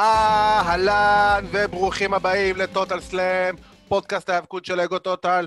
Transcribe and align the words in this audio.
אהלן 0.00 1.44
וברוכים 1.52 2.14
הבאים 2.14 2.56
לטוטל 2.56 3.00
סלאם, 3.00 3.54
פודקאסט 3.88 4.28
ההיאבקות 4.28 4.64
של 4.64 4.80
אגו 4.80 4.98
טוטל. 4.98 5.46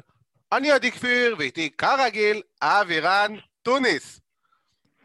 אני 0.51 0.71
עדי 0.71 0.91
כפיר, 0.91 1.36
ואיתי 1.39 1.69
כרגיל, 1.77 2.41
אבירן 2.61 3.36
טוניס. 3.61 4.21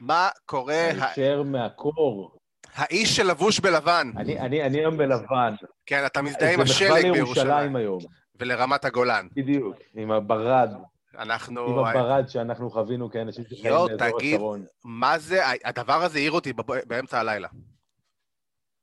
מה 0.00 0.28
קורה? 0.46 0.88
הישר 0.90 1.42
מהקור. 1.42 2.30
האיש 2.74 3.16
שלבוש 3.16 3.60
בלבן. 3.60 4.10
אני, 4.16 4.38
אני, 4.38 4.62
אני 4.62 4.78
היום 4.78 4.96
בלבן. 4.96 5.54
כן, 5.86 6.06
אתה 6.06 6.22
מזדהה 6.22 6.54
עם 6.54 6.60
השלג 6.60 7.12
בירושלים. 7.12 7.76
היום. 7.76 7.98
ולרמת 8.40 8.84
הגולן. 8.84 9.26
בדיוק, 9.36 9.76
עם 9.94 10.10
הברד, 10.10 10.70
אנחנו... 11.18 11.80
עם 11.80 11.86
הברד 11.86 12.28
שאנחנו 12.28 12.70
חווינו 12.70 13.10
כאנשים 13.10 13.44
שחיים 13.44 13.66
יואו, 13.66 13.86
באזור 13.88 14.18
תגיד, 14.18 14.34
השרון. 14.34 14.64
מה 14.84 15.18
זה, 15.18 15.42
הדבר 15.64 16.02
הזה 16.02 16.18
העיר 16.18 16.32
אותי 16.32 16.52
באמצע 16.86 17.20
הלילה. 17.20 17.48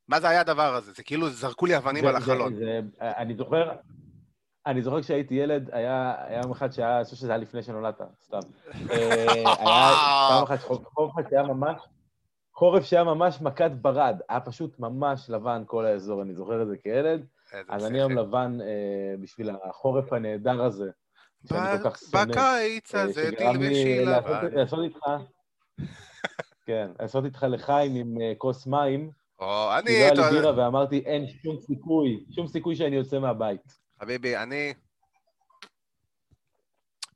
מה 0.08 0.20
זה 0.20 0.30
היה 0.30 0.42
הדבר 0.42 0.76
הזה? 0.76 0.92
זה 0.94 1.04
כאילו 1.04 1.30
זרקו 1.30 1.66
לי 1.66 1.78
אבנים 1.78 2.04
זה- 2.04 2.10
על 2.10 2.22
זה- 2.22 2.32
החלון. 2.34 2.56
זה- 2.56 2.80
אני 3.02 3.36
זוכר, 3.36 3.72
אני 4.66 4.82
זוכר 4.82 5.02
כשהייתי 5.02 5.34
ילד, 5.36 5.70
היה 5.74 6.16
יום 6.44 6.52
אחד 6.52 6.72
שהיה, 6.72 6.96
אני 6.98 7.04
חושב 7.04 7.16
שזה 7.16 7.30
היה 7.32 7.38
לפני 7.38 7.64
שנולדת, 7.64 8.02
סתם. 8.26 8.40
אה, 8.92 9.24
היה 9.32 9.92
פעם 10.30 10.44
אחת, 10.44 10.60
חורף 10.94 11.12
שהיה 11.30 11.44
ממש, 11.44 11.82
חורף 12.54 12.84
שהיה 12.84 13.04
ממש 13.04 13.42
מכת 13.42 13.72
ברד, 13.82 14.20
היה 14.30 14.40
פשוט 14.40 14.80
ממש 14.80 15.30
לבן 15.30 15.64
כל 15.66 15.86
האזור, 15.86 16.22
אני 16.22 16.34
זוכר 16.34 16.62
את 16.62 16.68
זה 16.68 16.78
כילד. 16.78 17.26
אז 17.70 17.86
אני. 17.86 18.00
היום 18.00 18.12
לבן 18.12 18.58
אה, 18.62 18.68
בשביל 19.22 19.50
החורף 19.70 20.14
הנהדר 20.14 20.64
הזה, 20.64 20.90
שאני 21.50 21.78
כל 21.84 21.90
כך 21.90 21.98
שונא. 22.00 22.26
בקיץ 22.26 22.96
אה, 22.96 23.02
הזה 23.02 23.30
תלבשי 23.38 24.06
לבן. 24.06 24.48
לעשות 24.56 24.80
איתך, 24.84 25.00
כן, 26.68 26.92
לעשות 27.00 27.26
איתך 27.26 27.46
לחיים 27.50 27.96
עם 27.96 28.16
כוס 28.38 28.68
מים, 28.68 29.10
או, 29.46 29.78
אני, 29.78 30.08
אתה 30.08 30.32
לי 30.32 30.40
בירה 30.40 30.58
ואמרתי, 30.58 31.00
אין 31.00 31.26
שום 31.44 31.58
סיכוי, 31.60 32.26
שום 32.36 32.48
סיכוי 32.48 32.76
שאני 32.76 32.96
יוצא 32.96 33.20
מהבית. 33.20 33.62
חביבי, 34.02 34.38
אני 34.38 34.74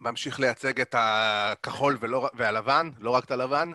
ממשיך 0.01 0.39
לייצג 0.39 0.81
את 0.81 0.95
הכחול 0.97 1.97
ולא, 1.99 2.29
והלבן, 2.33 2.89
לא 2.99 3.11
רק 3.11 3.25
את 3.25 3.31
הלבן, 3.31 3.71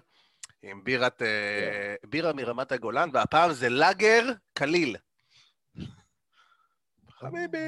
עם 0.62 0.84
בירת, 0.84 1.22
אה, 1.22 1.94
בירה 2.10 2.32
מרמת 2.32 2.72
הגולן, 2.72 3.10
והפעם 3.12 3.52
זה 3.52 3.68
לאגר 3.68 4.22
קליל. 4.52 4.96
חביבי, 7.10 7.58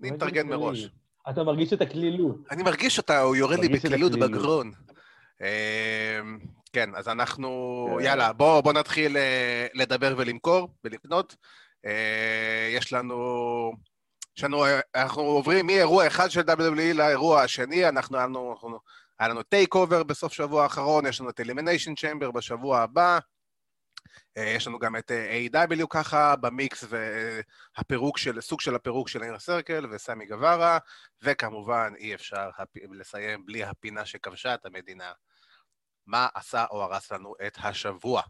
אני 0.00 0.10
מתארגן 0.10 0.46
מראש. 0.48 0.88
אתה 1.30 1.42
מרגיש 1.42 1.72
את 1.72 1.80
הקלילות. 1.80 2.36
אני 2.50 2.62
מרגיש 2.62 2.98
אותה, 2.98 3.20
הוא 3.20 3.36
יורד 3.36 3.58
לי 3.58 3.68
בקלילות. 3.68 4.12
בגרון. 4.12 4.72
כן, 6.74 6.90
אז 6.94 7.08
אנחנו, 7.08 7.86
כן. 7.98 8.04
יאללה, 8.04 8.32
בואו 8.32 8.62
בוא 8.62 8.72
נתחיל 8.72 9.16
אה, 9.16 9.66
לדבר 9.74 10.14
ולמכור 10.18 10.68
ולקנות. 10.84 11.36
אה, 11.86 12.68
יש 12.70 12.92
לנו, 12.92 13.72
יש 14.36 14.44
לנו, 14.44 14.64
אה, 14.64 14.80
אנחנו 14.94 15.22
עוברים 15.22 15.66
מאירוע 15.66 16.06
אחד 16.06 16.28
של 16.30 16.40
WWE 16.40 16.94
לאירוע 16.94 17.42
השני, 17.42 17.88
אנחנו, 17.88 18.18
אנחנו, 18.18 18.78
היה 19.18 19.28
לנו 19.28 19.42
TakeOver 19.42 20.02
בסוף 20.02 20.32
שבוע 20.32 20.62
האחרון, 20.62 21.06
יש 21.06 21.20
לנו 21.20 21.30
את 21.30 21.40
Elimination 21.40 21.94
Chamber 21.94 22.30
בשבוע 22.30 22.80
הבא. 22.80 23.18
יש 24.36 24.66
לנו 24.66 24.78
גם 24.78 24.96
את 24.96 25.10
A.W. 25.10 25.86
ככה 25.90 26.36
במיקס 26.36 26.84
והפירוק 27.78 28.18
של, 28.18 28.40
סוג 28.40 28.60
של 28.60 28.74
הפירוק 28.74 29.08
של 29.08 29.22
אינר 29.22 29.38
סרקל 29.38 29.86
וסמי 29.90 30.26
גווארה, 30.26 30.78
וכמובן 31.22 31.92
אי 31.98 32.14
אפשר 32.14 32.50
הפ... 32.58 32.76
לסיים 32.90 33.46
בלי 33.46 33.64
הפינה 33.64 34.06
שכבשה 34.06 34.54
את 34.54 34.66
המדינה. 34.66 35.12
מה 36.06 36.28
עשה 36.34 36.64
או 36.70 36.82
הרס 36.82 37.12
לנו 37.12 37.34
את 37.46 37.58
השבוע. 37.62 38.22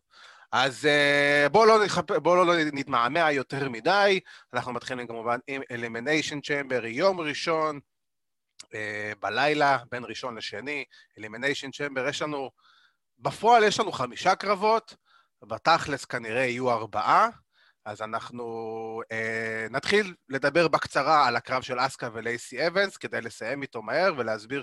אז 0.53 0.85
uh, 0.85 1.49
בואו 1.49 1.67
לא, 1.67 1.85
נחפ... 1.85 2.13
בוא 2.13 2.47
לא 2.47 2.55
נתמהמה 2.73 3.33
יותר 3.33 3.69
מדי, 3.69 4.21
אנחנו 4.55 4.73
מתחילים 4.73 5.07
כמובן 5.07 5.39
עם 5.47 5.63
Elimination 5.63 6.39
Chamber, 6.47 6.87
יום 6.87 7.21
ראשון 7.21 7.81
uh, 8.63 8.69
בלילה, 9.21 9.79
בין 9.91 10.05
ראשון 10.05 10.37
לשני, 10.37 10.85
Elimination 11.21 11.71
Chamber, 11.77 12.09
יש 12.09 12.23
לנו, 12.23 12.51
בפועל 13.19 13.65
יש 13.65 13.81
לנו 13.81 13.93
חמישה 13.93 14.35
קרבות, 14.35 14.97
בתכלס 15.43 16.05
כנראה 16.05 16.45
יהיו 16.45 16.71
ארבעה, 16.71 17.29
אז 17.85 18.03
אנחנו 18.03 19.03
אה, 19.13 19.67
נתחיל 19.71 20.15
לדבר 20.29 20.69
בקצרה 20.69 21.27
על 21.27 21.37
הקרב 21.37 21.63
של 21.63 21.79
אסקה 21.79 22.09
ולייסי 22.13 22.67
אבנס, 22.67 22.97
כדי 22.97 23.21
לסיים 23.21 23.63
איתו 23.63 23.83
מהר 23.83 24.13
ולהסביר 24.17 24.63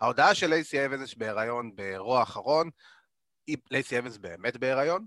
שההודעה 0.00 0.34
של 0.34 0.46
לייסי 0.46 0.86
אבנס 0.86 1.14
בהיריון 1.14 1.76
באירוע 1.76 2.20
האחרון, 2.20 2.70
לייסי 3.70 3.98
אבנס 3.98 4.16
באמת 4.16 4.56
בהיריון, 4.56 5.06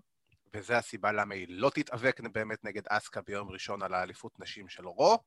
וזו 0.53 0.73
הסיבה 0.73 1.11
למה 1.11 1.35
היא 1.35 1.47
לא 1.49 1.69
תתאבק 1.69 2.19
באמת 2.31 2.63
נגד 2.63 2.81
אסקה 2.89 3.21
ביום 3.21 3.49
ראשון 3.49 3.81
על 3.81 3.93
האליפות 3.93 4.39
נשים 4.39 4.69
של 4.69 4.87
רו. 4.87 5.17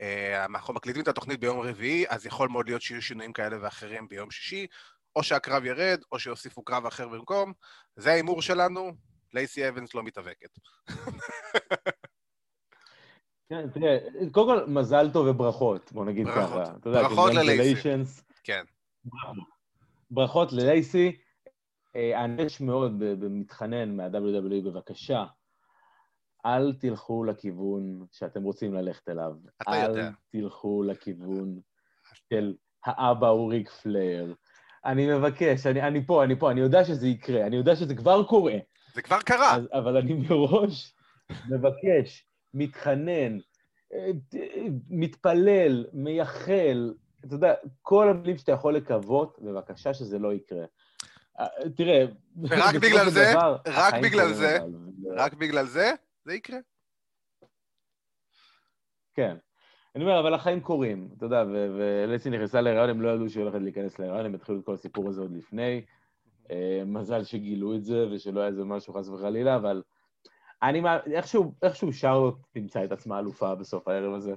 אה, 0.00 0.44
אנחנו 0.44 0.74
מקליטים 0.74 1.02
את 1.02 1.08
התוכנית 1.08 1.40
ביום 1.40 1.60
רביעי, 1.60 2.04
אז 2.08 2.26
יכול 2.26 2.48
מאוד 2.48 2.66
להיות 2.66 2.82
שיהיו 2.82 3.02
שינויים 3.02 3.32
כאלה 3.32 3.56
ואחרים 3.60 4.08
ביום 4.08 4.30
שישי, 4.30 4.66
או 5.16 5.22
שהקרב 5.22 5.64
ירד, 5.64 6.00
או 6.12 6.18
שיוסיפו 6.18 6.62
קרב 6.62 6.86
אחר 6.86 7.08
במקום. 7.08 7.52
זה 7.96 8.10
ההימור 8.10 8.42
שלנו, 8.42 8.92
לייסי 9.34 9.68
אבנס 9.68 9.94
לא 9.94 10.02
מתאבקת. 10.02 10.50
כן, 13.48 13.70
תראה, 13.70 13.98
קודם 14.32 14.46
כל, 14.46 14.66
מזל 14.66 15.10
טוב 15.12 15.26
וברכות, 15.26 15.92
בוא 15.92 16.04
נגיד. 16.04 16.26
ככה. 16.26 16.64
ברכות 16.82 17.34
ללייסי. 17.34 17.82
כן. 18.44 18.64
ברכות 20.10 20.52
ללייסי. 20.52 21.16
אה, 21.96 22.24
אני 22.24 22.32
מבקש 22.32 22.60
מאוד, 22.60 22.98
במתחנן 22.98 23.96
מה-WWE, 23.96 24.64
בבקשה, 24.64 25.24
אל 26.46 26.72
תלכו 26.72 27.24
לכיוון 27.24 28.06
שאתם 28.12 28.42
רוצים 28.42 28.74
ללכת 28.74 29.08
אליו. 29.08 29.32
אתה 29.62 29.76
יודע. 29.76 30.06
אל 30.06 30.12
תלכו 30.30 30.82
לכיוון 30.82 31.60
של 32.30 32.54
האבא 32.84 33.28
הוא 33.28 33.52
ריק 33.52 33.70
פלייר. 33.70 34.34
אני 34.84 35.14
מבקש, 35.14 35.66
אני, 35.66 35.82
אני 35.82 36.06
פה, 36.06 36.24
אני 36.24 36.38
פה, 36.38 36.50
אני 36.50 36.60
יודע 36.60 36.84
שזה 36.84 37.08
יקרה, 37.08 37.46
אני 37.46 37.56
יודע 37.56 37.76
שזה 37.76 37.94
כבר 37.94 38.24
קורה, 38.24 38.56
זה 38.94 39.02
כבר 39.02 39.20
קרה. 39.20 39.54
אז, 39.56 39.68
אבל 39.72 39.96
אני 39.96 40.14
מראש 40.28 40.94
מבקש, 41.48 42.26
מתחנן, 42.54 43.38
אה, 43.92 44.10
אה, 44.34 44.66
מתפלל, 44.90 45.86
מייחל, 45.92 46.94
אתה 47.24 47.34
יודע, 47.34 47.54
כל 47.82 48.08
המילים 48.08 48.38
שאתה 48.38 48.52
יכול 48.52 48.74
לקוות, 48.76 49.38
בבקשה 49.42 49.94
שזה 49.94 50.18
לא 50.18 50.32
יקרה. 50.32 50.64
אה, 51.40 51.46
תראה, 51.76 52.04
ורק 52.42 52.74
בגלל 52.74 53.10
זה, 53.10 53.24
דבר, 53.32 53.56
רק 53.66 53.94
בגלל 54.02 54.32
זה, 54.32 54.58
רק 55.16 55.34
בגלל 55.34 55.66
זה, 55.66 55.90
זה 56.24 56.34
יקרה. 56.34 56.58
כן. 59.14 59.36
אני 59.96 60.04
אומר, 60.04 60.20
אבל 60.20 60.34
החיים 60.34 60.60
קורים, 60.60 61.08
אתה 61.16 61.26
יודע, 61.26 61.44
ולסי 61.48 62.30
נכנסה 62.30 62.60
להיריון, 62.60 62.90
הם 62.90 63.00
לא 63.00 63.08
ידעו 63.08 63.28
שהיא 63.28 63.42
הולכת 63.42 63.58
להיכנס 63.62 63.98
להיריון, 63.98 64.26
הם 64.26 64.34
התחילו 64.34 64.60
את 64.60 64.64
כל 64.64 64.74
הסיפור 64.74 65.08
הזה 65.08 65.20
עוד 65.20 65.32
לפני. 65.36 65.84
אה, 66.50 66.82
מזל 66.86 67.24
שגילו 67.24 67.74
את 67.74 67.84
זה, 67.84 68.06
ושלא 68.12 68.40
היה 68.40 68.48
איזה 68.48 68.64
משהו 68.64 68.94
חס 68.94 69.08
וחלילה, 69.08 69.56
אבל 69.56 69.82
אני, 70.62 70.80
מה- 70.80 70.98
איכשהו, 71.12 71.54
איכשהו 71.62 71.92
שרלוט 71.92 72.34
תמצא 72.52 72.84
את 72.84 72.92
עצמה 72.92 73.18
אלופה 73.18 73.54
בסוף 73.54 73.88
הערב 73.88 74.14
הזה. 74.14 74.34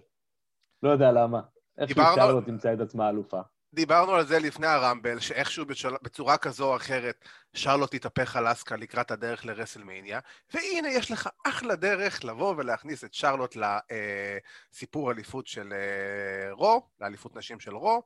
לא 0.84 0.90
יודע 0.90 1.12
למה. 1.12 1.42
דיברנו- 1.80 2.16
שרלוט 2.16 2.46
תמצא 2.46 2.74
את 2.74 2.80
עצמה 2.80 3.10
אלופה. 3.10 3.42
דיברנו 3.74 4.12
על 4.12 4.26
זה 4.26 4.40
לפני 4.40 4.68
הרמבל, 4.68 5.20
שאיכשהו 5.20 5.66
בשל... 5.66 5.90
בצורה 6.02 6.38
כזו 6.38 6.72
או 6.72 6.76
אחרת, 6.76 7.26
שרלוט 7.54 7.96
תתהפך 7.96 8.36
על 8.36 8.52
אסקה 8.52 8.76
לקראת 8.76 9.12
הדרך 9.12 9.46
לרסלמניה, 9.46 10.20
והנה 10.54 10.90
יש 10.90 11.12
לך 11.12 11.30
אחלה 11.48 11.76
דרך 11.76 12.26
לבוא 12.26 12.54
ולהכניס 12.58 13.04
את 13.04 13.14
שרלוט 13.14 13.56
לסיפור 13.56 15.12
אליפות 15.12 15.48
של 15.48 15.74
אה, 15.74 16.54
רו, 16.54 16.82
לאליפות 17.02 17.36
נשים 17.36 17.60
של 17.60 17.76
רו, 17.76 18.04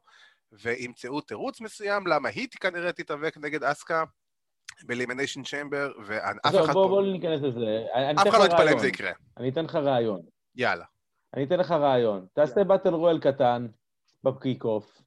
וימצאו 0.51 1.21
תירוץ 1.21 1.61
מסוים 1.61 2.07
למה 2.07 2.29
היא 2.29 2.47
כנראה 2.59 2.91
תתאבק 2.91 3.37
נגד 3.37 3.63
אסקה 3.63 4.03
באלימיניישן 4.83 5.43
צ'מבר, 5.43 5.91
ואף 6.05 6.37
אחד 6.45 6.51
בוא, 6.51 6.67
פה... 6.67 6.87
בוא 6.87 7.01
לא 7.01 7.11
ניכנס 7.11 7.41
לזה. 7.41 7.85
אף 8.21 8.27
אחד 8.27 8.39
לא 8.39 8.45
יתפלא 8.45 8.71
אם. 8.71 8.79
זה 8.79 8.87
יקרה. 8.87 9.11
אני 9.37 9.49
אתן 9.49 9.65
לך 9.65 9.75
רעיון. 9.75 10.21
יאללה. 10.55 10.85
אני 11.33 11.43
אתן 11.43 11.59
לך 11.59 11.71
רעיון. 11.71 12.25
תעשה 12.33 12.63
battle 12.63 12.93
royal 12.93 13.19
קטן 13.19 13.67
ב 14.23 14.63
kickoff. 14.63 15.01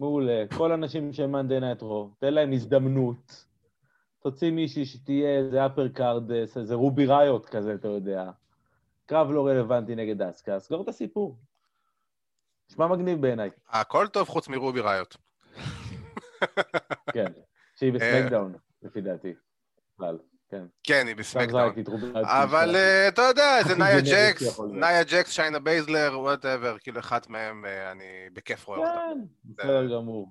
מעולה. 0.00 0.44
כל 0.56 0.70
האנשים 0.70 1.12
שהם 1.12 1.32
Monday 1.32 1.60
Night 1.60 1.82
Raw, 1.82 2.10
תן 2.18 2.34
להם 2.34 2.52
הזדמנות. 2.52 3.46
תוציא 4.22 4.50
מישהי 4.50 4.84
שתהיה 4.84 5.38
איזה 5.38 5.66
upper 5.66 5.88
cards, 5.88 6.56
איזה 6.56 6.74
רובי 6.74 7.06
ראיוט 7.06 7.46
כזה, 7.46 7.74
אתה 7.74 7.88
יודע. 7.88 8.30
קרב 9.06 9.30
לא 9.30 9.46
רלוונטי 9.46 9.94
נגד 9.94 10.22
אסקה, 10.22 10.58
סגור 10.58 10.82
את 10.82 10.88
הסיפור. 10.88 11.38
נשמע 12.70 12.86
מגניב 12.86 13.20
בעיניי. 13.20 13.50
הכל 13.68 14.06
טוב 14.08 14.28
חוץ 14.28 14.48
מרובי 14.48 14.80
ראיוט. 14.80 15.16
כן. 17.12 17.32
שהיא 17.76 17.92
ב 17.92 17.98
SmackDown, 17.98 18.54
לפי 18.82 19.00
דעתי. 19.00 19.34
בכלל, 19.94 20.18
כן. 20.52 20.64
כן, 20.82 21.06
היא 21.06 21.16
ב 21.16 21.21
SmackDown. 21.21 21.72
ראיוט. 22.14 22.24
אבל 22.24 22.76
אה, 22.76 23.08
אתה 23.08 23.22
יודע, 23.22 23.58
זה 23.68 23.74
נאיה 23.74 24.00
ג'קס. 24.00 24.60
נאיה 24.72 25.02
ג'קס, 25.04 25.30
שיינה 25.30 25.58
בייזלר, 25.58 26.20
whatever, 26.20 26.76
כאילו 26.78 27.00
אחת 27.00 27.28
מהם, 27.28 27.64
אה, 27.64 27.92
אני 27.92 28.04
בכיף 28.32 28.66
רואה 28.66 28.78
אותה. 28.78 28.90
כן, 28.92 29.18
בסדר 29.44 29.86
גמור. 29.86 30.28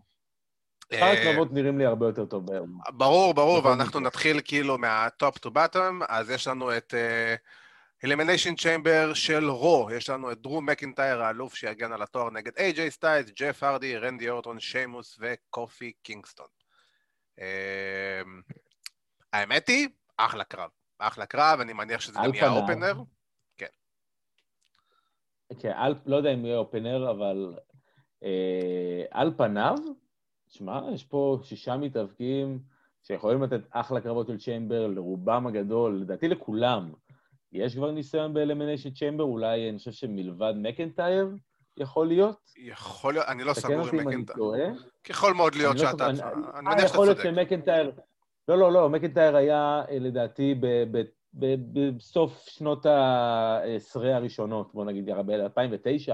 שאר 0.94 1.04
אה, 1.04 1.12
הקרבות 1.12 1.54
נראים 1.54 1.78
לי 1.78 1.86
הרבה 1.86 2.06
יותר 2.06 2.26
טוב 2.26 2.46
בערב. 2.46 2.66
ברור, 2.94 3.34
ברור, 3.34 3.66
ואנחנו. 3.66 4.00
נתחיל 4.00 4.42
כאילו 4.44 4.78
מה 4.78 5.02
top 5.02 5.38
to 5.38 5.52
bottom, 5.52 6.02
אז 6.10 6.30
יש 6.30 6.48
לנו 6.48 6.78
את 6.78 6.94
Elimination 8.04 8.56
Chamber 8.56 9.14
של 9.14 9.50
Raw, 9.50 9.90
יש 9.92 10.10
לנו 10.10 10.32
את 10.32 10.42
דרו 10.42 10.62
מקינטייר 10.62 11.22
האלוף 11.22 11.56
שיגן 11.56 11.92
על 11.92 12.02
התואר 12.02 12.30
נגד 12.30 12.52
איי-ג'יי 12.58 12.92
סטיילס, 12.92 13.30
ג'ף 13.40 13.64
הרדי, 13.64 13.98
רנדי 13.98 14.30
אורטון, 14.30 14.60
שיימוס 14.60 15.18
וקופי 15.22 15.92
קינגסטון. 16.04 16.48
אמ, 17.40 18.42
האמת 19.34 19.68
היא, 19.68 19.88
אחלה 20.26 20.44
קרב. 20.44 20.70
אחלה 21.00 21.26
קרב, 21.26 21.60
אני 21.60 21.74
מניח 21.74 22.02
שזה 22.02 22.20
גם 22.24 22.34
יהיה 22.34 22.48
האופנר. 22.48 22.94
כן. 23.58 23.66
כן, 25.60 25.72
לא 26.06 26.16
יודע 26.16 26.34
אם 26.34 26.46
יהיה 26.46 26.58
אופנר, 26.58 27.12
אבל 27.12 27.56
אה, 28.24 29.04
על 29.12 29.34
פניו, 29.38 29.76
שמע, 30.48 30.82
יש 30.94 31.04
פה 31.04 31.40
שישה 31.44 31.78
מתאבקים 31.78 32.60
שיכולים 33.04 33.44
לתת 33.44 33.62
אחלה 33.72 34.02
קרבות 34.02 34.28
של 34.28 34.38
צ'יימבר, 34.38 34.88
לרובם 34.88 35.48
הגדול, 35.48 36.00
לדעתי 36.02 36.28
לכולם. 36.28 36.92
יש 37.52 37.76
כבר 37.76 37.92
ניסיון 37.92 38.34
באלמיניישן 38.34 38.92
צ'יימבר, 38.92 39.24
אולי 39.24 39.70
אני 39.70 39.78
חושב 39.78 39.92
שמלבד 39.92 40.54
מקנטייר 40.56 41.36
יכול 41.78 42.08
להיות? 42.08 42.52
יכול 42.58 43.14
להיות, 43.14 43.28
אני 43.28 43.44
לא 43.44 43.54
סגור 43.54 43.88
עם 43.88 44.08
מקנטייר. 44.08 44.74
יכול 45.10 45.34
מאוד 45.34 45.56
להיות 45.56 45.76
לא 45.76 45.82
שאתה... 45.82 46.10
אני 46.10 46.20
מניח 46.62 46.78
שאתה 46.78 46.88
צודק. 46.88 46.94
יכול 46.94 47.06
להיות 47.06 47.18
שמקנטייר... 47.24 47.92
לא, 48.48 48.58
לא, 48.58 48.72
לא, 48.72 48.90
מקנטייר 48.90 49.36
היה 49.36 49.82
אה, 49.90 50.00
לדעתי 50.00 50.56
בסוף 51.74 52.46
שנות 52.50 52.86
העשרה 52.86 54.16
הראשונות, 54.16 54.74
בוא 54.74 54.86
נגיד, 54.86 55.10
ב-2009, 55.10 56.14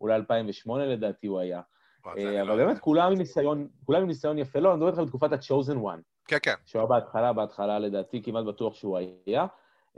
אולי 0.00 0.14
2008 0.14 0.86
לדעתי 0.86 1.26
הוא 1.26 1.38
היה. 1.38 1.60
אה, 2.06 2.42
אבל 2.42 2.48
לא 2.48 2.56
באמת 2.56 2.78
כולם 2.78 3.12
עם 3.12 3.18
ניסיון, 3.18 3.68
כולם 3.84 4.02
עם 4.02 4.08
ניסיון 4.08 4.38
יפה. 4.38 4.58
לא, 4.58 4.68
אני 4.68 4.76
מדבר 4.76 4.88
איתך 4.88 4.98
בתקופת 5.00 5.32
ה-chosen 5.32 5.76
one. 5.76 6.00
כן, 6.26 6.36
כן. 6.42 6.54
שהוא 6.66 6.80
היה 6.80 6.88
בהתחלה, 6.88 7.32
בהתחלה 7.32 7.78
לדעתי 7.78 8.22
כמעט 8.22 8.44
בטוח 8.44 8.74
שהוא 8.74 8.98
היה. 9.26 9.46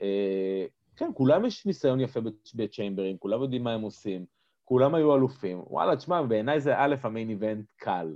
אה, 0.03 0.67
כן, 0.97 1.11
כולם 1.15 1.45
יש 1.45 1.67
ניסיון 1.67 2.01
יפה 2.01 2.21
בצ'יימברים, 2.55 3.17
כולם 3.19 3.43
יודעים 3.43 3.65
מה 3.65 3.73
הם 3.73 3.83
עושים, 3.83 4.25
כולם 4.65 4.95
היו 4.95 5.17
אלופים. 5.17 5.63
וואלה, 5.67 5.97
תשמע, 5.97 6.23
בעיניי 6.23 6.61
זה 6.61 6.75
א', 6.77 6.95
המיין 7.03 7.31
איבנט 7.31 7.65
קל. 7.77 8.15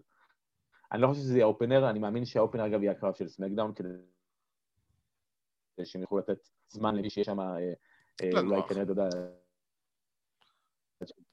אני 0.92 1.02
לא 1.02 1.08
חושב 1.08 1.20
שזה 1.20 1.34
יהיה 1.34 1.46
אופנר, 1.46 1.90
אני 1.90 1.98
מאמין 1.98 2.24
שהאופנר, 2.24 2.66
אגב, 2.66 2.82
יהיה 2.82 2.92
הקרב 2.92 3.14
של 3.14 3.28
סמקדאון, 3.28 3.72
כדי 3.74 3.88
שהם 5.84 6.02
יוכלו 6.02 6.18
לתת 6.18 6.48
זמן 6.68 6.96
למי 6.96 7.10
שיש 7.10 7.26
שם, 7.26 7.40
אה, 7.40 7.72
אה, 8.22 8.40
אולי 8.40 8.60
כנראה, 8.68 8.82
אתה 8.82 8.92
יודע, 8.92 9.08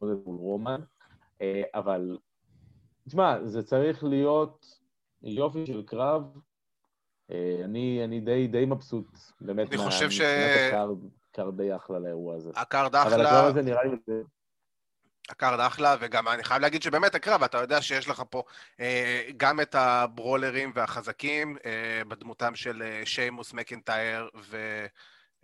מול 0.01 0.21
רומן, 0.25 0.81
אבל, 1.73 2.17
תשמע, 3.07 3.43
זה 3.45 3.63
צריך 3.63 4.03
להיות 4.03 4.79
יופי 5.21 5.65
של 5.65 5.83
קרב, 5.85 6.37
אה, 7.31 7.61
אני, 7.63 8.03
אני 8.03 8.21
די, 8.21 8.47
די 8.47 8.65
מבסוט, 8.65 9.17
באמת, 9.41 9.69
אני 9.69 9.77
חושב 9.77 10.09
ש... 10.09 10.21
ה 11.29 11.35
card 11.35 11.57
די 11.57 11.75
אחלה 11.75 11.99
לאירוע 11.99 12.35
הזה. 12.35 12.51
ה 12.55 12.63
card 12.63 12.95
אחלה. 12.95 13.15
אבל 13.15 13.25
הקרב 13.25 13.45
הזה 13.45 13.61
נראה 13.61 13.83
לי... 13.83 13.97
ה 15.29 15.35
card 15.35 15.59
אחלה, 15.59 15.95
וגם 15.99 16.27
אני 16.27 16.43
חייב 16.43 16.61
להגיד 16.61 16.83
שבאמת 16.83 17.15
הקרב, 17.15 17.43
אתה 17.43 17.57
יודע 17.57 17.81
שיש 17.81 18.07
לך 18.09 18.23
פה 18.29 18.43
אה, 18.79 19.29
גם 19.37 19.61
את 19.61 19.75
הברולרים 19.75 20.71
והחזקים, 20.75 21.57
אה, 21.65 22.03
בדמותם 22.07 22.55
של 22.55 22.81
אה, 22.81 23.01
שיימוס 23.05 23.53
מקינטייר 23.53 24.29
ו... 24.41 24.85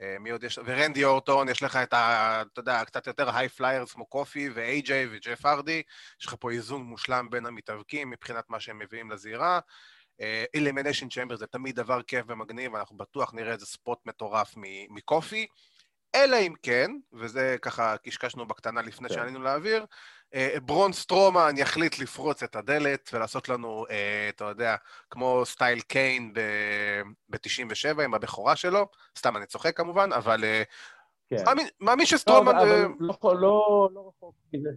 אה, 0.02 0.16
מי 0.20 0.30
עוד 0.30 0.44
יש? 0.44 0.60
ורנדי 0.66 1.04
אורטון, 1.04 1.50
יש 1.50 1.64
לך 1.64 1.76
את 1.76 1.94
ה... 1.94 2.42
אתה 2.42 2.60
יודע, 2.60 2.86
קצת 2.86 3.08
יותר 3.08 3.36
high 3.36 3.50
flyers 3.50 3.94
כמו 3.94 4.06
קופי 4.06 4.50
ואיי-ג'יי 4.50 5.08
וג'ף 5.12 5.46
ארדי, 5.46 5.82
יש 6.22 6.26
לך 6.26 6.36
פה 6.40 6.52
איזון 6.52 6.82
מושלם 6.82 7.30
בין 7.30 7.46
המתאבקים 7.46 8.10
מבחינת 8.10 8.50
מה 8.50 8.60
שהם 8.60 8.80
מביאים 8.80 9.12
לזירה. 9.12 9.60
Elimination 10.56 11.10
Chamber 11.10 11.36
זה 11.36 11.48
תמיד 11.48 11.76
דבר 11.76 12.02
כיף 12.02 12.26
ומגניב, 12.28 12.76
אנחנו 12.76 12.98
בטוח 12.98 13.34
נראה 13.34 13.54
איזה 13.54 13.66
spot 13.66 14.00
מטורף 14.06 14.54
מקופי. 14.90 15.48
אלא 16.16 16.38
אם 16.38 16.54
כן, 16.64 16.92
וזה 17.14 17.56
ככה 17.62 17.98
קשקשנו 17.98 18.48
בקטנה 18.48 18.82
לפני 18.82 19.10
כן. 19.10 19.16
שעלינו 19.16 19.40
לאוויר, 19.40 19.86
אה, 20.34 20.56
ברון 20.66 20.94
סטרומן 20.94 21.54
יחליט 21.58 22.00
לפרוץ 22.00 22.44
את 22.44 22.56
הדלת 22.56 23.10
ולעשות 23.14 23.50
לנו, 23.50 23.86
אה, 23.90 24.30
אתה 24.30 24.46
יודע, 24.46 24.76
כמו 25.10 25.42
סטייל 25.46 25.80
קיין 25.80 26.34
ב-97 27.30 28.02
עם 28.02 28.14
הבכורה 28.14 28.56
שלו, 28.56 28.88
סתם 29.18 29.38
אני 29.38 29.46
צוחק 29.46 29.78
כמובן, 29.78 30.10
אבל 30.14 30.44
אה, 30.44 30.64
כן. 31.30 31.44
מאמין 31.80 32.06
שסטרומן... 32.06 32.56
לא, 32.56 32.62
אבל 32.62 32.86
לא, 33.00 33.36
לא, 33.36 33.90
לא 33.94 34.08
רחוק 34.08 34.36
מזה. 34.54 34.70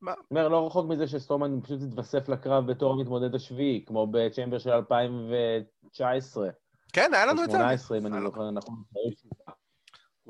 מה? 0.00 0.14
אומר, 0.30 0.48
לא 0.48 0.66
רחוק 0.66 0.86
מזה 0.88 1.06
שסטרומן 1.06 1.60
פשוט 1.62 1.82
התווסף 1.82 2.28
לקרב 2.28 2.70
בתור 2.70 2.92
המתמודד 2.92 3.34
השביעי, 3.34 3.84
כמו 3.86 4.06
בצ'מבר 4.06 4.58
של 4.58 4.70
2019. 4.70 6.48
כן, 6.92 7.10
היה 7.14 7.26
לנו 7.26 7.44
את 7.44 7.50
זה. 7.50 7.56
2018, 7.56 7.98
אם 7.98 8.06
אני 8.06 8.20
זוכר 8.20 8.50
נכון. 8.50 8.82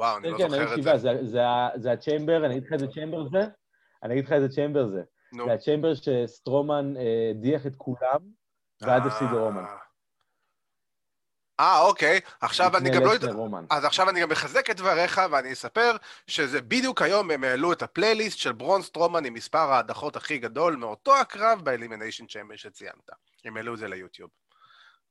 וואו, 0.01 0.17
אני 0.17 0.31
לא 0.31 0.39
כן, 0.39 0.45
כן, 0.45 0.51
זוכר 0.51 0.75
את 0.75 1.01
זה. 1.01 1.11
זה 1.77 1.93
ה 1.93 1.99
Chamber, 1.99 2.47
אני 2.47 2.55
אגיד 2.55 2.67
לך 2.67 2.73
איזה 2.73 2.87
chamber 2.87 3.29
זה? 3.29 3.41
אני 4.03 4.15
אגיד 4.15 4.25
לך 4.25 4.33
איזה 4.33 4.49
chamber 4.49 4.87
זה. 4.87 5.03
זה 5.47 5.53
ה 5.53 5.58
Chamber 5.58 5.93
שסטרומן 5.95 6.97
אה, 6.97 7.31
הדיח 7.31 7.67
את 7.67 7.73
כולם, 7.77 8.21
ואז 8.83 9.07
הפסיד 9.07 9.29
לרומן. 9.31 9.65
אה, 11.61 11.81
אוקיי. 11.81 12.21
עכשיו 12.41 12.77
אני 12.77 12.91
גם 12.91 13.05
לא 13.05 13.11
יודע... 13.11 13.33
אז 13.71 13.85
עכשיו 13.85 14.11
אני 14.11 14.21
גם 14.21 14.29
מחזק 14.29 14.71
את 14.71 14.77
דבריך, 14.77 15.21
ואני 15.31 15.53
אספר 15.53 15.97
שזה 16.27 16.61
בדיוק 16.61 17.03
היום 17.03 17.31
הם 17.31 17.45
העלו 17.45 17.73
את 17.73 17.83
הפלייליסט 17.83 18.39
של 18.39 18.53
ברון 18.53 18.83
סטרומן 18.83 19.25
עם 19.25 19.35
מספר 19.35 19.73
ההדחות 19.73 20.17
הכי 20.17 20.39
גדול 20.39 20.77
מאותו 20.77 21.17
הקרב 21.17 21.61
ב 21.65 21.70
Elimination 21.70 22.27
Chamber 22.27 22.57
שציינת. 22.57 23.11
הם 23.45 23.57
העלו 23.57 23.75
את 23.75 23.79
זה 23.79 23.89
ליוטיוב. 23.89 24.31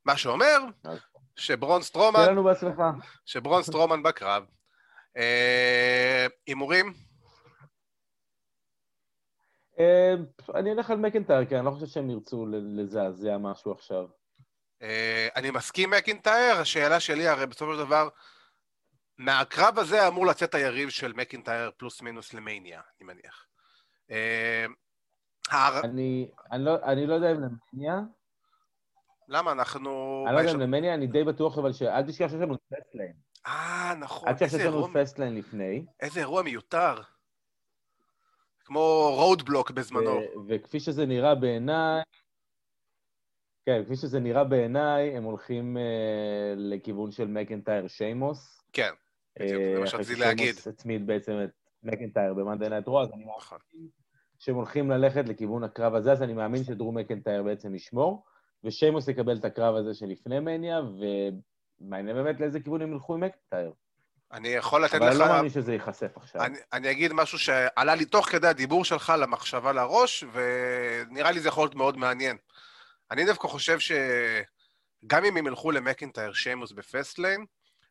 מה 0.06 0.18
שאומר 0.18 0.58
שברון 1.36 1.82
סטרומן... 1.82 2.20
שברון 3.26 3.64
סטרומן 3.64 4.04
בקרב. 4.04 4.44
אה, 5.18 6.28
הימורים? 6.48 6.94
אה, 9.80 10.14
אני 10.56 10.72
אלך 10.72 10.90
על 10.90 10.98
מקנטייר, 10.98 11.46
כי 11.46 11.58
אני 11.58 11.66
לא 11.66 11.72
חושב 11.72 11.86
שהם 11.86 12.10
ירצו 12.10 12.46
לזעזע 12.52 13.38
משהו 13.38 13.72
עכשיו. 13.72 14.08
אה, 14.82 15.28
אני 15.36 15.52
מסכים 15.52 15.90
מקינטייר, 15.90 16.56
השאלה 16.56 17.00
שלי 17.00 17.28
הרי 17.28 17.48
בסופו 17.48 17.74
של 17.74 17.80
דבר, 17.80 18.10
מהקרב 19.18 19.80
הזה 19.80 20.08
אמור 20.08 20.26
לצאת 20.26 20.56
היריב 20.56 20.90
של 20.90 21.14
מקינטייר 21.14 21.72
פלוס 21.78 22.02
מינוס 22.02 22.34
למניה, 22.34 22.82
אני 23.00 23.08
מניח. 23.08 23.46
אני, 25.84 26.32
לא, 26.66 26.76
אני 26.84 27.08
לא 27.08 27.14
יודע 27.14 27.32
אם 27.32 27.38
למניה. 27.38 28.00
למה? 29.28 29.52
אנחנו... 29.52 30.24
אני 30.28 30.36
לא 30.36 30.40
יודע 30.40 30.52
אם 30.52 30.60
למניה, 30.60 30.94
אני 30.94 31.08
די 31.08 31.24
בטוח, 31.24 31.58
אבל 31.58 31.72
אל 31.82 32.04
תשכח 32.04 32.28
שיש 32.28 32.42
לנו 32.42 32.56
Fastlane. 32.70 33.14
אה, 33.48 33.94
נכון. 34.00 34.30
אל 34.30 34.34
תשכח 34.34 34.48
שיש 34.48 34.62
לנו 34.62 34.88
Fastlane 34.94 35.36
לפני. 35.36 35.86
איזה 36.00 36.20
אירוע 36.20 36.42
מיותר. 36.42 37.02
כמו 38.66 39.12
Roadblock 39.16 39.72
בזמנו. 39.72 40.22
וכפי 40.48 40.80
שזה 40.80 41.06
נראה 41.06 41.36
בעיניי, 41.36 42.02
כן, 43.66 43.84
כפי 43.86 43.96
שזה 43.96 44.20
נראה 44.20 44.44
בעיניי, 44.44 45.18
הם 45.18 45.24
הולכים 45.24 45.78
אה, 45.78 46.54
לכיוון 46.58 47.12
של 47.12 47.28
מקנטייר 47.28 47.88
שיימוס. 47.88 48.62
כן, 48.74 48.92
בדיוק, 49.40 49.62
זה 49.74 49.80
מה 49.80 49.88
שרציתי 49.88 50.20
להגיד. 50.20 50.46
שיימוס 50.46 50.68
הצמיד 50.68 51.08
בעצם 51.08 51.32
את 51.44 51.50
מקנטייר 51.84 52.34
ב 52.34 52.39
Monday 52.39 52.70
Night 52.70 52.88
Raw, 52.88 53.04
אז 53.04 53.12
אני 53.14 53.26
נכון. 53.38 53.58
מאמין 53.74 53.90
שהם 54.40 54.56
הולכים 54.56 54.92
ללכת 54.92 55.30
לכיוון 55.30 55.64
הקרב 55.64 55.96
הזה, 55.96 56.12
אז 56.12 56.24
אני 56.24 56.34
מאמין 56.34 56.64
שדרו 56.64 56.92
מקנטייר 56.92 57.44
בעצם 57.44 57.76
ישמור, 57.76 58.24
ושיימוס 58.64 59.08
יקבל 59.08 59.38
את 59.38 59.46
הקרב 59.46 59.76
הזה 59.76 59.94
שלפני 59.94 60.40
מניה, 60.40 60.80
ומעניין 61.82 62.16
באמת 62.16 62.40
לאיזה 62.40 62.60
כיוון 62.60 62.82
הם 62.82 62.94
ילכו 62.94 63.14
עם 63.14 63.20
מקנטייר. 63.20 63.74
אני 64.32 64.48
יכול 64.48 64.84
לתת 64.84 64.94
לך... 64.94 65.02
אבל 65.02 65.10
אני 65.10 65.20
לא 65.20 65.28
מאמין 65.28 65.50
שזה 65.50 65.74
ייחשף 65.74 66.18
עכשיו. 66.18 66.42
אני, 66.42 66.58
אני 66.74 66.92
אגיד 66.92 67.14
משהו 67.14 67.40
שעלה 67.40 67.96
לי 67.96 68.06
תוך 68.06 68.30
כדי 68.30 68.48
הדיבור 68.48 68.86
שלך 68.86 69.14
למחשבה 69.20 69.74
לראש, 69.74 70.24
ונראה 70.34 71.32
לי 71.32 71.40
זה 71.40 71.48
יכול 71.48 71.64
להיות 71.64 71.76
מאוד 71.76 71.98
מעניין. 71.98 72.38
אני 73.12 73.26
דווקא 73.26 73.48
חושב 73.48 73.80
שגם 73.80 75.26
אם 75.26 75.38
הם 75.38 75.48
ילכו 75.48 75.72
למקינטייר 75.72 76.34
שיימוס 76.34 76.72
ב 76.72 76.79
Fastlane, 76.79 77.46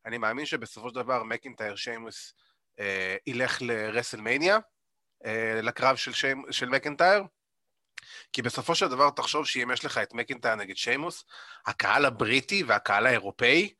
אני 0.06 0.18
מאמין 0.18 0.46
שבסופו 0.46 0.88
של 0.88 0.94
דבר 0.94 1.22
מקינטייר 1.22 1.76
שיימוס 1.76 2.34
אה, 2.80 3.16
ילך 3.26 3.62
לרסלמניה, 3.62 4.58
אה, 5.24 5.60
לקרב 5.62 5.96
של, 5.96 6.12
שיימ, 6.12 6.42
של 6.50 6.68
מקינטייר, 6.68 7.22
כי 8.32 8.42
בסופו 8.42 8.74
של 8.74 8.88
דבר 8.88 9.10
תחשוב 9.10 9.46
שאם 9.46 9.70
יש 9.72 9.84
לך 9.84 9.98
את 9.98 10.14
מקינטייר 10.14 10.54
נגד 10.54 10.76
שיימוס, 10.76 11.24
הקהל 11.66 12.04
הבריטי 12.04 12.62
והקהל 12.62 13.06
האירופאי, 13.06 13.74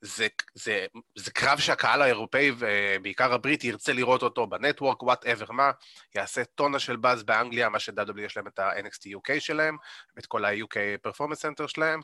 זה, 0.00 0.26
זה, 0.54 0.86
זה 1.14 1.30
קרב 1.30 1.58
שהקהל 1.58 2.02
האירופאי 2.02 2.52
ובעיקר 2.58 3.32
הבריטי 3.32 3.66
ירצה 3.66 3.92
לראות 3.92 4.22
אותו 4.22 4.46
ב 4.46 4.52
Network, 4.52 5.02
whatever 5.02 5.52
מה, 5.52 5.70
יעשה 6.14 6.44
טונה 6.44 6.78
של 6.78 6.96
באז 6.96 7.22
באנגליה, 7.22 7.68
מה 7.68 7.78
ש-W 7.78 8.20
יש 8.20 8.36
להם 8.36 8.46
את 8.46 8.58
ה-NXT 8.58 9.16
UK 9.16 9.40
שלהם, 9.40 9.76
ואת 10.16 10.26
כל 10.26 10.44
ה-UK 10.44 10.76
Performance 11.02 11.38
Center 11.38 11.66
שלהם, 11.66 12.00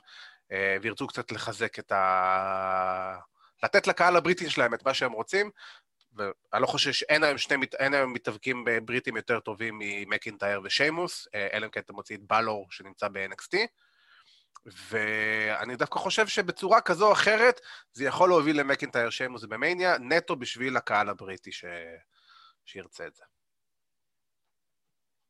אה, 0.53 0.77
וירצו 0.83 1.07
קצת 1.07 1.33
לחזק 1.33 1.79
את 1.79 1.93
ה... 1.93 3.19
לתת 3.63 3.87
לקהל 3.87 4.17
הבריטי 4.17 4.51
שלהם 4.51 4.75
את 4.75 4.87
מה 4.87 4.95
שהם 4.95 5.13
רוצים, 5.13 5.51
ואני 6.13 6.63
לא 6.63 6.67
חושב 6.67 6.93
שאין 6.93 7.25
היום 7.25 7.39
שני, 7.39 7.67
אין 7.79 7.95
היום 7.95 8.13
מתאבקים 8.13 8.65
בריטים 8.85 9.17
יותר 9.17 9.41
טובים 9.41 9.79
ממקינטייר 9.79 10.61
ושיימוס, 10.65 11.29
אה, 11.35 11.49
אלא 11.53 11.67
אם 11.67 11.71
כן 11.71 11.81
אתה 11.81 11.93
מוציא 11.93 12.17
את 12.17 12.23
בלור 12.23 12.67
שנמצא 12.71 13.09
ב-NXT. 13.09 13.57
ואני 14.91 15.77
דווקא 15.77 15.99
חושב 15.99 16.27
שבצורה 16.27 16.81
כזו 16.81 17.07
או 17.07 17.13
אחרת, 17.13 17.61
זה 17.93 18.05
יכול 18.05 18.29
להוביל 18.29 18.61
למקינטייר 18.61 19.11
שיימוס 19.11 19.45
במניה, 19.45 19.99
נטו 19.99 20.37
בשביל 20.37 20.77
הקהל 20.77 21.09
הבריטי 21.09 21.53
ש... 21.53 21.65
שירצה 22.65 23.07
את 23.07 23.15
זה. 23.15 23.25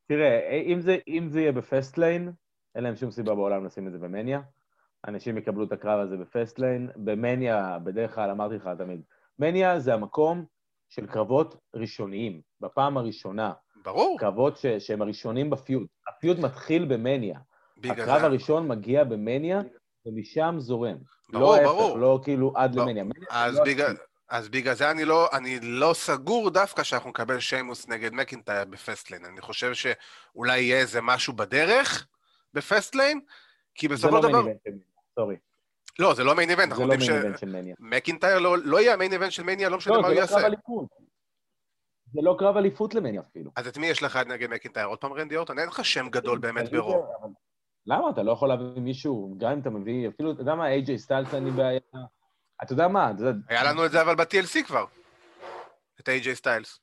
תראה, 0.06 0.50
אם 0.66 0.80
זה, 0.80 0.96
אם 1.08 1.28
זה 1.28 1.40
יהיה 1.40 1.52
ב 1.52 1.98
Fastlane, 1.98 2.32
אין 2.74 2.84
להם 2.84 2.96
שום 2.96 3.10
סיבה 3.10 3.34
בעולם 3.34 3.66
לשים 3.66 3.86
את 3.86 3.92
זה 3.92 3.98
במניה. 3.98 4.40
אנשים 5.08 5.38
יקבלו 5.38 5.64
את 5.64 5.72
הקרב 5.72 6.00
הזה 6.00 6.16
ב 6.16 6.58
Fastlane. 6.58 6.90
במניה, 6.96 7.78
בדרך 7.84 8.14
כלל 8.14 8.30
אמרתי 8.30 8.54
לך 8.54 8.70
תמיד, 8.78 9.02
מניה 9.38 9.80
זה 9.80 9.94
המקום 9.94 10.44
של 10.90 11.06
קרבות 11.06 11.56
ראשוניים, 11.74 12.40
בפעם 12.60 12.96
הראשונה. 12.96 13.52
ברור. 13.84 14.18
קרבות 14.18 14.56
ש, 14.56 14.66
שהם 14.66 15.02
הראשונים 15.02 15.50
ב 15.50 15.57
feud. 15.57 15.88
ה 16.08 16.14
feud 16.14 16.38
מתחיל 16.38 16.84
במניה. 16.84 17.38
הקרב 17.84 18.20
זה... 18.20 18.26
הראשון 18.26 18.68
מגיע 18.68 19.04
במניה, 19.04 19.60
ומשם 20.06 20.54
זורם. 20.58 20.96
ברור, 21.32 21.56
לא 21.56 21.62
ברור. 21.62 21.82
ההפך, 21.82 22.00
לא 22.00 22.20
כאילו 22.22 22.52
עד 22.56 22.74
לא. 22.74 22.84
למניה. 22.84 23.04
אז, 23.30 23.56
לא 23.56 23.64
בגלל, 23.64 23.96
אז 24.28 24.48
בגלל 24.48 24.74
זה 24.74 24.90
אני 24.90 25.04
לא, 25.04 25.28
אני 25.32 25.58
לא 25.62 25.92
סגור 25.94 26.50
דווקא 26.50 26.82
שאנחנו 26.82 27.10
נקבל 27.10 27.40
שיימוס 27.40 27.88
נגד 27.88 28.12
מקינטייר 28.12 28.64
ב 28.64 28.70
Fastlane. 28.70 29.24
אני 29.24 29.40
חושב 29.40 29.72
שאולי 29.74 30.60
יהיה 30.60 30.78
איזה 30.78 31.00
משהו 31.02 31.32
בדרך 31.32 32.06
ב 32.54 32.61
Fastlane, 32.61 33.20
כי 33.74 33.88
בסופו 33.88 34.16
של 34.16 34.28
דבר... 34.28 34.42
זה 34.42 34.48
לא 34.48 34.54
מניה, 34.66 34.82
סורי. 35.14 35.36
לא, 35.98 36.14
זה 36.14 36.24
לא 36.24 36.34
main 36.36 36.50
event, 36.50 36.74
זה 36.74 36.82
לא 36.86 36.96
main 36.96 37.12
event 37.16 37.38
של 37.38 37.48
מניה. 37.48 37.74
מקינטייר 37.78 38.38
לא, 38.38 38.58
לא 38.58 38.80
יהיה 38.80 38.94
ה 38.94 38.98
main 38.98 39.12
event 39.12 39.32
של 39.32 39.42
מניה, 39.42 39.68
לא 39.68 39.76
משנה 39.76 39.94
לא, 39.94 40.02
מה 40.02 40.08
זה 40.08 40.14
הוא 40.14 40.20
לא 40.20 40.26
קרב 40.26 40.34
יעשה. 40.36 40.46
אליפות. 40.46 40.88
זה 42.12 42.20
לא 42.22 42.36
קרב 42.38 42.56
אליפות 42.56 42.94
למניה 42.94 43.20
אפילו. 43.20 43.50
אז 43.56 43.66
את 43.66 43.78
מי 43.78 43.86
יש 43.86 44.02
לך 44.02 44.16
נגד 44.16 44.50
מקינטייר? 44.50 44.86
עוד 44.86 44.98
פעם 44.98 45.12
רנדי 45.12 45.36
אורטון? 45.36 45.58
אין 45.58 45.68
לך 45.68 45.84
שם 45.84 46.08
גדול 46.08 46.38
באמת 46.38 46.72
ברור. 46.72 47.06
אבל- 47.20 47.28
למה? 47.86 48.10
אתה 48.10 48.22
לא 48.22 48.32
יכול 48.32 48.48
להביא 48.48 48.64
מישהו, 48.82 49.34
גם 49.38 49.52
אם 49.52 49.60
אתה 49.60 49.70
מביא, 49.70 50.08
אפילו, 50.08 50.32
אתה 50.32 50.40
יודע 50.40 50.54
מה, 50.54 50.68
איי-ג'יי 50.68 50.98
סטיילס 50.98 51.34
אין 51.34 51.44
לי 51.44 51.50
בעיה. 51.50 51.80
אתה 52.62 52.72
יודע 52.72 52.88
מה, 52.88 53.10
אתה 53.10 53.22
יודע, 53.22 53.38
היה 53.48 53.64
לנו 53.72 53.86
את 53.86 53.90
זה 53.90 54.02
אבל 54.02 54.14
ב-TLC 54.14 54.66
כבר. 54.66 54.84
את 56.00 56.08
סטיילס. 56.34 56.80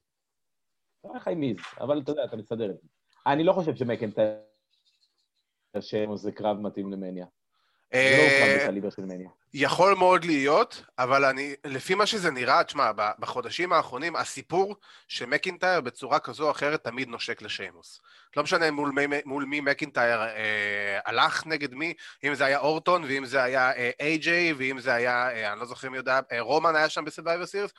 אתה 1.00 1.08
יודע 1.08 1.18
לך 1.20 1.28
עם 1.28 1.40
מיז, 1.40 1.58
אבל 1.82 2.02
אתה 2.02 2.12
יודע, 2.12 2.24
אתה 2.26 2.38
מסתדר 2.38 2.68
זה. 2.68 2.88
אני 3.28 3.44
לא 3.44 3.54
חושב 3.54 3.76
שמקנטייר 3.76 4.36
שיימוס 5.80 6.22
זה 6.22 6.32
קרב 6.32 6.58
מתאים 6.58 6.92
למניה. 6.92 7.26
יכול 9.54 9.94
מאוד 9.94 10.26
להיות, 10.26 10.84
אבל 11.00 11.26
אני, 11.26 11.56
לפי 11.66 11.96
מה 11.96 12.06
שזה 12.06 12.32
נראה, 12.32 12.64
תשמע, 12.64 12.92
בחודשים 13.20 13.74
האחרונים, 13.74 14.16
הסיפור 14.16 14.76
שמקינטייר 15.08 15.82
בצורה 15.82 16.20
כזו 16.20 16.46
או 16.46 16.52
אחרת 16.52 16.84
תמיד 16.84 17.08
נושק 17.08 17.42
לשיימוס. 17.42 18.02
לא 18.38 18.44
משנה 18.44 18.72
מול 18.72 18.92
מי, 18.92 19.18
מול 19.26 19.46
מי 19.46 19.62
מקינטייר 19.62 20.22
אה, 20.22 21.00
הלך 21.06 21.48
נגד 21.48 21.74
מי, 21.74 21.94
אם 22.24 22.36
זה 22.36 22.46
היה 22.46 22.60
אורטון, 22.60 23.04
ואם 23.04 23.26
זה 23.26 23.44
היה 23.44 23.72
אה, 23.72 23.92
איי-ג'יי, 24.00 24.54
ואם 24.54 24.80
זה 24.80 24.94
היה, 24.94 25.32
אה, 25.32 25.52
אני 25.52 25.60
לא 25.60 25.66
זוכר 25.66 25.90
מי 25.90 25.98
יודע, 25.98 26.20
אה, 26.32 26.42
רומן 26.42 26.76
היה 26.76 26.90
שם 26.90 27.06
ב 27.06 27.10
Survivor 27.10 27.46
Series, 27.46 27.72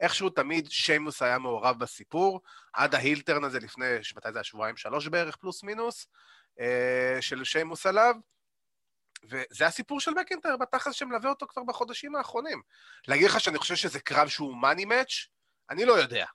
איכשהו 0.00 0.30
תמיד 0.30 0.70
שיימוס 0.70 1.22
היה 1.22 1.38
מעורב 1.38 1.78
בסיפור, 1.78 2.40
עד 2.72 2.94
ההילטרן 2.94 3.44
הזה 3.44 3.58
לפני, 3.58 3.86
מתי 4.16 4.32
זה 4.32 4.38
היה? 4.38 4.44
שבועיים, 4.44 4.76
שלוש 4.76 5.08
בערך, 5.08 5.36
פלוס 5.36 5.62
מינוס, 5.62 6.06
אה, 6.60 7.16
של 7.20 7.44
שיימוס 7.44 7.86
עליו. 7.86 8.14
וזה 9.24 9.66
הסיפור 9.66 10.00
של 10.00 10.10
מקינטייר 10.10 10.56
בתכלס 10.56 10.94
שמלווה 10.94 11.30
אותו 11.30 11.46
כבר 11.46 11.62
בחודשים 11.62 12.16
האחרונים. 12.16 12.62
להגיד 13.08 13.26
לך 13.26 13.40
שאני 13.40 13.58
חושב 13.58 13.74
שזה 13.74 14.00
קרב 14.00 14.28
שהוא 14.28 14.56
מאני 14.56 14.84
מאץ'? 14.84 15.26
אני 15.70 15.84
לא 15.84 15.92
יודע. 15.92 16.26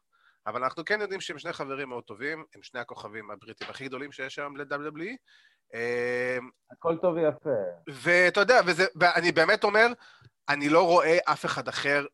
אבל 0.48 0.64
אנחנו 0.64 0.86
כן 0.86 1.02
יודעים 1.02 1.22
שהם 1.22 1.40
שני 1.40 1.54
חברים 1.54 1.90
מאוד 1.90 2.04
טובים, 2.04 2.44
הם 2.56 2.64
שני 2.64 2.80
הכוכבים 2.80 3.32
הבריטים 3.32 3.68
הכי 3.70 3.88
גדולים 3.88 4.12
שיש 4.12 4.40
היום 4.40 4.58
ל-WWE. 4.58 5.16
אה, 5.74 6.38
הכל 6.72 6.98
טוב 7.02 7.16
ויפה. 7.16 7.50
ואתה 7.88 8.40
יודע, 8.40 8.62
וזה, 8.66 8.86
ואני 8.96 9.32
באמת 9.32 9.64
אומר, 9.64 9.88
אני 10.50 10.70
לא 10.70 10.88
רואה 10.88 11.18
אף 11.26 11.46
אחד 11.46 11.68
אחר 11.68 12.06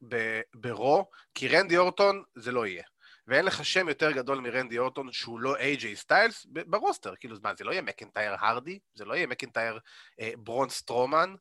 ברו, 0.53 1.09
כי 1.35 1.47
רנדי 1.47 1.77
אורטון 1.77 2.23
זה 2.35 2.51
לא 2.51 2.65
יהיה. 2.65 2.83
ואין 3.31 3.45
לך 3.45 3.65
שם 3.65 3.89
יותר 3.89 4.11
גדול 4.11 4.39
מרנדי 4.39 4.79
אורטון 4.79 5.11
שהוא 5.11 5.39
לא 5.39 5.55
איי-ג'יי 5.55 5.95
סטיילס 5.95 6.45
ברוסטר. 6.49 7.13
כאילו, 7.19 7.35
מה, 7.43 7.51
זה 7.57 7.63
לא 7.63 7.71
יהיה 7.71 7.81
מקינטייר 7.81 8.35
הרדי, 8.39 8.79
זה 8.93 9.05
לא 9.05 9.13
יהיה 9.13 9.27
מקינטייר 9.27 9.79
אה, 10.19 10.31
ברון 10.37 10.69
סטרומן. 10.69 11.35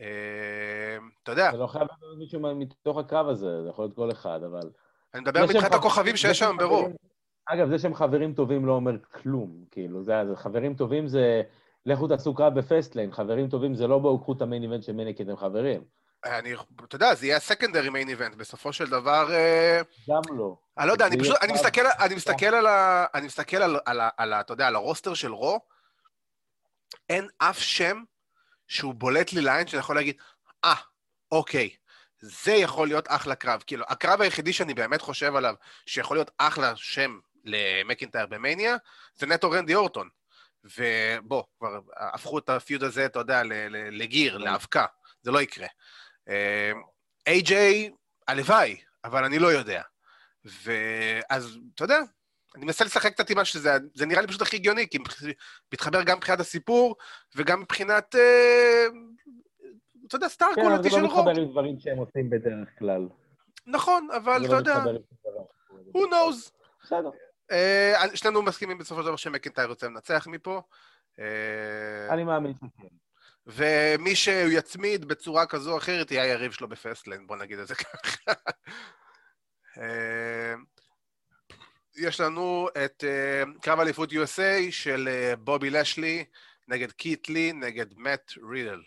אה, 0.00 0.06
אתה 1.22 1.32
יודע, 1.32 1.50
זה 1.52 1.58
לא 1.58 1.66
חייב 1.66 1.88
להיות 2.02 2.18
מישהו 2.18 2.54
מתוך 2.54 2.98
הקרב 2.98 3.28
הזה, 3.28 3.62
זה 3.62 3.68
יכול 3.68 3.84
להיות 3.84 3.96
כל 3.96 4.10
אחד, 4.10 4.40
אבל... 4.42 4.70
אני 5.14 5.22
מדבר 5.22 5.44
מבחינת 5.44 5.74
הכוכבים 5.74 6.16
שיש 6.16 6.38
שהם 6.38 6.48
היום 6.48 6.58
ברו. 6.58 6.78
חברים- 6.78 6.96
אגב, 7.46 7.68
זה 7.68 7.78
שהם 7.78 7.94
חברים 7.94 8.34
טובים 8.34 8.66
לא 8.66 8.72
אומר 8.72 8.98
כלום, 8.98 9.64
כאילו, 9.70 10.02
זה, 10.02 10.12
זה 10.28 10.36
חברים 10.36 10.74
טובים 10.74 11.08
זה... 11.08 11.42
לכו 11.86 12.08
תעשו 12.08 12.34
קרב 12.34 12.58
ב 12.58 12.63
Fastlane, 12.63 13.12
חברים 13.12 13.48
טובים 13.48 13.74
זה 13.74 13.86
לא 13.86 13.98
בואו 13.98 14.20
קחו 14.20 14.32
את 14.32 14.42
ה 14.42 14.46
main 14.46 14.62
event 14.62 14.82
של 14.82 14.92
מניה 14.92 15.14
כי 15.14 15.22
אתם 15.22 15.36
חברים. 15.36 15.84
אני, 16.24 16.54
אתה 16.84 16.96
יודע, 16.96 17.14
זה 17.14 17.26
יהיה 17.26 17.36
ה 17.36 17.41
secondary 17.41 17.88
main 17.88 18.08
event, 18.08 18.34
בסופו 18.34 18.72
של 18.72 18.90
דבר... 18.90 19.32
אה, 19.32 19.80
גם 20.08 20.36
לא. 20.36 20.56
אני 20.78 20.88
לא 20.88 20.92
יודע, 20.92 21.06
אני 21.06 21.18
פשוט, 21.18 21.36
אני. 21.42 21.52
מסתכל, 21.52 21.86
אני 22.00 22.14
מסתכל 22.14 22.46
על 22.46 22.66
ה... 22.66 23.06
אני 23.14 23.26
מסתכל 23.26 23.56
על, 23.56 23.80
על, 23.86 24.00
על, 24.16 24.34
אתה 24.34 24.52
יודע, 24.52 24.66
על 24.66 24.74
ה 24.74 24.80
roster 24.80 25.14
של 25.14 25.32
Raw, 25.32 25.60
אין 27.10 27.28
אף 27.38 27.58
שם 27.58 28.02
שהוא 28.68 28.94
בולט 28.94 29.32
לי 29.32 29.40
לעין 29.40 29.66
שאני 29.66 29.80
יכול 29.80 29.96
להגיד, 29.96 30.16
אה, 30.64 30.74
אוקיי, 31.32 31.70
זה 32.20 32.52
יכול 32.52 32.88
להיות 32.88 33.04
אחלה 33.08 33.34
קרב. 33.34 33.62
כאילו, 33.66 33.84
הקרב 33.88 34.20
היחידי 34.20 34.52
שאני 34.52 34.74
באמת 34.74 35.00
חושב 35.00 35.36
עליו, 35.36 35.54
שיכול 35.86 36.16
להיות 36.16 36.30
אחלה 36.38 36.76
שם 36.76 37.18
למקינטייר 37.44 38.26
במניה, 38.26 38.76
זה 39.14 39.26
נטו 39.26 39.50
רנדי 39.50 39.74
אורטון. 39.74 40.08
ובוא, 40.64 41.42
כבר 41.58 41.80
הפכו 41.96 42.38
את 42.38 42.48
הפיוד 42.48 42.82
הזה, 42.82 43.06
אתה 43.06 43.18
יודע, 43.18 43.42
לגיר, 43.70 44.38
לאבקה. 44.38 44.86
זה 45.22 45.30
לא 45.30 45.42
יקרה. 45.42 45.66
איי-ג'יי, 47.26 47.90
הלוואי, 48.28 48.76
אבל 49.04 49.24
אני 49.24 49.38
לא 49.38 49.48
יודע. 49.48 49.82
ואז, 50.44 51.58
אתה 51.74 51.84
יודע, 51.84 51.98
אני 52.54 52.64
מנסה 52.64 52.84
לשחק 52.84 53.12
קצת 53.12 53.30
עם 53.30 53.36
מה 53.36 53.44
שזה, 53.44 53.70
זה 53.94 54.06
נראה 54.06 54.20
לי 54.20 54.26
פשוט 54.26 54.42
הכי 54.42 54.56
הגיוני, 54.56 54.88
כי 54.88 54.98
מתחבר 55.72 56.02
גם 56.02 56.16
מבחינת 56.16 56.40
הסיפור, 56.40 56.96
וגם 57.36 57.60
מבחינת, 57.60 58.14
אה, 58.14 58.86
אתה 60.06 60.16
יודע, 60.16 60.28
סטאר 60.28 60.48
כן, 60.54 60.60
אבל 60.60 60.70
קולטי 60.70 60.90
זה 60.90 60.96
של 60.96 61.02
לא 61.02 61.06
רוב. 61.08 61.28
מתחבר 61.28 61.42
עם 61.42 61.50
דברים 61.50 61.80
שהם 61.80 61.98
עושים 61.98 62.30
בדרך 62.30 62.68
כלל. 62.78 63.08
נכון, 63.66 64.08
אבל 64.16 64.40
זה 64.40 64.46
אתה 64.46 64.52
לא 64.52 64.58
יודע, 64.58 64.82
who 65.94 66.10
knows. 66.10 66.50
בסדר. 66.82 67.10
אה, 67.50 67.94
שנינו 68.14 68.42
מסכימים 68.42 68.78
בסופו 68.78 69.00
של 69.00 69.06
דבר 69.06 69.16
שמקינטייר 69.16 69.68
רוצה 69.68 69.86
לנצח 69.86 70.26
מפה. 70.26 70.62
אה, 71.18 72.14
אני 72.14 72.24
מאמין 72.24 72.54
שכן. 72.54 72.88
ומי 73.46 74.16
שהוא 74.16 74.50
יצמיד 74.52 75.04
בצורה 75.04 75.46
כזו 75.46 75.72
או 75.72 75.78
אחרת 75.78 76.10
יהיה 76.10 76.22
היריב 76.22 76.52
שלו 76.52 76.68
ב 76.68 76.74
Fastlane, 76.74 77.26
בוא 77.26 77.36
נגיד 77.36 77.58
את 77.58 77.68
זה 77.68 77.74
ככה. 77.74 78.32
אה, 79.78 80.54
יש 81.96 82.20
לנו 82.20 82.68
את 82.84 83.04
אה, 83.04 83.42
קרב 83.62 83.80
אליפות 83.80 84.12
USA 84.12 84.70
של 84.70 85.08
אה, 85.08 85.36
בובי 85.36 85.70
לשלי 85.70 86.24
נגד 86.68 86.92
קיט 86.92 87.28
לי 87.28 87.52
נגד 87.52 87.86
מאט 87.96 88.32
רידל. 88.52 88.82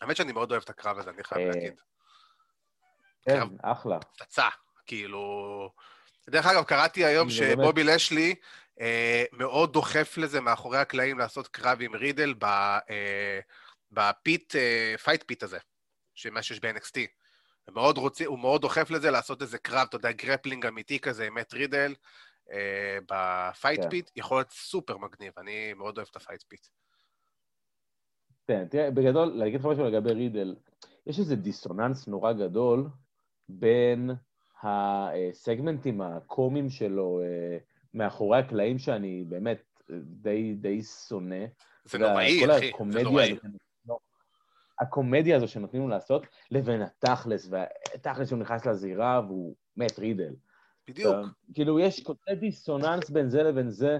האמת 0.00 0.16
שאני 0.16 0.32
מאוד 0.32 0.50
אוהב 0.50 0.62
את 0.62 0.70
הקרב 0.70 0.98
הזה, 0.98 1.10
אני 1.10 1.24
חייב 1.24 1.48
להגיד. 1.48 1.80
כן. 3.22 3.42
אחלה. 3.62 3.98
פצצה, 4.00 4.48
כאילו... 4.86 5.70
דרך 6.30 6.46
אגב, 6.46 6.64
קראתי 6.64 7.04
היום 7.04 7.28
באמת. 7.28 7.38
שבובי 7.38 7.84
לשלי 7.84 8.34
מאוד 9.32 9.72
דוחף 9.72 10.18
לזה 10.18 10.40
מאחורי 10.40 10.78
הקלעים 10.78 11.18
לעשות 11.18 11.48
קרב 11.48 11.78
עם 11.80 11.94
רידל 11.94 12.34
ב, 12.38 12.44
אה, 12.44 13.40
ב 13.90 14.03
pit, 14.03 14.56
אה, 14.56 14.94
Fight 15.04 15.24
Pit 15.26 15.42
הזה, 15.42 15.58
שמה 16.14 16.42
שיש 16.42 16.60
ב-NXT. 16.60 16.98
מאוד, 17.70 17.98
רוצה, 17.98 18.26
הוא 18.26 18.38
מאוד 18.38 18.60
דוחף 18.60 18.90
לזה 18.90 19.10
לעשות 19.10 19.42
איזה 19.42 19.58
קרב, 19.58 19.86
אתה 19.88 19.96
יודע, 19.96 20.12
grappling 20.12 20.66
אמיתי 20.66 20.98
כזה 20.98 21.26
עם 21.26 21.34
מאט 21.34 21.54
רידל 21.54 21.94
אה, 22.52 22.98
ב 23.10 23.22
Fight 23.22 23.80
כן. 23.80 23.90
Pit, 23.90 24.10
יכול 24.16 24.36
להיות 24.36 24.50
סופר 24.50 24.98
מגניב, 24.98 25.32
אני 25.38 25.74
מאוד 25.74 25.98
אוהב 25.98 26.08
את 26.10 26.16
ה 26.16 26.20
Fight 26.20 26.42
Pit. 26.48 26.66
כן, 28.48 28.64
תראה, 28.70 28.90
בגדול, 28.90 29.28
להגיד 29.28 29.60
לך 29.60 29.66
משהו 29.66 29.84
לגבי 29.84 30.12
רידל, 30.12 30.54
יש 31.06 31.18
איזה 31.18 31.36
דיסוננס 31.36 32.08
נורא 32.08 32.32
גדול 32.32 32.88
בין 33.48 34.10
הסגמנטים 34.62 36.00
הקומיים 36.00 36.70
שלו 36.70 37.20
אה, 37.22 37.58
מאחורי 37.94 38.38
הקלעים 38.38 38.78
שאני 38.78 39.24
באמת 39.28 39.62
אה, 39.90 39.96
די, 40.02 40.54
די 40.54 40.82
שונא. 40.82 41.44
זה 41.84 41.98
נוראי, 41.98 42.44
אחי, 42.56 42.70
זה 42.90 43.02
נוראי. 43.02 43.36
לא, 43.88 43.98
הקומדיה 44.80 45.36
הזו 45.36 45.48
שנותנים 45.48 45.82
לו 45.82 45.88
לעשות, 45.88 46.22
לבין 46.50 46.82
התכלס, 46.82 47.48
והתכלס 47.50 48.28
שהוא 48.28 48.38
נכנס 48.38 48.66
לזירה 48.66 49.20
והוא 49.26 49.54
מת 49.76 49.98
רידל. 49.98 50.34
בדיוק. 50.88 51.14
אתה- 51.14 51.28
כאילו, 51.54 51.80
יש 51.80 52.04
כזה 52.04 52.40
דיסוננס 52.40 53.10
בין 53.10 53.28
זה 53.28 53.42
לבין 53.42 53.70
זה, 53.70 53.98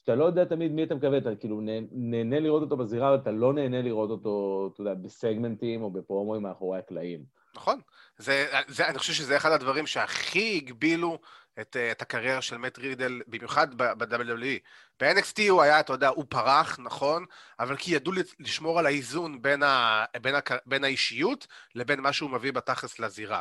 שאתה 0.00 0.14
לא 0.14 0.24
יודע 0.24 0.44
תמיד 0.44 0.72
מי 0.72 0.84
אתה 0.84 0.94
מקווה, 0.94 1.18
אתה 1.18 1.34
כאילו 1.36 1.60
נה- 1.60 1.86
נהנה 1.92 2.40
לראות 2.40 2.62
אותו 2.62 2.76
בזירה, 2.76 3.08
אבל 3.08 3.16
אתה 3.22 3.30
לא 3.30 3.52
נהנה 3.52 3.82
לראות 3.82 4.10
אותו, 4.10 4.70
אתה 4.74 4.80
יודע, 4.80 4.94
בסגמנטים 4.94 5.82
או 5.82 5.90
בפרומואים 5.90 6.42
מאחורי 6.42 6.78
הקלעים. 6.78 7.24
נכון. 7.54 7.80
זה, 8.18 8.46
זה, 8.68 8.88
אני 8.88 8.98
חושב 8.98 9.12
שזה 9.12 9.36
אחד 9.36 9.50
הדברים 9.52 9.86
שהכי 9.86 10.60
הגבילו 10.62 11.18
את, 11.60 11.76
אה, 11.76 11.92
את 11.92 12.02
הקריירה 12.02 12.42
של 12.42 12.56
מאט 12.56 12.78
רידל, 12.78 13.22
במיוחד 13.26 13.74
ב-WWE. 13.74 14.58
ב-NXT 15.00 15.42
הוא 15.48 15.62
היה, 15.62 15.80
אתה 15.80 15.92
יודע, 15.92 16.08
הוא 16.08 16.24
פרח, 16.28 16.78
נכון, 16.78 17.26
אבל 17.58 17.76
כי 17.76 17.94
ידעו 17.94 18.12
לשמור 18.38 18.78
על 18.78 18.86
האיזון 18.86 19.42
בין, 19.42 19.62
ה, 19.62 20.04
בין, 20.22 20.34
ה, 20.34 20.40
בין 20.66 20.84
האישיות 20.84 21.46
לבין 21.74 22.00
מה 22.00 22.12
שהוא 22.12 22.30
מביא 22.30 22.52
בתכלס 22.52 22.98
לזירה. 22.98 23.40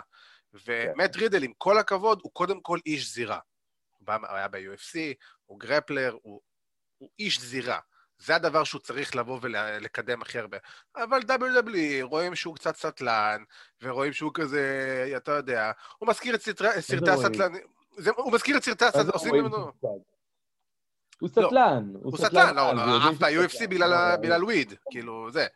ומאט 0.65 1.15
רידל, 1.15 1.43
עם 1.43 1.53
כל 1.57 1.77
הכבוד, 1.77 2.19
הוא 2.23 2.31
קודם 2.33 2.61
כל 2.61 2.79
איש 2.85 3.13
זירה. 3.13 3.39
הוא 4.07 4.15
היה 4.29 4.47
ב-UFC, 4.47 4.97
הוא 5.45 5.59
גרפלר, 5.59 6.17
הוא, 6.21 6.41
הוא 6.97 7.09
איש 7.19 7.39
זירה. 7.39 7.79
זה 8.17 8.35
הדבר 8.35 8.63
שהוא 8.63 8.81
צריך 8.81 9.15
לבוא 9.15 9.39
ולקדם 9.41 10.21
הכי 10.21 10.39
הרבה. 10.39 10.57
אבל 10.95 11.19
WWE, 11.21 12.03
רואים 12.03 12.35
שהוא 12.35 12.55
קצת 12.55 12.75
סטלן, 12.75 13.43
ורואים 13.81 14.13
שהוא 14.13 14.31
כזה, 14.33 15.13
אתה 15.17 15.31
יודע, 15.31 15.71
הוא 15.97 16.09
מזכיר 16.09 16.35
את 16.35 16.41
סרטי 16.41 17.09
הסטלנים, 17.09 17.61
הוא 18.15 18.33
מזכיר 18.33 18.57
את 18.57 18.63
סרטי 18.63 18.85
הסטלנים, 18.85 19.11
עושים 19.11 19.35
ממנו... 19.35 19.71
הוא 21.21 21.29
לא. 21.37 21.47
סטלן. 21.47 21.93
הוא 22.03 22.17
סטלן, 22.17 22.55
לא, 22.55 22.73
לא, 22.73 23.09
עף 23.09 23.21
ל-UFC 23.21 23.67
בגלל 24.19 24.43
וויד, 24.43 24.73
כאילו, 24.91 25.31
זה. 25.31 25.47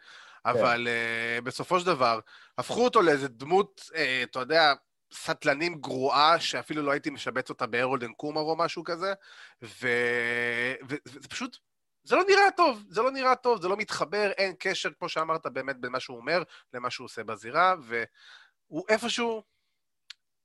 כן. 0.44 0.50
אבל 0.50 0.88
אה, 0.88 1.42
בסופו 1.42 1.80
של 1.80 1.86
דבר, 1.86 2.20
הפכו 2.58 2.84
אותו 2.84 3.02
לאיזה 3.02 3.28
דמות, 3.28 3.90
אה, 3.96 4.24
אתה 4.24 4.40
יודע, 4.40 4.74
סטלנים 5.14 5.76
גרועה, 5.76 6.40
שאפילו 6.40 6.82
לא 6.82 6.92
הייתי 6.92 7.10
משבץ 7.10 7.50
אותה 7.50 7.66
בארולדן 7.68 8.14
קומר 8.14 8.42
או 8.42 8.56
משהו 8.56 8.84
כזה, 8.84 9.14
וזה 9.62 11.30
פשוט 11.30 11.58
זה 12.04 12.16
לא 12.16 12.24
נראה 12.28 12.52
טוב, 12.58 12.84
זה 12.90 13.02
לא 13.02 13.12
נראה 13.12 13.36
טוב, 13.36 13.62
זה 13.62 13.68
לא 13.68 13.78
מתחבר, 13.78 14.32
אין 14.38 14.54
קשר, 14.60 14.90
כמו 15.00 15.10
שאמרת, 15.10 15.48
באמת 15.48 15.78
בין 15.78 15.92
מה 15.92 16.00
שהוא 16.00 16.18
אומר 16.18 16.44
למה 16.74 16.90
שהוא 16.90 17.06
עושה 17.06 17.24
בזירה, 17.24 17.76
והוא 17.82 18.86
איפשהו, 18.90 19.44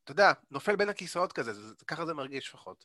אתה 0.04 0.12
יודע, 0.12 0.32
נופל 0.50 0.76
בין 0.76 0.88
הכיסאות 0.88 1.32
כזה, 1.32 1.52
זה, 1.52 1.74
ככה 1.86 2.06
זה 2.06 2.14
מרגיש 2.14 2.48
לפחות. 2.48 2.84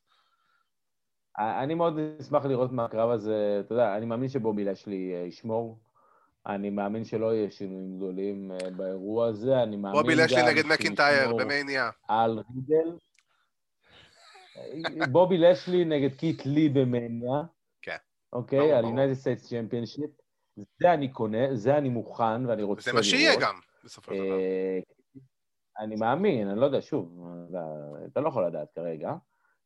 אני 1.38 1.74
מאוד 1.74 2.00
אשמח 2.22 2.45
לראות 2.45 2.72
מהקרב 2.72 3.10
הזה, 3.10 3.62
אתה 3.65 3.74
יודע, 3.74 3.98
אני 3.98 4.05
מאמין 4.05 4.29
שבובי 4.29 4.63
לשלי 4.63 5.15
אה, 5.15 5.19
ישמור. 5.19 5.79
אני 6.48 6.69
מאמין 6.69 7.05
שלא 7.05 7.34
יהיה 7.34 7.51
שינויים 7.51 7.98
גדולים 7.98 8.51
אה, 8.51 8.69
באירוע 8.69 9.27
הזה, 9.27 9.63
אני 9.63 9.77
מאמין 9.77 10.01
בובי 10.01 10.15
לשלי 10.15 10.43
נגד 10.43 10.65
מקינטייר 10.65 11.34
במאניה. 11.34 11.89
על 12.07 12.43
רידל. 12.55 12.98
בובי 15.12 15.38
לשלי 15.38 15.86
נגד 15.86 16.15
קיט 16.15 16.45
לי 16.45 16.69
במאניה. 16.69 17.43
אוקיי? 18.36 18.74
על 18.74 18.86
United 18.86 19.24
States 19.24 19.48
Championship. 19.48 20.22
זה 20.79 20.93
אני 20.93 21.12
קונה, 21.12 21.55
זה 21.55 21.77
אני 21.77 21.89
מוכן 21.89 22.45
ואני 22.45 22.63
רוצה 22.63 22.63
לראות. 22.63 22.81
זה 22.81 22.93
מה 22.93 23.03
שיהיה 23.03 23.39
גם, 23.39 23.60
בסופו 23.84 24.12
של 24.13 24.24
דבר. 24.25 24.36
אני 25.79 25.96
מאמין, 25.96 26.48
אני 26.48 26.60
לא 26.60 26.65
יודע, 26.65 26.82
שוב, 26.82 27.27
אתה 28.12 28.20
לא 28.20 28.29
יכול 28.29 28.46
לדעת 28.46 28.67
כרגע. 28.75 29.13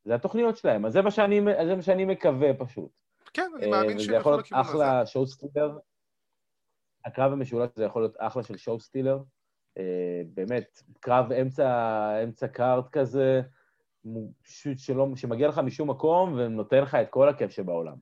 זה 0.05 0.15
התוכניות 0.15 0.57
שלהם, 0.57 0.85
אז 0.85 0.93
זה 0.93 1.01
מה 1.01 1.11
שאני, 1.11 1.41
זה 1.65 1.75
מה 1.75 1.81
שאני 1.81 2.05
מקווה 2.05 2.53
פשוט. 2.53 2.91
כן, 3.33 3.51
אני 3.57 3.67
מאמין 3.67 3.97
אה, 3.97 4.03
שהם 4.03 4.19
יכולים 4.19 4.39
לכיוון 4.39 4.61
הזה. 4.61 4.69
וזה 4.69 4.75
יכול 4.75 4.81
להיות 4.81 4.91
אחלה 4.91 5.05
show 5.05 5.27
stealer. 5.27 5.77
הקרב 7.05 7.31
המשולש 7.31 7.69
הזה 7.75 7.85
יכול 7.85 8.01
להיות 8.01 8.15
אחלה 8.17 8.43
של 8.43 8.57
show 8.57 8.79
stealer. 8.79 9.19
אה, 9.77 10.21
באמת, 10.33 10.83
קרב 10.99 11.31
אמצע, 11.31 12.23
אמצע 12.23 12.47
card 12.47 12.85
כזה, 12.91 13.41
פשוט 14.43 14.79
שלא, 14.79 15.07
שמגיע 15.15 15.47
לך 15.47 15.57
משום 15.57 15.89
מקום 15.89 16.33
ונותן 16.33 16.81
לך 16.81 16.95
את 16.95 17.09
כל 17.09 17.29
הכיף 17.29 17.51
שבעולם. 17.51 17.95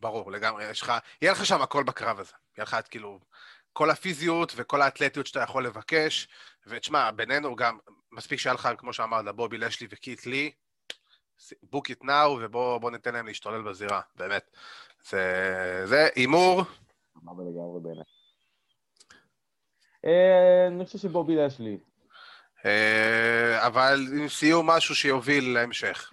ברור, 0.00 0.32
לגמרי. 0.32 0.70
יש 0.70 0.82
לך, 0.82 0.92
יהיה 1.22 1.32
לך 1.32 1.46
שם 1.46 1.62
הכל 1.62 1.84
בקרב 1.84 2.20
הזה. 2.20 2.32
יהיה 2.58 2.64
לך 2.64 2.74
את 2.74 2.88
כאילו, 2.88 3.18
כל 3.74 3.90
הפיזיות 3.90 4.52
וכל 4.56 4.82
האתלטיות 4.82 5.26
שאתה 5.26 5.40
יכול 5.40 5.66
לבקש. 5.66 6.28
ותשמע, 6.66 7.10
בינינו 7.10 7.56
גם, 7.56 7.78
מספיק 8.12 8.38
שהיה 8.38 8.54
לך, 8.54 8.68
כמו 8.78 8.92
שאמרת, 8.92 9.24
בובי 9.36 9.58
לשלי 9.58 9.86
וקיט 9.90 10.26
לי, 10.26 10.50
book 11.74 11.90
it 11.90 12.04
now, 12.04 12.28
ובוא 12.28 12.90
ניתן 12.90 13.14
להם 13.14 13.26
להשתולל 13.26 13.62
בזירה, 13.62 14.00
באמת. 14.16 14.50
זה, 15.08 15.82
זה 15.84 16.08
הימור. 16.14 16.62
אה, 20.04 20.66
אני 20.66 20.86
חושב 20.86 20.98
שבובי 20.98 21.36
לשלי. 21.36 21.78
אה, 22.64 23.66
אבל 23.66 24.06
עם 24.18 24.28
סיום 24.28 24.70
משהו 24.70 24.94
שיוביל 24.94 25.54
להמשך. 25.54 26.10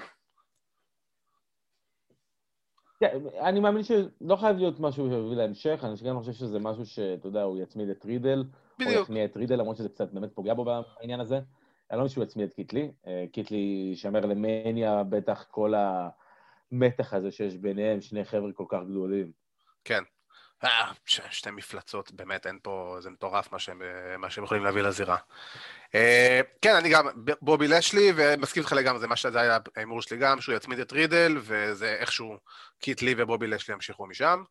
כן, 3.02 3.20
אני 3.40 3.60
מאמין 3.60 3.84
שלא 3.84 4.36
חייב 4.36 4.58
להיות 4.58 4.80
משהו 4.80 5.10
שיוביל 5.10 5.38
להמשך, 5.38 5.80
אני 5.84 6.10
גם 6.10 6.20
חושב 6.20 6.32
שזה 6.32 6.60
משהו 6.60 6.86
שאתה 6.86 7.28
יודע, 7.28 7.42
הוא 7.42 7.58
יצמיד 7.58 7.90
את 7.90 8.06
רידל. 8.06 8.44
בדיוק. 8.80 8.96
או 8.96 9.02
יצמיד 9.02 9.30
את 9.30 9.38
רידל, 9.38 9.56
למרות 9.56 9.78
שזה 9.78 9.90
קצת 9.90 10.14
באמת 10.14 10.30
פוגע 10.34 10.54
בו 10.54 10.66
בעניין 10.66 11.20
הזה. 11.20 11.40
אני 11.92 12.00
לא 12.00 12.04
חושב 12.04 12.14
שהוא 12.14 12.24
יצמיד 12.24 12.48
את 12.48 12.54
קיטלי. 12.54 12.92
אה, 13.08 13.26
קיטלי 13.32 13.58
יישמר 13.90 14.26
למניה, 14.26 15.04
בטח 15.04 15.46
כל 15.52 15.74
המתח 16.72 17.14
הזה 17.14 17.32
שיש 17.32 17.58
ביניהם, 17.58 18.02
שני 18.02 18.26
חבר'ה 18.26 18.52
כל 18.54 18.66
כך 18.70 18.80
גדולים. 18.90 19.32
כן. 19.84 20.04
אה, 20.64 20.92
שתי 21.06 21.52
מפלצות, 21.52 22.12
באמת, 22.12 22.48
אין 22.48 22.60
פה, 22.64 22.98
זה 23.00 23.10
מטורף 23.10 23.52
מה 23.52 23.60
שהם, 23.60 23.82
מה 24.18 24.30
שהם 24.30 24.44
יכולים 24.44 24.64
להביא 24.64 24.82
לזירה. 24.82 25.18
אה, 25.96 26.42
כן, 26.62 26.76
אני 26.76 26.90
גם, 26.90 27.08
בובי 27.42 27.68
לשלי, 27.68 28.12
ומסכים 28.16 28.64
איתך 28.64 28.74
לגמרי, 28.74 29.00
זה 29.00 29.08
מה 29.08 29.16
שזה 29.16 29.40
היה 29.42 29.58
ההימור 29.76 30.02
שלי 30.02 30.18
גם, 30.18 30.42
שהוא 30.42 30.56
יצמיד 30.56 30.80
את 30.80 30.92
רידל, 30.92 31.38
וזה 31.38 31.96
איכשהו 32.00 32.38
קיט 32.80 33.02
לי 33.02 33.16
ובובי 33.18 33.48
לשלי 33.48 33.74
ימשיכו 33.74 34.08
משם. 34.08 34.44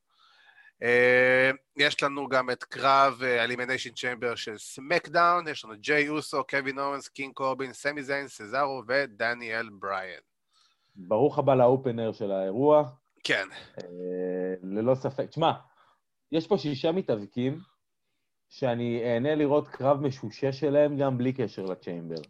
אה, 0.82 1.50
יש 1.76 2.02
לנו 2.02 2.28
גם 2.28 2.50
את 2.50 2.64
קרב 2.64 3.22
Elimination 3.22 3.90
Chamber 3.90 4.34
של 4.34 4.58
סמקדאון, 4.58 5.48
יש 5.48 5.64
לנו 5.64 5.74
ג'יי 5.80 6.08
אוסו, 6.08 6.44
קווין 6.50 6.78
אוונס, 6.78 7.08
קינג 7.08 7.34
קורבין, 7.34 7.72
סמי 7.72 8.02
זיין, 8.02 8.28
סזארו 8.28 8.82
ודניאל 8.88 9.68
בריאן. 9.72 10.20
ברוך 10.96 11.38
הבא 11.38 11.54
ל 11.54 11.63
opener 11.63 12.12
של 12.12 12.32
האירוע. 12.32 12.84
כן. 13.24 13.48
ללא 14.62 14.94
ספק. 14.94 15.26
תשמע, 15.28 15.52
יש 16.32 16.46
פה 16.46 16.58
שישה 16.58 16.92
מתאבקים, 16.92 17.60
שאני 18.48 19.02
אהנה 19.04 19.34
לראות 19.34 19.68
קרב 19.68 20.00
משושה 20.00 20.52
שלהם 20.52 20.96
גם 20.96 21.18
בלי 21.18 21.32
קשר 21.32 21.64
לצ'יימבר. 21.64 22.22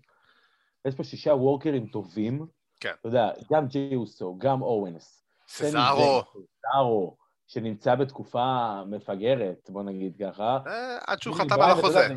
יש 0.85 0.95
פה 0.95 1.05
שישה 1.05 1.31
וורקרים 1.31 1.87
טובים. 1.87 2.47
כן. 2.81 2.93
אתה 3.01 3.09
יודע, 3.09 3.31
גם 3.53 3.67
ג'י 3.67 3.97
אוסו, 3.97 4.37
גם 4.39 4.63
אורנס. 4.63 5.25
סזארו. 5.49 6.23
סזארו, 6.23 7.17
שנמצא 7.47 7.95
בתקופה 7.95 8.75
מפגרת, 8.87 9.71
בוא 9.71 9.83
נגיד 9.83 10.17
ככה. 10.21 10.59
אה, 10.67 10.99
עד 11.07 11.23
שהוא 11.23 11.37
חתם 11.37 11.61
על 11.61 11.71
החוזה. 11.71 12.09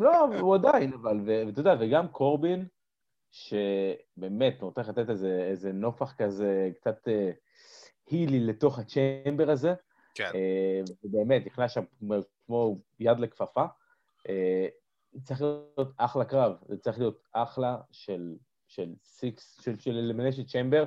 לא, 0.00 0.24
הוא 0.40 0.54
עדיין, 0.54 0.92
אבל, 0.92 1.20
ואתה 1.26 1.60
יודע, 1.60 1.74
וגם 1.80 2.08
קורבין, 2.08 2.66
שבאמת 3.30 4.62
נותן 4.62 4.82
לתת 4.82 5.08
איזה 5.50 5.72
נופח 5.72 6.14
כזה, 6.18 6.70
קצת 6.80 7.08
אה, 7.08 7.30
heel 8.10 8.34
י 8.34 8.40
לתוך 8.40 8.78
ה 8.78 8.87
Chamber 8.87 9.50
הזה. 9.50 9.74
כן. 10.16 10.30
ובאמת, 11.04 11.42
אה, 11.42 11.46
נכנס 11.46 11.72
שם 11.72 11.84
כמו 12.46 12.78
יד 13.00 13.20
לכפפה. 13.20 13.64
אה, 14.28 14.66
צריך 15.22 15.42
להיות 15.42 15.92
אחלה 15.96 16.24
קרב, 16.24 16.52
זה 16.68 16.76
צריך 16.76 16.98
להיות 16.98 17.22
אחלה 17.32 17.76
של, 17.90 18.36
של 18.68 18.94
סיקס, 19.04 19.60
של, 19.60 19.78
של 19.78 19.90
Elimination 19.90 20.44
Chamber, 20.44 20.84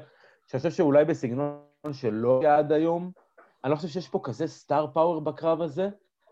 שאני 0.48 0.60
חושב 0.60 0.72
שאולי 0.72 1.06
בסגנון 1.06 1.62
שלא 1.92 2.40
היה 2.42 2.58
עד 2.58 2.72
היום. 2.72 3.12
אני 3.64 3.72
לא 3.72 3.76
חושב 3.76 3.88
שיש 3.88 4.10
פה 4.10 4.20
כזה 4.24 4.48
star 4.48 4.88
power 4.94 5.22
בקרב 5.22 5.62
הזה, 5.62 5.90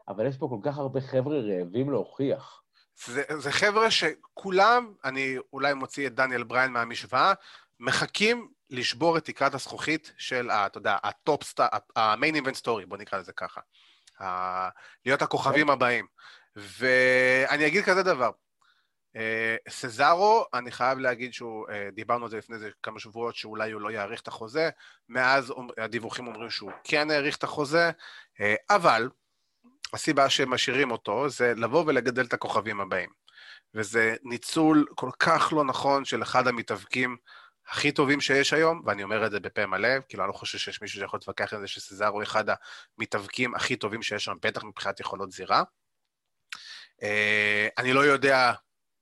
אבל 0.08 0.28
יש 0.28 0.38
פה 0.38 0.48
כל 0.50 0.60
כך 0.64 0.78
הרבה 0.78 1.02
חבר'ה 1.02 1.40
רעבים 1.40 1.92
להוכיח. 1.92 2.64
זה, 3.06 3.24
זה 3.38 3.52
חבר'ה 3.52 3.92
שכולם, 3.92 4.94
אני 5.06 5.36
אולי 5.54 5.74
מוציא 5.74 6.08
את 6.08 6.16
דניאל 6.16 6.44
בריין 6.44 6.72
מהמשוואה, 6.72 7.34
מחכים 7.80 8.50
לשבור 8.69 9.17
את 9.17 9.25
תקרת 9.25 9.53
הזכוכית 9.53 10.13
של, 10.17 10.51
אתה 10.51 10.77
יודע, 10.77 10.97
ה 11.04 11.13
top 11.13 11.43
star, 11.43 11.67
ה 11.96 12.04
main 12.04 12.36
event 12.36 12.56
story, 12.56 12.86
בוא 12.86 12.97
נקרא 12.97 13.19
לזה 13.19 13.32
ככה. 13.34 13.62
להיות 15.06 15.21
הכוכבים 15.21 15.69
הבאים. 15.69 16.06
ואני 16.56 17.67
אגיד 17.67 17.84
כזה 17.84 18.03
דבר, 18.03 18.32
אה, 19.15 19.56
סזארו, 19.69 20.45
אני 20.53 20.71
חייב 20.71 20.99
להגיד 20.99 21.34
שהוא, 21.34 21.69
אה, 21.69 21.89
דיברנו 21.93 22.25
על 22.25 22.32
זה 22.32 22.38
לפני 22.38 22.60
זה 22.60 22.69
כמה 22.84 22.99
שבועות, 22.99 23.36
שאולי 23.36 23.71
הוא 23.71 23.82
לא 23.82 23.91
יאריך 23.91 24.21
את 24.21 24.27
החוזה, 24.27 24.69
מאז 25.10 25.53
הדיווחים 25.77 26.27
אומרים 26.27 26.49
שהוא 26.49 26.71
כן 26.84 27.12
האריך 27.12 27.38
את 27.38 27.43
החוזה, 27.43 27.91
אה, 28.41 28.56
אבל 28.69 29.10
הסיבה 29.93 30.30
שהם 30.30 30.49
משאירים 30.49 30.91
אותו 30.91 31.30
זה 31.30 31.53
לבוא 31.56 31.84
ולגדל 31.88 32.25
את 32.25 32.34
הכוכבים 32.34 32.82
הבאים. 32.82 33.10
וזה 33.73 34.15
ניצול 34.23 34.86
כל 34.95 35.10
כך 35.19 35.53
לא 35.56 35.63
נכון 35.63 36.06
של 36.06 36.21
אחד 36.23 36.47
המתאבקים 36.47 37.17
הכי 37.69 37.91
טובים 37.91 38.21
שיש 38.21 38.53
היום, 38.53 38.82
ואני 38.86 39.03
אומר 39.03 39.25
את 39.25 39.32
זה 39.32 39.39
בפה 39.39 39.65
מלא, 39.65 39.89
כאילו 40.10 40.23
אני 40.23 40.27
לא 40.27 40.34
חושב 40.34 40.58
שיש 40.58 40.82
מישהו 40.82 40.99
שיכול 40.99 41.19
להתווכח 41.19 41.53
עם 41.53 41.60
זה 41.60 41.67
שסזאר 41.67 42.08
הוא 42.08 42.23
אחד 42.23 42.45
המתאבקים 42.97 43.56
הכי 43.56 43.75
טובים 43.75 44.03
שיש 44.03 44.23
שם, 44.23 44.34
בטח 44.41 44.63
מבחינת 44.63 44.99
יכולות 44.99 45.32
זירה. 45.32 45.63
Uh, 47.01 47.06
אני 47.77 47.93
לא 47.93 47.99
יודע 47.99 48.53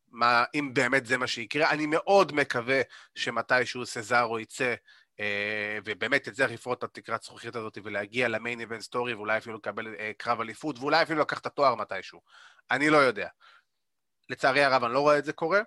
מה, 0.08 0.44
אם 0.56 0.74
באמת 0.74 1.06
זה 1.06 1.18
מה 1.18 1.28
שיקרה, 1.28 1.70
אני 1.70 1.86
מאוד 1.86 2.32
מקווה 2.32 2.82
שמתישהו 3.16 3.86
סזארו 3.86 4.40
יצא, 4.40 4.76
uh, 5.18 5.22
ובאמת 5.86 6.28
יצליח 6.28 6.52
לפרוט 6.52 6.78
את 6.78 6.84
התקרת 6.84 7.24
זכוכית 7.24 7.56
הזאת 7.56 7.78
ולהגיע 7.84 8.28
למיין 8.28 8.60
איבנט 8.60 8.82
סטורי, 8.82 9.14
ואולי 9.14 9.38
אפילו 9.38 9.58
לקבל 9.58 9.96
uh, 9.96 10.00
קרב 10.18 10.42
אליפות, 10.42 10.80
ואולי 10.80 11.02
אפילו 11.04 11.22
לקח 11.22 11.40
את 11.40 11.46
התואר 11.46 11.76
מתישהו. 11.76 12.22
אני 12.72 12.90
לא 12.90 12.98
יודע. 12.98 13.28
לצערי 14.30 14.64
הרב, 14.64 14.84
אני 14.84 14.94
לא 14.94 15.00
רואה 15.00 15.18
את 15.18 15.26
זה 15.26 15.34
קורה. 15.34 15.62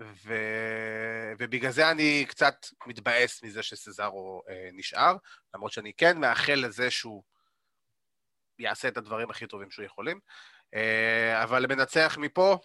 ו... 0.00 0.34
ובגלל 1.38 1.70
זה 1.70 1.90
אני 1.90 2.24
קצת 2.28 2.54
מתבאס 2.86 3.42
מזה 3.44 3.62
שסזארו 3.62 4.42
אה, 4.48 4.68
נשאר, 4.72 5.16
למרות 5.54 5.72
שאני 5.72 5.92
כן 5.92 6.18
מאחל 6.18 6.62
לזה 6.66 6.90
שהוא 6.90 7.22
יעשה 8.58 8.88
את 8.88 8.96
הדברים 8.96 9.30
הכי 9.30 9.46
טובים 9.46 9.70
שהוא 9.70 9.84
יכולים. 9.84 10.20
אה, 10.74 11.42
אבל 11.42 11.66
מנצח 11.66 12.16
מפה? 12.20 12.58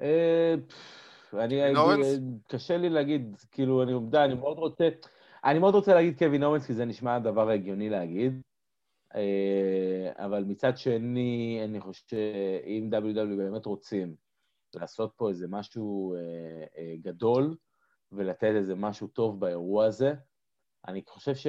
אה, 0.00 0.54
אני, 1.34 1.62
קשה 2.48 2.76
לי 2.76 2.88
להגיד, 2.88 3.36
כאילו, 3.50 3.82
אני 3.82 3.92
עובדה, 3.92 4.24
אני 4.24 4.34
מאוד 4.34 4.58
רוצה, 4.58 4.88
אני 5.44 5.58
מאוד 5.58 5.74
רוצה 5.74 5.94
להגיד 5.94 6.18
קווין 6.18 6.42
אורנס, 6.42 6.66
כי 6.66 6.74
זה 6.74 6.84
נשמע 6.84 7.14
הדבר 7.14 7.50
הגיוני 7.50 7.88
להגיד, 7.88 8.42
אבל 10.16 10.44
מצד 10.44 10.76
שני, 10.76 11.60
אני 11.64 11.80
חושב 11.80 12.06
שאם 12.06 12.90
WW 12.92 13.36
באמת 13.36 13.66
רוצים 13.66 14.16
לעשות 14.74 15.12
פה 15.16 15.28
איזה 15.28 15.46
משהו 15.48 16.16
גדול, 17.02 17.56
ולתת 18.12 18.52
איזה 18.56 18.74
משהו 18.74 19.06
טוב 19.06 19.40
באירוע 19.40 19.84
הזה, 19.84 20.14
אני 20.88 21.02
חושב 21.08 21.34
ש... 21.34 21.46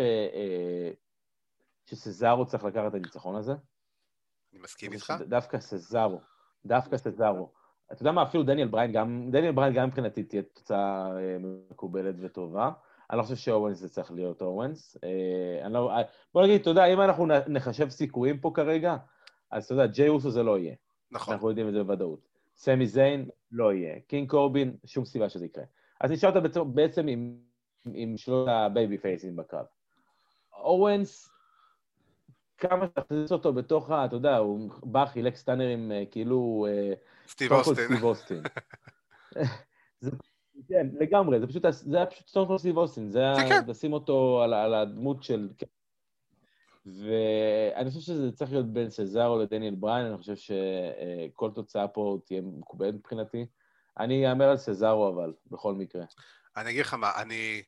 שסזארו 1.85 2.45
צריך 2.45 2.63
לקחת 2.63 2.87
את 2.87 2.93
הניצחון 2.93 3.35
הזה. 3.35 3.53
אני 4.53 4.61
מסכים 4.61 4.93
איתך. 4.93 5.13
דווקא 5.27 5.59
סזארו, 5.59 6.19
דווקא 6.65 6.97
סזארו. 6.97 7.51
אתה 7.91 8.01
יודע 8.01 8.11
מה, 8.11 8.23
אפילו 8.23 8.43
דניאל 8.43 8.67
בריין 8.67 8.91
גם, 8.91 9.31
דניאל 9.31 9.51
בריין 9.51 9.73
גם 9.73 9.87
מבחינתי 9.87 10.23
תהיה 10.23 10.41
תוצאה 10.41 11.17
אה, 11.17 11.37
מקובלת 11.69 12.15
וטובה. 12.19 12.71
אני 13.09 13.17
לא 13.17 13.23
חושב 13.23 13.35
שאוונס 13.35 13.77
זה 13.77 13.89
צריך 13.89 14.11
להיות 14.11 14.41
אוונס. 14.41 14.97
אה, 15.03 15.69
לא, 15.69 15.91
אה, 15.91 16.01
בוא 16.33 16.43
נגיד, 16.43 16.61
אתה 16.61 16.69
יודע, 16.69 16.85
אם 16.85 17.01
אנחנו 17.01 17.25
נחשב 17.47 17.89
סיכויים 17.89 18.39
פה 18.39 18.51
כרגע, 18.53 18.97
אז 19.51 19.65
אתה 19.65 19.73
יודע, 19.73 19.85
ג'יי 19.85 20.09
אוסו 20.09 20.31
זה 20.31 20.43
לא 20.43 20.59
יהיה. 20.59 20.75
נכון. 21.11 21.33
אנחנו 21.33 21.49
יודעים 21.49 21.67
את 21.67 21.73
זה 21.73 21.83
בוודאות. 21.83 22.27
סמי 22.57 22.87
זיין, 22.87 23.29
לא 23.51 23.73
יהיה. 23.73 23.99
קינג 24.07 24.29
קורבין, 24.29 24.77
שום 24.85 25.05
סיבה 25.05 25.29
שזה 25.29 25.45
יקרה. 25.45 25.63
אז 26.01 26.11
נשארת 26.11 26.33
בעצם 26.73 27.07
עם, 27.07 27.37
עם 27.93 28.17
שלושת 28.17 28.51
הבייבי 28.51 28.97
פייסים 28.97 29.35
בקרב. 29.35 29.65
אוונס, 30.53 31.29
כמה 32.57 32.85
שתכניס 32.87 33.31
אותו 33.31 33.53
בתוך 33.53 33.91
ה... 33.91 34.05
אתה 34.05 34.15
יודע, 34.15 34.37
הוא 34.37 34.69
בא, 34.83 35.05
חילק 35.05 35.35
סטאנרים 35.35 35.91
אה, 35.91 36.03
כאילו... 36.11 36.67
אה, 36.69 36.93
סטיב 37.27 37.51
אוסטין. 37.51 37.85
סטיב 37.85 38.03
אוסטין. 38.03 38.41
כן, 40.69 40.87
לגמרי, 40.99 41.39
זה 41.39 41.47
פשוט, 41.47 41.65
זה 41.69 41.97
היה 41.97 42.05
פשוט 42.05 42.27
סטון 42.27 42.47
קול 42.47 42.57
סטיב 42.57 42.77
אוסטין, 42.77 43.11
זה 43.11 43.19
היה 43.19 43.35
כן, 43.35 43.49
כן. 43.49 43.69
לשים 43.69 43.93
אותו 43.93 44.41
על, 44.43 44.53
על 44.53 44.73
הדמות 44.73 45.23
של... 45.23 45.49
ואני 46.85 47.89
חושב 47.89 47.99
שזה 47.99 48.31
צריך 48.31 48.51
להיות 48.51 48.73
בין 48.73 48.89
סזארו 48.89 49.39
לדניאל 49.39 49.75
בריין, 49.75 50.05
אני 50.05 50.17
חושב 50.17 50.35
שכל 50.35 51.51
תוצאה 51.55 51.87
פה 51.87 52.17
תהיה 52.25 52.41
מקובלת 52.41 52.93
מבחינתי. 52.93 53.45
אני 53.99 54.29
אהמר 54.29 54.45
על 54.49 54.57
סזארו 54.57 55.09
אבל, 55.09 55.33
בכל 55.51 55.73
מקרה. 55.73 56.03
אני 56.57 56.69
אגיד 56.69 56.81
לך 56.81 56.93
מה, 56.93 57.11
אני, 57.21 57.61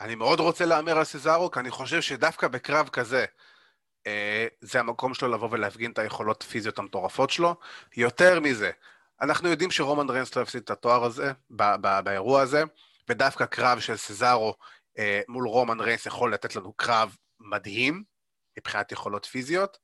אני 0.00 0.14
מאוד 0.14 0.40
רוצה 0.40 0.66
להמר 0.66 0.98
על 0.98 1.04
סזארו, 1.04 1.50
כי 1.50 1.60
אני 1.60 1.70
חושב 1.70 2.00
שדווקא 2.00 2.48
בקרב 2.48 2.88
כזה, 2.88 3.24
אה, 4.06 4.46
זה 4.60 4.80
המקום 4.80 5.14
שלו 5.14 5.28
לבוא 5.28 5.48
ולהפגין 5.50 5.90
את 5.90 5.98
היכולות 5.98 6.42
הפיזיות 6.42 6.78
המטורפות 6.78 7.30
שלו. 7.30 7.54
יותר 7.96 8.40
מזה, 8.40 8.70
אנחנו 9.20 9.48
יודעים 9.48 9.70
שרומן 9.70 10.10
ריינס 10.10 10.36
לא 10.36 10.42
הפסיד 10.42 10.62
את 10.62 10.70
התואר 10.70 11.04
הזה, 11.04 11.32
באירוע 12.04 12.42
הזה, 12.42 12.62
ודווקא 13.08 13.46
קרב 13.46 13.80
של 13.80 13.96
סזארו 13.96 14.54
אה, 14.98 15.20
מול 15.28 15.48
רומן 15.48 15.80
ריינס 15.80 16.06
יכול 16.06 16.34
לתת 16.34 16.56
לנו 16.56 16.72
קרב 16.72 17.16
מדהים, 17.40 18.04
מבחינת 18.58 18.92
יכולות 18.92 19.24
פיזיות. 19.24 19.78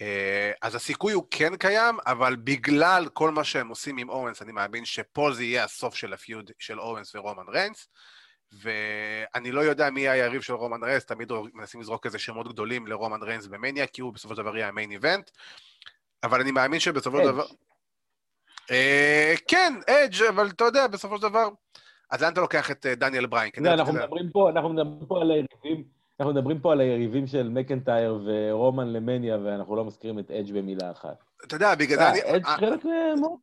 אה, 0.00 0.52
אז 0.62 0.74
הסיכוי 0.74 1.12
הוא 1.12 1.24
כן 1.30 1.56
קיים, 1.56 1.98
אבל 2.06 2.36
בגלל 2.36 3.08
כל 3.12 3.30
מה 3.30 3.44
שהם 3.44 3.68
עושים 3.68 3.98
עם 3.98 4.08
אוונס, 4.08 4.42
אני 4.42 4.52
מאמין 4.52 4.84
שפה 4.84 5.30
זה 5.32 5.44
יהיה 5.44 5.64
הסוף 5.64 5.94
של 5.94 6.12
ה 6.12 6.20
feud 6.20 6.50
של 6.58 6.80
אוונס 6.80 7.14
ורומן 7.14 7.48
ריינס. 7.48 7.88
ואני 8.52 9.52
לא 9.52 9.60
יודע 9.60 9.90
מי 9.90 10.08
היריב 10.08 10.42
של 10.42 10.52
רומן 10.52 10.84
ריינס, 10.84 11.04
תמיד 11.04 11.32
מנסים 11.54 11.80
לזרוק 11.80 12.06
איזה 12.06 12.18
שמות 12.18 12.48
גדולים 12.48 12.86
לרומן 12.86 13.22
ריינס 13.22 13.46
במניה, 13.46 13.86
כי 13.86 14.00
הוא 14.00 14.12
בסופו 14.12 14.34
של 14.34 14.42
דבר 14.42 14.56
יהיה 14.56 14.68
המיין 14.68 14.90
איבנט, 14.90 15.30
אבל 16.22 16.40
אני 16.40 16.50
מאמין 16.50 16.80
שבסופו 16.80 17.18
של 17.18 17.24
דבר... 17.24 17.46
אה, 18.70 19.34
כן, 19.48 19.72
אדג', 19.86 20.22
אבל 20.22 20.48
אתה 20.48 20.64
יודע, 20.64 20.86
בסופו 20.86 21.16
של 21.16 21.22
דבר... 21.22 21.48
אז 22.10 22.22
לאן 22.22 22.32
אתה 22.32 22.40
לוקח 22.40 22.70
את 22.70 22.86
אה, 22.86 22.94
דניאל 22.94 23.26
בריין? 23.26 23.50
לא, 23.58 23.72
אנחנו 23.72 23.92
מדברים 23.92 24.30
פה, 24.32 24.50
אנחנו 24.50 24.68
מדברים 24.68 25.06
פה 25.08 25.20
על 25.20 25.30
היריבים, 25.30 25.84
אנחנו 26.20 26.34
מדברים 26.34 26.60
פה 26.60 26.72
על 26.72 26.80
היריבים 26.80 27.26
של 27.26 27.48
מקנטייר 27.48 28.20
ורומן 28.24 28.92
למניה, 28.92 29.38
ואנחנו 29.44 29.76
לא 29.76 29.84
מזכירים 29.84 30.18
את 30.18 30.30
אדג' 30.30 30.52
במילה 30.52 30.90
אחת. 30.90 31.24
אתה 31.46 31.56
יודע, 31.56 31.74
בגלל 31.74 31.98
זה 31.98 32.08
אני... 32.10 32.36
אדג' 32.36 32.46
חלק 32.46 32.84
מאוד 33.20 33.38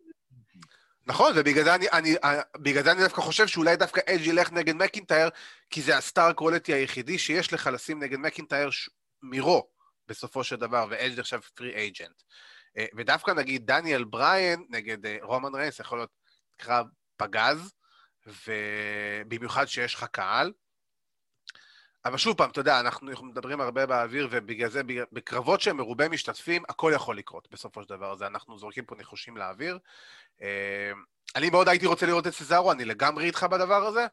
נכון, 1.08 1.32
ובגלל 1.36 1.64
זה 1.64 1.76
אני, 1.76 1.86
אני, 1.94 2.16
בגלל 2.58 2.84
זה 2.84 2.92
אני 2.92 3.02
דווקא 3.04 3.22
חושב 3.22 3.48
שאולי 3.48 3.76
דווקא 3.76 4.02
אג' 4.06 4.22
ילך 4.22 4.52
נגד 4.52 4.76
מקינטייר, 4.76 5.30
כי 5.70 5.82
זה 5.82 5.98
ה 5.98 6.05
star 6.05 6.34
quality 6.34 6.74
היחידי 6.74 7.18
שיש 7.18 7.54
לך 7.54 7.70
לשים 7.74 8.04
נגד 8.04 8.18
מקינטייר 8.18 8.70
ש... 8.70 8.90
מרואו, 9.24 9.67
בסופו 10.08 10.44
של 10.44 10.56
דבר, 10.56 10.86
ואג' 10.90 11.20
עכשיו 11.20 11.40
free 11.56 11.76
agent. 11.76 12.22
ודווקא 12.96 13.32
נגיד 13.32 13.66
דניאל 13.66 14.04
בריין 14.04 14.66
נגד 14.70 15.06
אה, 15.06 15.18
רומן 15.22 15.56
ריינס 15.56 15.80
יכול 15.80 15.98
להיות 15.98 16.10
קרב 16.58 16.88
פגז, 17.18 17.74
ובמיוחד 18.26 19.66
שיש 19.66 19.96
לך 19.96 20.04
קהל. 20.04 20.52
אבל 22.06 22.18
שוב 22.18 22.38
פעם, 22.38 22.50
אתה 22.50 22.60
יודע, 22.60 22.80
אנחנו 22.80 23.08
מדברים 23.24 23.62
הרבה 23.62 23.86
באוויר, 23.86 24.28
ובגלל 24.32 24.70
זה, 24.70 24.82
בקרבות 25.12 25.62
שהם 25.62 25.78
מרובי 25.78 26.08
משתתפים, 26.08 26.64
הכל 26.70 26.92
יכול 26.96 27.18
לקרות 27.18 27.48
בסופו 27.52 27.84
של 27.84 27.90
דבר. 27.90 28.12
אז 28.12 28.24
אנחנו 28.24 28.58
זורקים 28.58 28.86
פה 28.86 28.96
ניחושים 28.96 29.38
לאוויר. 29.38 29.80
אה, 30.42 30.92
אני 31.36 31.50
מאוד 31.50 31.70
הייתי 31.70 31.86
רוצה 31.86 32.06
לראות 32.06 32.28
את 32.28 32.34
סזארו, 32.34 32.72
אני 32.72 32.86
לגמרי 32.86 33.26
איתך 33.26 33.44
בדבר 33.44 33.86
הזה, 33.86 34.08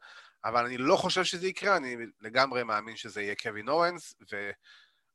אבל 0.45 0.65
אני 0.65 0.77
לא 0.77 0.95
חושב 0.95 1.23
שזה 1.23 1.47
יקרה, 1.47 1.77
אני 1.77 1.95
לגמרי 2.21 2.63
מאמין 2.63 2.95
שזה 2.95 3.21
יהיה 3.21 3.35
קווין 3.35 3.69
אורנס, 3.69 4.15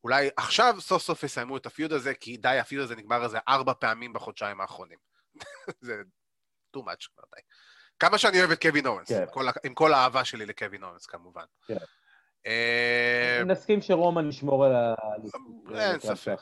ואולי 0.06 0.28
עכשיו 0.36 0.76
סוף 0.80 1.02
סוף 1.02 1.22
יסיימו 1.22 1.56
את 1.56 1.66
הפיוד 1.66 1.92
הזה, 1.92 2.14
כי 2.14 2.36
די, 2.36 2.58
הפיוד 2.58 2.82
הזה 2.82 2.96
נגמר 2.96 3.24
איזה 3.24 3.38
ארבע 3.48 3.72
פעמים 3.74 4.12
בחודשיים 4.12 4.60
האחרונים. 4.60 4.98
זה 5.80 6.02
too 6.76 6.80
much 6.80 7.08
כבר 7.14 7.24
די. 7.34 7.40
כמה 7.98 8.18
שאני 8.18 8.40
אוהב 8.40 8.50
את 8.50 8.62
קווין 8.62 8.86
אורנס, 8.86 9.08
כן. 9.08 9.22
עם, 9.22 9.26
כל, 9.26 9.46
עם 9.64 9.74
כל 9.74 9.92
האהבה 9.92 10.24
שלי 10.24 10.46
לקווין 10.46 10.82
אורנס 10.82 11.06
כמובן. 11.06 11.44
כן. 11.66 11.76
אה, 12.46 13.42
נסכים 13.46 13.82
שרומן 13.82 14.28
ישמור 14.28 14.64
על 14.64 14.74
ה... 14.74 14.94
אין 15.74 16.00
ספק, 16.00 16.36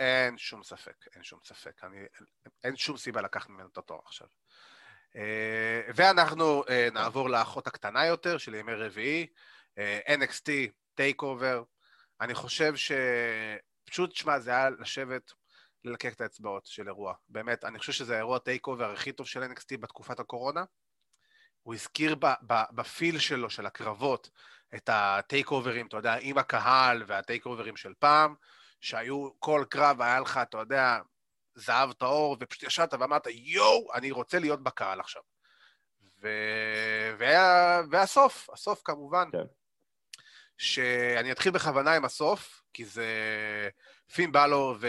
אין 0.00 0.38
שום 0.38 0.62
ספק, 0.62 1.06
אין 1.14 1.22
שום 1.22 1.38
ספק. 1.44 1.80
אין 2.64 2.76
שום 2.76 2.96
סיבה 2.96 3.20
לקחת 3.20 3.48
ממנו 3.48 3.68
את 3.72 3.78
התואר 3.78 4.00
עכשיו. 4.06 4.26
אה, 5.16 5.80
ואנחנו 5.94 6.64
אה, 6.68 6.88
נעבור 6.92 7.30
לאחות 7.30 7.66
הקטנה 7.66 8.06
יותר 8.06 8.38
של 8.38 8.54
ימי 8.54 8.74
רביעי, 8.74 9.26
NXT, 10.08 10.50
TakeOver. 10.94 11.62
אני 12.24 12.34
חושב 12.34 12.76
ש... 12.76 12.92
פשוט, 13.84 14.14
שמע, 14.14 14.38
זה 14.38 14.50
היה 14.50 14.70
לשבת, 14.70 15.32
ללקק 15.84 16.12
את 16.12 16.20
האצבעות 16.20 16.66
של 16.66 16.88
אירוע. 16.88 17.14
באמת, 17.28 17.64
אני 17.64 17.78
חושב 17.78 17.92
שזה 17.92 18.14
האירוע 18.14 18.38
TakeOver 18.38 18.90
הכי 18.92 19.12
טוב 19.12 19.26
של 19.26 19.42
NXT 19.42 19.76
בתקופת 19.80 20.20
הקורונה. 20.20 20.64
הוא 21.62 21.74
הזכיר 21.74 22.16
ב 22.70 22.80
feel 22.80 23.18
שלו, 23.18 23.50
של 23.50 23.66
הקרבות, 23.66 24.30
את 24.74 24.90
הטייק 24.92 25.50
אוברים, 25.50 25.86
אתה 25.86 25.96
יודע, 25.96 26.14
עם 26.20 26.38
הקהל 26.38 27.02
והטייק 27.06 27.46
אוברים 27.46 27.76
של 27.76 27.92
פעם, 27.98 28.34
שהיו, 28.80 29.30
כל 29.38 29.64
קרב 29.70 30.02
היה 30.02 30.20
לך, 30.20 30.40
אתה 30.42 30.58
יודע, 30.58 30.98
זהב 31.54 31.92
טהור, 31.92 32.36
ופשוט 32.40 32.62
ישבת 32.62 32.94
ואמרת, 32.94 33.26
יואו, 33.26 33.94
אני 33.94 34.10
רוצה 34.10 34.38
להיות 34.38 34.62
בקהל 34.62 35.00
עכשיו. 35.00 35.22
ו... 36.22 36.28
והיה... 37.18 37.80
והסוף, 37.90 38.50
הסוף 38.50 38.80
כמובן. 38.84 39.28
כן. 39.32 39.44
שאני 40.58 41.32
אתחיל 41.32 41.52
בכוונה 41.52 41.94
עם 41.94 42.04
הסוף, 42.04 42.62
כי 42.72 42.84
זה... 42.84 43.06
פין 44.12 44.32
באלור 44.32 44.74
ו... 44.80 44.88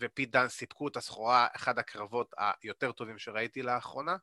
ופיט 0.00 0.30
דאן 0.30 0.48
סיפקו 0.48 0.88
את 0.88 0.96
הסחורה, 0.96 1.46
אחד 1.56 1.78
הקרבות 1.78 2.34
היותר 2.62 2.92
טובים 2.92 3.18
שראיתי 3.18 3.62
לאחרונה. 3.62 4.16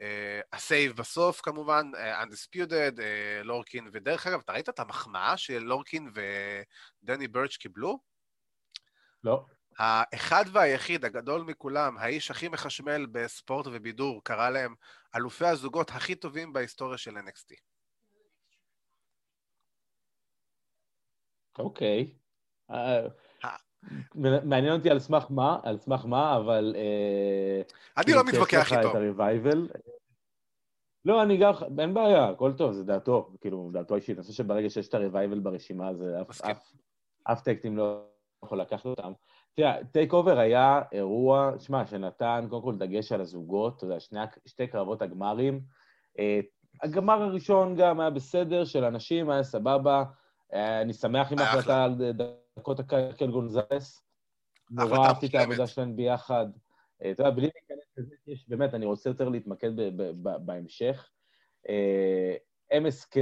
אה, 0.00 0.40
ה 0.52 0.61
save 0.61 0.96
בסוף 0.96 1.40
כמובן, 1.40 1.90
uh, 1.94 2.26
Undisputed, 2.26 2.96
uh, 2.96 3.44
לורקן, 3.44 3.90
ודרך 3.92 4.26
אגב, 4.26 4.40
אתה 4.44 4.52
ראית 4.52 4.68
את 4.68 4.80
המחמאה 4.80 5.36
של 5.36 5.58
לורקן 5.58 6.10
ודני 7.02 7.28
ברץ' 7.28 7.56
קיבלו? 7.56 7.98
לא. 9.24 9.44
האחד 9.78 10.44
והיחיד, 10.52 11.04
הגדול 11.04 11.42
מכולם, 11.42 11.98
האיש 11.98 12.30
הכי 12.30 12.48
מחשמל 12.48 13.06
בספורט 13.06 13.66
ובידור, 13.66 14.24
קרא 14.24 14.50
להם 14.50 14.74
אלופי 15.16 15.46
הזוגות 15.46 15.90
הכי 15.90 16.14
טובים 16.14 16.52
בהיסטוריה 16.52 16.98
של 16.98 17.16
NXT. 17.16 17.67
אוקיי. 21.58 22.10
Okay. 22.70 22.72
Uh, 22.72 22.74
מעניין 24.44 24.72
אותי 24.72 24.90
על 24.90 24.98
סמך 24.98 25.26
מה, 25.30 25.58
על 25.62 25.78
סמך 25.78 26.04
מה, 26.04 26.36
אבל... 26.36 26.74
אה, 26.76 27.62
אני 27.96 28.12
לא 28.14 28.24
מתווכח 28.24 28.72
איתו. 28.72 28.92
לא, 31.04 31.22
אני 31.22 31.36
גם, 31.36 31.52
אין 31.78 31.94
בעיה, 31.94 32.28
הכל 32.28 32.52
טוב, 32.52 32.72
זה 32.72 32.84
דעתו, 32.84 33.30
כאילו, 33.40 33.70
דעתו 33.72 33.94
אישית. 33.94 34.16
אני 34.16 34.22
חושב 34.22 34.34
שברגע 34.34 34.70
שיש 34.70 34.88
את 34.88 34.94
הריווייבל 34.94 35.38
ברשימה, 35.38 35.94
זה 35.94 36.20
אף, 36.20 36.42
אף, 36.42 36.72
אף 37.24 37.42
tag 37.42 37.57
team 37.57 37.76
לא 37.76 38.02
יכול 38.44 38.60
לקחת 38.60 38.86
אותם. 38.86 39.12
תראה, 39.54 39.84
TakeOver 39.92 40.38
היה 40.38 40.82
אירוע, 40.92 41.52
שמע, 41.58 41.86
שנתן 41.86 42.46
קודם 42.50 42.62
כל 42.62 42.76
דגש 42.76 43.12
על 43.12 43.20
הזוגות, 43.20 43.76
אתה 43.76 43.84
יודע, 43.84 44.00
שני, 44.00 44.20
שתי 44.46 44.66
קרבות 44.66 45.02
הגמרים. 45.02 45.60
אה, 46.18 46.40
הגמר 46.82 47.22
הראשון 47.22 47.76
גם 47.76 48.00
היה 48.00 48.10
בסדר, 48.10 48.64
של 48.64 48.84
אנשים, 48.84 49.30
היה 49.30 49.42
סבבה. 49.42 50.04
אה, 50.54 50.80
אני 50.80 50.92
שמח 50.92 51.32
עם 51.32 51.38
ההחלטה 51.38 51.84
על 51.84 52.12
דקוטה 52.58 52.80
ורקל 52.80 53.30
גונזלס. 53.30 54.02
נורא 54.70 55.06
אהבתי 55.06 55.26
את 55.26 55.34
העבודה 55.34 55.66
שלהם 55.66 55.96
ביחד. 55.96 56.46
אה, 57.02 57.10
אתה 57.10 57.22
יודע, 57.22 57.30
בלי 57.30 57.50
להיכנס 57.54 57.88
לזה, 57.96 58.14
יש 58.26 58.48
באמת, 58.48 58.74
אני 58.74 58.86
רוצה 58.86 59.10
יותר 59.10 59.28
להתמקד 59.28 59.70
בהמשך. 60.22 61.10
MSK 62.72 63.16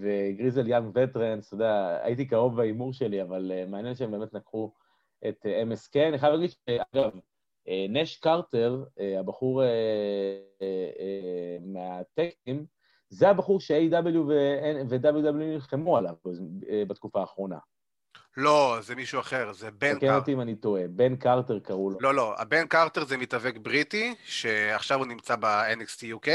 וגריזל 0.00 0.68
יאנג 0.68 0.90
וטרנס, 0.94 1.46
אתה 1.46 1.54
יודע, 1.54 1.98
הייתי 2.02 2.26
קרוב 2.26 2.56
בהימור 2.56 2.92
שלי, 2.92 3.22
אבל 3.22 3.52
מעניין 3.66 3.94
שהם 3.94 4.10
באמת 4.10 4.34
לקחו 4.34 4.72
את 5.28 5.46
אה, 5.46 5.62
MSK. 5.62 6.08
אני 6.08 6.18
חייב 6.18 6.34
להגיד 6.34 6.50
שאגב, 6.50 7.10
אה, 7.68 7.86
נש 7.88 8.16
קרטר, 8.16 8.84
אה, 9.00 9.20
הבחור 9.20 9.62
מהטקטים, 11.60 12.66
זה 13.08 13.28
הבחור 13.28 13.60
ש-AW 13.60 14.18
ו-WW 14.28 15.32
נלחמו 15.32 15.96
עליו 15.96 16.14
בתקופה 16.88 17.20
האחרונה. 17.20 17.58
לא, 18.36 18.78
זה 18.80 18.94
מישהו 18.94 19.20
אחר, 19.20 19.52
זה 19.52 19.70
בן 19.70 19.92
קרטר. 19.92 20.06
תקן 20.06 20.14
אותי 20.14 20.32
אם 20.32 20.40
אני 20.40 20.56
טועה, 20.56 20.82
בן 20.88 21.16
קרטר 21.16 21.58
קראו 21.58 21.90
לו. 21.90 21.98
לא, 22.00 22.14
לא, 22.14 22.34
הבן 22.38 22.66
קרטר 22.66 23.04
זה 23.04 23.16
מתאבק 23.16 23.56
בריטי, 23.56 24.14
שעכשיו 24.24 24.98
הוא 24.98 25.06
נמצא 25.06 25.36
ב-NXT 25.36 26.02
UK, 26.02 26.28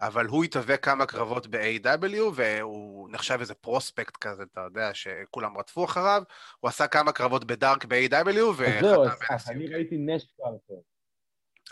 אבל 0.00 0.26
הוא 0.26 0.44
התאבק 0.44 0.84
כמה 0.84 1.06
קרבות 1.06 1.46
ב-AW, 1.46 2.22
והוא 2.34 3.08
נחשב 3.10 3.36
איזה 3.40 3.54
פרוספקט 3.54 4.16
כזה, 4.16 4.42
אתה 4.52 4.60
יודע, 4.60 4.90
שכולם 4.94 5.58
רדפו 5.58 5.84
אחריו. 5.84 6.22
הוא 6.60 6.68
עשה 6.68 6.86
כמה 6.86 7.12
קרבות 7.12 7.44
בדארק 7.44 7.84
ב-AW, 7.84 8.42
וחתם 8.56 8.80
זהו, 8.80 9.04
אז 9.30 9.50
אני 9.50 9.66
ראיתי 9.66 9.96
נש 9.98 10.26
קרטר. 10.36 10.80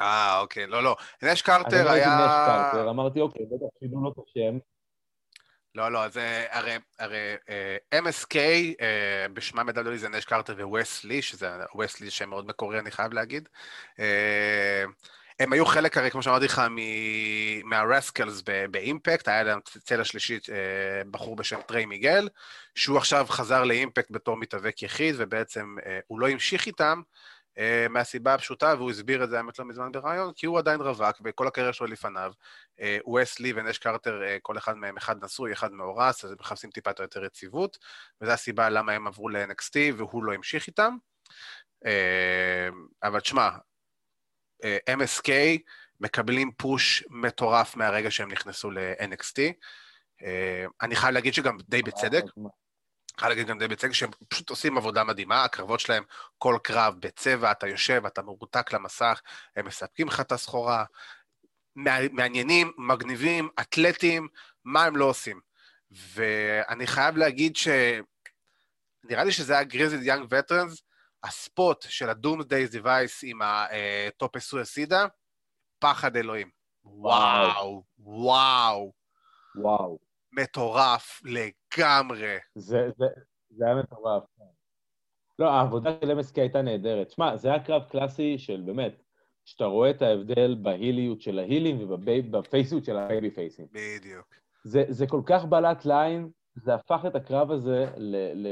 אה, 0.00 0.40
אוקיי, 0.40 0.66
לא, 0.66 0.82
לא. 0.82 0.96
נש 1.22 1.42
קרטר 1.42 1.76
היה... 1.76 1.82
אני 1.82 1.90
ראיתי 1.90 2.08
נש 2.08 2.46
קרטר, 2.46 2.90
אמרתי, 2.90 3.20
אוקיי, 3.20 3.46
בטח 3.46 3.66
שינו 3.78 4.02
לו 4.04 4.12
את 4.12 4.16
השם. 4.18 4.58
לא, 5.74 5.92
לא, 5.92 6.08
זה 6.08 6.46
הרי, 6.50 6.78
הרי 6.98 7.36
uh, 7.36 7.96
MSK, 8.04 8.34
uh, 8.34 9.32
בשמם 9.34 9.66
מדלדלי 9.66 9.98
זה 9.98 10.08
נש 10.08 10.24
קרטר 10.24 10.54
וווסלי, 10.68 11.22
שזה 11.22 11.48
וסלי 11.78 12.10
שם 12.10 12.30
מאוד 12.30 12.46
מקורי, 12.46 12.78
אני 12.78 12.90
חייב 12.90 13.12
להגיד. 13.12 13.48
Uh, 13.96 14.02
הם 15.42 15.52
היו 15.52 15.66
חלק, 15.66 15.98
הרי, 15.98 16.10
כמו 16.10 16.22
שאמרתי 16.22 16.44
לך, 16.44 16.62
מהרסקלס 17.64 18.42
באימפקט, 18.70 19.28
היה 19.28 19.42
להם 19.42 19.60
צלע 19.64 20.04
שלישית 20.04 20.50
אה, 20.50 20.56
בחור 21.10 21.36
בשם 21.36 21.60
טריי 21.60 21.86
מיגל, 21.86 22.28
שהוא 22.74 22.98
עכשיו 22.98 23.26
חזר 23.28 23.64
לאימפקט 23.64 24.10
בתור 24.10 24.36
מתאבק 24.36 24.82
יחיד, 24.82 25.14
ובעצם 25.18 25.76
אה, 25.86 26.00
הוא 26.06 26.20
לא 26.20 26.28
המשיך 26.28 26.66
איתם, 26.66 27.02
אה, 27.02 27.02
מהסיבה 27.90 28.34
הפשוטה, 28.34 28.74
והוא 28.76 28.90
הסביר 28.90 29.24
את 29.24 29.30
זה, 29.30 29.36
האמת, 29.36 29.58
לא 29.58 29.64
מזמן 29.64 29.92
בריאיון, 29.92 30.32
כי 30.36 30.46
הוא 30.46 30.58
עדיין 30.58 30.80
רווק, 30.80 31.16
וכל 31.24 31.46
הקריירה 31.46 31.72
שלו 31.72 31.86
לפניו. 31.86 32.32
ווסלי 33.04 33.52
ונש 33.52 33.78
קרטר, 33.78 34.20
כל 34.42 34.58
אחד 34.58 34.76
מהם, 34.76 34.96
אחד 34.96 35.24
נשוי, 35.24 35.52
אחד 35.52 35.72
מאורס, 35.72 36.24
אז 36.24 36.30
הם 36.30 36.36
מחפשים 36.40 36.70
טיפה 36.70 36.90
יותר 36.98 37.24
יציבות, 37.24 37.78
וזו 38.20 38.32
הסיבה 38.32 38.68
למה 38.68 38.92
הם 38.92 39.06
עברו 39.06 39.28
ל-NXT, 39.28 39.76
והוא 39.96 40.24
לא 40.24 40.32
המשיך 40.32 40.66
איתם. 40.66 40.96
אבל 43.02 43.20
תשמע, 43.20 43.50
MSK 44.90 45.30
מקבלים 46.00 46.52
פוש 46.56 47.04
מטורף 47.10 47.76
מהרגע 47.76 48.10
שהם 48.10 48.30
נכנסו 48.32 48.70
ל-NXT. 48.70 49.38
אה, 50.22 50.64
אני 50.82 50.96
חייב 50.96 51.14
להגיד 51.14 51.34
שגם 51.34 51.56
די 51.68 51.82
בצדק, 51.82 52.24
חייב 53.18 53.28
להגיד 53.28 53.46
גם 53.46 53.58
די 53.58 53.68
בצדק, 53.68 53.92
שהם 53.92 54.10
פשוט 54.28 54.50
עושים 54.50 54.76
עבודה 54.76 55.04
מדהימה, 55.04 55.44
הקרבות 55.44 55.80
שלהם, 55.80 56.04
כל 56.38 56.58
קרב 56.62 56.94
בצבע, 57.00 57.50
אתה 57.50 57.66
יושב, 57.66 58.02
אתה 58.06 58.22
מרותק 58.22 58.72
למסך, 58.72 59.20
הם 59.56 59.66
מספקים 59.66 60.08
לך 60.08 60.20
את 60.20 60.32
הסחורה, 60.32 60.84
מעניינים, 62.12 62.72
מגניבים, 62.78 63.48
אתלטים, 63.60 64.28
מה 64.64 64.84
הם 64.84 64.96
לא 64.96 65.04
עושים. 65.04 65.40
ואני 65.90 66.86
חייב 66.86 67.16
להגיד 67.16 67.56
ש... 67.56 67.68
נראה 69.04 69.24
לי 69.24 69.32
שזה 69.32 69.52
היה 69.52 69.64
Grizzled 69.64 70.02
Young 70.02 70.26
Veterans, 70.30 70.82
הספוט 71.22 71.84
של 71.88 72.10
ה-Doomsday 72.10 72.74
Device 72.74 73.20
עם 73.22 73.40
ה 73.42 73.64
tope 73.64 74.48
suicida, 74.48 75.06
פחד 75.78 76.16
אלוהים. 76.16 76.50
וואו, 76.84 77.84
וואו. 77.98 78.92
וואו. 79.56 79.98
מטורף 80.32 81.20
לגמרי. 81.24 81.61
זה, 82.54 82.90
זה, 82.98 83.04
זה 83.50 83.66
היה 83.66 83.74
מטורף. 83.74 84.22
כן. 84.38 84.44
לא, 85.38 85.50
העבודה 85.50 85.90
של 86.00 86.18
MSK 86.18 86.32
הייתה 86.36 86.62
נהדרת. 86.62 87.10
שמע, 87.10 87.36
זה 87.36 87.48
היה 87.48 87.64
קרב 87.64 87.82
קלאסי 87.82 88.38
של 88.38 88.62
באמת, 88.66 89.02
שאתה 89.44 89.64
רואה 89.64 89.90
את 89.90 90.02
ההבדל 90.02 90.56
בהיליות 90.62 91.20
של 91.20 91.38
ההילים 91.38 91.90
ובפייסיות 91.90 92.84
של 92.84 92.96
הבייבי 92.96 93.30
פייסים. 93.30 93.66
בדיוק. 93.72 94.34
זה, 94.64 94.84
זה 94.88 95.06
כל 95.06 95.22
כך 95.26 95.44
בלט 95.44 95.84
לעין, 95.84 96.30
זה 96.54 96.74
הפך 96.74 97.00
את 97.06 97.16
הקרב 97.16 97.50
הזה 97.50 97.86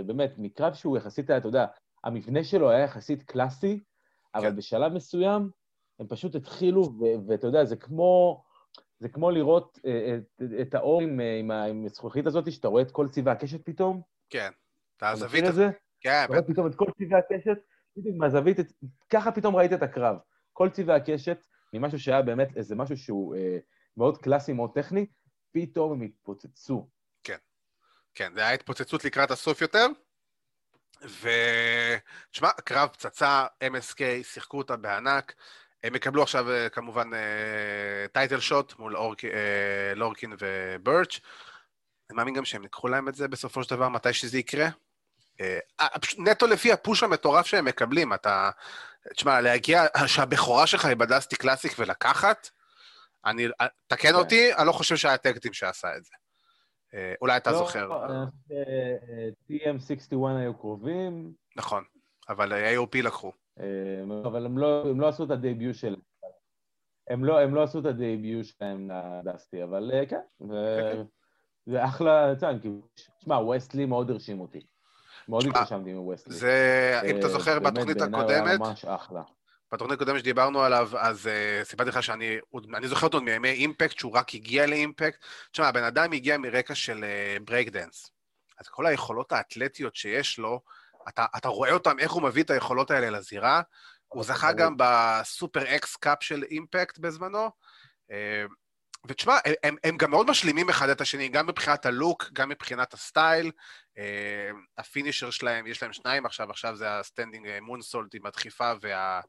באמת, 0.06 0.34
מקרב 0.38 0.74
שהוא 0.74 0.96
יחסית 0.96 1.30
היה, 1.30 1.38
אתה 1.38 1.48
יודע, 1.48 1.66
המבנה 2.04 2.44
שלו 2.44 2.70
היה 2.70 2.84
יחסית 2.84 3.22
קלאסי, 3.22 3.80
אבל 4.34 4.50
כן. 4.50 4.56
בשלב 4.56 4.92
מסוים 4.92 5.50
הם 6.00 6.06
פשוט 6.06 6.34
התחילו, 6.34 6.92
ואתה 7.26 7.46
יודע, 7.46 7.64
זה 7.64 7.76
כמו, 7.76 8.42
זה 9.00 9.08
כמו 9.08 9.30
לראות 9.30 9.78
אה, 9.86 10.16
את, 10.16 10.42
את 10.60 10.74
האור 10.74 11.02
עם, 11.02 11.20
אה, 11.20 11.38
עם, 11.38 11.50
עם 11.50 11.86
הזכוכית 11.86 12.26
הזאת, 12.26 12.52
שאתה 12.52 12.68
רואה 12.68 12.82
את 12.82 12.90
כל 12.90 13.08
צבעי 13.08 13.32
הקשת 13.32 13.64
פתאום. 13.64 14.02
כן. 14.30 14.50
אתה 14.96 15.12
מכיר 15.26 15.48
את 15.48 15.54
זה? 15.54 15.68
כן. 16.00 16.24
אתה 16.24 16.32
רואה 16.32 16.42
פתאום 16.42 16.66
את 16.66 16.74
כל 16.74 16.86
צבעי 16.98 17.18
הקשת, 17.18 17.58
בדיוק 17.96 18.16
מהזווית, 18.18 18.60
את... 18.60 18.66
ככה 19.10 19.32
פתאום 19.32 19.56
ראית 19.56 19.72
את 19.72 19.82
הקרב. 19.82 20.16
כל 20.52 20.70
צבעי 20.70 20.96
הקשת, 20.96 21.46
ממשהו 21.72 21.98
שהיה 21.98 22.22
באמת 22.22 22.56
איזה 22.56 22.74
משהו 22.74 22.96
שהוא 22.96 23.36
אה, 23.36 23.58
מאוד 23.96 24.18
קלאסי, 24.18 24.52
מאוד 24.52 24.70
טכני, 24.74 25.06
פתאום 25.52 25.92
הם 25.92 26.02
התפוצצו. 26.02 26.88
כן. 27.24 27.36
כן, 28.14 28.32
זה 28.34 28.40
היה 28.40 28.52
התפוצצות 28.52 29.04
לקראת 29.04 29.30
הסוף 29.30 29.60
יותר, 29.60 29.86
ותשמע, 31.02 32.50
קרב 32.64 32.88
פצצה, 32.88 33.46
MSK, 33.64 34.02
שיחקו 34.22 34.58
אותה 34.58 34.76
בענק. 34.76 35.34
הם 35.84 35.94
יקבלו 35.94 36.22
עכשיו 36.22 36.50
אה, 36.50 36.68
כמובן 36.68 37.10
טייטל 38.12 38.34
אה, 38.34 38.40
שוט 38.40 38.78
מול 38.78 38.96
אורק, 38.96 39.24
אה, 39.24 39.92
לורקין 39.96 40.32
וברץ'. 40.38 41.20
אני 42.10 42.16
מאמין 42.16 42.34
גם 42.34 42.44
שהם 42.44 42.62
ייקחו 42.62 42.88
להם 42.88 43.08
את 43.08 43.14
זה 43.14 43.28
בסופו 43.28 43.64
של 43.64 43.70
דבר, 43.70 43.88
מתי 43.88 44.12
שזה 44.12 44.38
יקרה. 44.38 44.68
נטו 46.18 46.46
לפי 46.46 46.72
הפוש 46.72 47.02
המטורף 47.02 47.46
שהם 47.46 47.64
מקבלים, 47.64 48.12
אתה... 48.12 48.50
תשמע, 49.16 49.40
להגיע, 49.40 49.84
שהבכורה 50.06 50.66
שלך 50.66 50.84
היא 50.84 50.96
ב 50.96 51.03
Dusty 51.03 51.36
Classic 51.36 51.72
ולקחת, 51.78 52.50
אני... 53.26 53.48
תקן 53.86 54.08
כן. 54.08 54.14
אותי, 54.14 54.54
אני 54.54 54.66
לא 54.66 54.72
חושב 54.72 54.96
שהיה 54.96 55.16
tag 55.16 55.32
team 55.32 55.52
שעשה 55.52 55.96
את 55.96 56.04
זה. 56.04 56.14
אולי 57.20 57.36
אתה 57.36 57.50
לא, 57.50 57.58
זוכר. 57.58 57.86
לא, 57.86 58.24
TM61 59.50 60.14
היו 60.40 60.54
קרובים. 60.54 61.32
נכון, 61.56 61.84
אבל 62.28 62.52
AOP 62.52 63.02
לקחו. 63.02 63.32
אה, 63.60 64.18
אבל 64.24 64.46
הם 64.46 64.58
לא, 64.58 64.82
הם 64.90 65.00
לא 65.00 65.08
עשו 65.08 65.24
את 65.24 65.30
ה 65.30 65.38
debut 65.38 65.74
שלהם. 65.74 66.00
הם 67.10 67.24
לא, 67.24 67.40
הם 67.40 67.54
לא 67.54 67.62
עשו 67.62 67.78
את 67.78 67.84
ה 67.84 67.94
debut 67.94 68.46
שלהם 68.46 68.90
ל 69.24 69.30
Dusty, 69.30 69.64
אבל 69.64 69.90
אה, 69.94 70.06
כן, 70.06 70.20
ו... 70.40 70.52
כן. 70.92 71.02
זה 71.66 71.84
אחלה, 71.84 72.32
כאילו, 72.60 72.80
תשמע, 73.18 73.34
Wes 73.34 73.60
Lee 73.60 73.86
מאוד 73.86 74.10
הרשים 74.10 74.40
אותי. 74.40 74.60
מאוד 75.28 75.46
התרשמתי 75.46 75.92
מ 75.92 75.97
Wes 75.97 76.13
Lee. 76.13 76.34
זה, 76.34 77.00
אם 77.10 77.18
אתה 77.18 77.28
זוכר, 77.28 77.58
בתוכנית 77.58 78.00
הקודמת... 78.00 78.58
ממש 78.58 78.84
אחלה. 78.84 79.22
בתוכנית 79.72 80.00
הקודמת 80.00 80.18
שדיברנו 80.20 80.60
עליו, 80.60 80.90
אז 80.98 81.26
uh, 81.26 81.64
סיפרתי 81.64 81.90
לך 81.90 82.02
שאני 82.02 82.38
אני 82.74 82.88
זוכר 82.88 83.06
אותו 83.06 83.20
מימי 83.20 83.48
Impact, 83.48 83.98
שהוא 83.98 84.16
רק 84.16 84.34
הגיע 84.34 84.66
ל 84.66 84.73
Impact. 84.73 85.24
תשמע, 85.52 85.68
הבן 85.68 85.84
אדם 85.84 86.12
הגיע 86.12 86.38
מרקע 86.38 86.74
של 86.74 87.04
break 87.44 87.68
uh. 87.68 88.10
אז 88.60 88.68
כל 88.68 88.86
היכולות 88.86 89.32
האתלטיות 89.32 89.96
שיש 89.96 90.38
לו, 90.38 90.60
אתה, 91.08 91.26
אתה 91.36 91.48
רואה 91.48 91.72
אותם, 91.72 91.98
איך 91.98 92.12
הוא 92.12 92.22
מביא 92.22 92.42
את 92.42 92.50
היכולות 92.50 92.90
האלה 92.90 93.10
לזירה. 93.10 93.62
הוא 94.08 94.24
זכה 94.24 94.52
גם 94.52 94.74
ב 94.78 94.94
Super 94.94 95.76
X 95.76 95.96
Cup 95.96 96.22
של 96.22 96.42
Impact 96.42 96.98
בזמנו. 96.98 97.50
Uh, 98.10 98.12
ותשמע, 99.08 99.36
הם, 99.62 99.76
הם, 99.84 99.96
גם 99.96 100.10
מאוד 100.10 100.30
משלימים 100.30 100.68
אחד 100.68 100.88
את 100.88 101.00
השני, 101.00 101.28
גם 101.28 101.46
מבחינת 101.46 101.86
ה 101.86 101.93
look, 101.93 102.30
גם 102.32 102.48
מבחינת 102.48 102.94
ה 102.94 103.02
style. 103.02 103.50
Uh, 103.96 104.00
ה 104.78 104.84
finisher 104.84 105.30
שלהם, 105.30 105.66
יש 105.66 105.82
להם 105.82 105.92
שניים 105.92 106.26
עכשיו, 106.26 106.50
עכשיו 106.50 106.76
זה 106.76 106.98
ה 106.98 107.03
standing 107.03 107.46
moonsault 107.60 108.14
עם 108.14 108.26
הדחיפה 108.26 108.72
וה... 108.80 109.20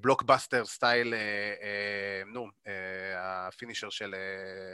blockbuster 0.00 0.64
style, 0.64 1.14
אה, 1.14 1.54
אה, 1.62 2.22
נו, 2.26 2.46
אה, 2.66 3.46
ה 3.46 3.51
finisher 3.51 3.90
של 3.90 4.14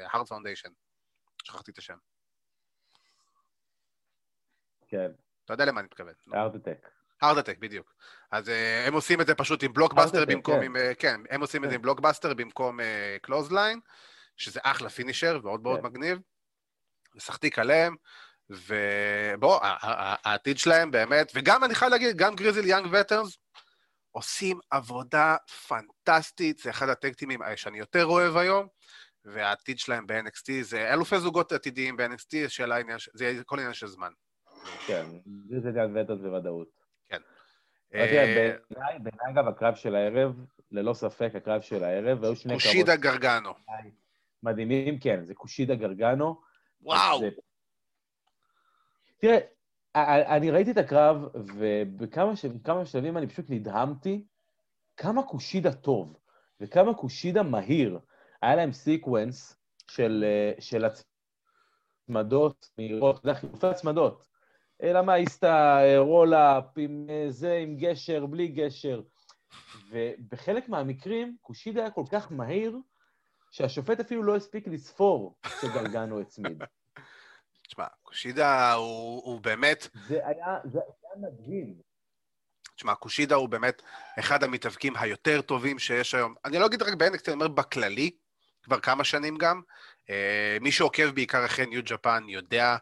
Hart 0.06 0.26
Foundation. 0.26 0.68
שכחתי 1.44 1.70
את 1.70 1.78
השם. 1.78 1.96
כן. 4.86 5.10
אתה 5.44 5.52
יודע 5.54 5.64
למה 5.64 5.80
אני 5.80 5.86
מתכוון. 5.86 6.12
Hart 6.32 6.54
Attack. 6.54 6.88
Hart 7.22 7.38
Attack, 7.38 7.58
בדיוק. 7.58 7.94
אז 8.30 8.50
הם 8.86 8.94
עושים 8.94 9.20
את 9.20 9.26
זה 9.26 9.34
פשוט 9.34 9.62
עם 9.62 9.72
בלוקבאסטר 9.72 10.24
במקום 10.24 10.62
עם... 10.62 10.76
כן, 10.98 11.20
הם 11.30 11.40
עושים 11.40 11.64
את 11.64 11.68
זה 11.68 11.74
עם 11.74 11.82
בלוקבאסטר 11.82 12.34
במקום 12.34 12.78
clothesline, 13.22 13.80
שזה 14.36 14.60
אחלה 14.62 14.88
פינישר, 14.88 15.40
מאוד 15.44 15.62
מאוד 15.62 15.80
כן. 15.80 15.86
מגניב. 15.86 16.18
ושחתיק 17.16 17.58
עליהם. 17.58 17.96
ובוא, 18.50 19.58
העתיד 20.24 20.58
שלהם 20.58 20.90
באמת, 20.90 21.32
וגם 21.34 21.64
אני 21.64 21.74
חייב 21.74 21.90
להגיד, 21.90 22.16
גם 22.16 22.34
גריזל 22.34 22.66
יאנג 22.66 22.86
וטרנס, 22.92 23.38
עושים 24.12 24.58
עבודה 24.70 25.36
פנטסטית, 25.68 26.58
זה 26.58 26.70
אחד 26.70 26.88
הטקטימים 26.88 27.40
שאני 27.56 27.78
יותר 27.78 28.06
אוהב 28.06 28.36
היום, 28.36 28.66
והעתיד 29.24 29.78
שלהם 29.78 30.06
ב-NXT 30.06 30.52
זה 30.62 30.92
אלופי 30.92 31.18
זוגות 31.18 31.52
עתידיים 31.52 31.96
ב-NXT, 31.96 32.36
זה 33.14 33.44
כל 33.46 33.58
עניין 33.58 33.74
של 33.74 33.86
זמן. 33.86 34.10
כן, 34.86 35.04
זה 35.60 35.68
עניין 35.68 35.96
וטוס 35.96 36.20
בוודאות. 36.20 36.68
כן. 37.08 37.20
בעיניי, 37.90 39.30
אגב, 39.30 39.48
הקרב 39.48 39.74
של 39.74 39.94
הערב, 39.94 40.44
ללא 40.70 40.94
ספק 40.94 41.30
הקרב 41.34 41.60
של 41.60 41.84
הערב, 41.84 42.18
והיו 42.22 42.36
שני 42.36 42.52
קרבות... 42.52 42.66
קושידה 42.66 42.96
גרגנו. 42.96 43.50
מדהימים, 44.42 44.98
כן, 44.98 45.24
זה 45.24 45.34
קושידה 45.34 45.74
גרגנו. 45.74 46.40
וואו! 46.80 47.20
תראה, 49.18 49.38
אני 50.36 50.50
ראיתי 50.50 50.70
את 50.70 50.76
הקרב, 50.76 51.28
ובכמה 51.34 52.36
שלבים 52.86 53.16
אני 53.16 53.26
פשוט 53.26 53.46
נדהמתי 53.48 54.24
כמה 54.96 55.22
קושידה 55.22 55.72
טוב, 55.72 56.16
וכמה 56.60 56.94
קושידה 56.94 57.42
מהיר. 57.42 57.98
היה 58.42 58.56
להם 58.56 58.72
sequence 58.72 59.56
של, 59.90 60.24
של 60.58 60.84
הצמדות 62.08 62.70
מהירות, 62.78 63.18
אתה 63.18 63.28
יודע, 63.28 63.38
חילופי 63.38 63.66
הצמדות. 63.66 64.33
La 64.92 65.16
Magistral, 65.16 65.80
roll-up, 65.98 66.64
עם 66.76 67.08
זה, 67.28 67.56
עם 67.56 67.76
גשר, 67.76 68.26
בלי 68.26 68.48
גשר. 68.48 69.02
ובחלק 69.90 70.68
מהמקרים, 70.68 71.36
קושידה 71.40 71.80
היה 71.80 71.90
כל 71.90 72.04
כך 72.12 72.32
מהיר, 72.32 72.78
שהשופט 73.50 74.00
אפילו 74.00 74.22
לא 74.22 74.36
הספיק 74.36 74.68
לספור 74.68 75.38
שגלגנו 75.60 76.20
הצמיד. 76.20 76.62
תשמע, 77.66 77.86
קושידה 78.02 78.72
הוא, 78.72 79.22
הוא 79.24 79.40
באמת... 79.40 79.88
זה 80.08 80.26
היה, 80.26 80.58
זה 80.64 80.80
היה 80.80 81.28
מדהים. 81.30 81.74
תשמע, 82.76 82.94
קושידה 82.94 83.34
הוא 83.34 83.48
באמת 83.48 83.82
אחד 84.18 84.44
המתאבקים 84.44 84.96
היותר 84.96 85.40
טובים 85.42 85.78
שיש 85.78 86.14
היום. 86.14 86.34
אני 86.44 86.58
לא 86.58 86.66
אגיד 86.66 86.82
רק 86.82 86.94
באנקסט, 86.94 87.28
אני 87.28 87.34
אומר 87.34 87.48
בכללי, 87.48 88.10
כבר 88.62 88.80
כמה 88.80 89.04
שנים 89.04 89.38
גם. 89.38 89.62
אה, 90.10 90.56
מי 90.60 90.72
שעוקב 90.72 91.10
בעיקר 91.10 91.44
אחרי 91.44 91.66
ניו 91.66 91.82
ג'פן 91.84 92.24
יודע, 92.28 92.64
אה, 92.64 92.76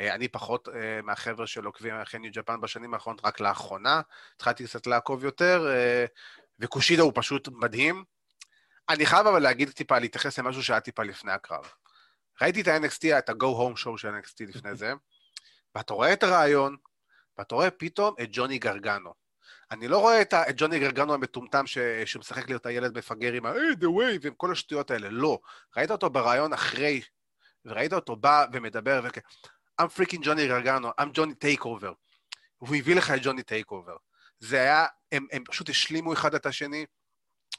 אני 0.00 0.28
פחות 0.28 0.68
אה, 0.68 1.02
מהחבר'ה 1.02 1.46
שעוקבים 1.46 1.94
אחרי 1.94 2.20
ניו 2.20 2.30
ג'פן 2.34 2.60
בשנים 2.60 2.94
האחרונות, 2.94 3.24
רק 3.24 3.40
לאחרונה. 3.40 4.00
התחלתי 4.36 4.64
קצת 4.64 4.86
לעקוב 4.86 5.24
יותר, 5.24 5.66
וקושידה 6.58 7.02
הוא 7.02 7.12
פשוט 7.14 7.48
מדהים. 7.48 8.04
אני 8.88 9.06
חייב 9.06 9.26
אבל 9.26 9.42
להגיד 9.42 9.70
טיפה, 9.70 9.98
להתייחס 9.98 10.38
למשהו 10.38 10.62
שהיה 10.62 10.80
טיפה 10.80 11.02
לפני 11.02 11.32
הקרב. 11.32 11.72
ראיתי 12.42 12.60
את 12.60 12.68
ה-NXT, 12.68 13.18
את 13.18 13.28
ה-Go 13.28 13.34
Home 13.44 13.84
Show 13.84 13.96
של 13.96 14.08
NXT 14.08 14.46
לפני 14.48 14.74
זה, 14.74 14.92
ואתה 15.74 15.94
רואה 15.94 16.12
את 16.12 16.22
הרעיון, 16.22 16.76
ואתה 17.38 17.54
רואה 17.54 17.70
פתאום 17.70 18.14
את 18.22 18.28
ג'וני 18.32 18.58
גרגנו. 18.58 19.14
אני 19.70 19.88
לא 19.88 19.98
רואה 19.98 20.22
את, 20.22 20.32
ה- 20.32 20.48
את 20.50 20.54
ג'וני 20.56 20.78
גרגנו 20.78 21.14
המטומטם 21.14 21.66
ש- 21.66 21.78
שמשחק 22.04 22.48
להיות 22.48 22.66
הילד 22.66 22.98
מפגר 22.98 23.32
עם 23.32 23.46
ה-Hey, 23.46 23.76
the 23.80 23.86
wave, 23.86 24.26
עם 24.26 24.34
כל 24.34 24.52
השטויות 24.52 24.90
האלה, 24.90 25.08
לא. 25.10 25.38
ראית 25.76 25.90
אותו 25.90 26.10
ברעיון 26.10 26.52
אחרי, 26.52 27.00
וראית 27.64 27.92
אותו 27.92 28.16
בא 28.16 28.46
ומדבר, 28.52 29.00
וכן, 29.04 29.20
I'm 29.80 29.84
freaking 29.84 30.20
Johnny 30.22 30.48
Gargano, 30.48 30.90
I'm 31.00 31.08
Johnny 31.12 31.34
Takeover. 31.34 31.92
והוא 32.62 32.76
הביא 32.76 32.96
לך 32.96 33.10
את 33.10 33.20
Johnny 33.22 33.42
Take. 33.42 33.70
זה 34.40 34.60
היה, 34.60 34.86
הם, 35.12 35.26
הם 35.32 35.44
פשוט 35.44 35.68
השלימו 35.68 36.12
אחד 36.12 36.34
את 36.34 36.46
השני. 36.46 36.86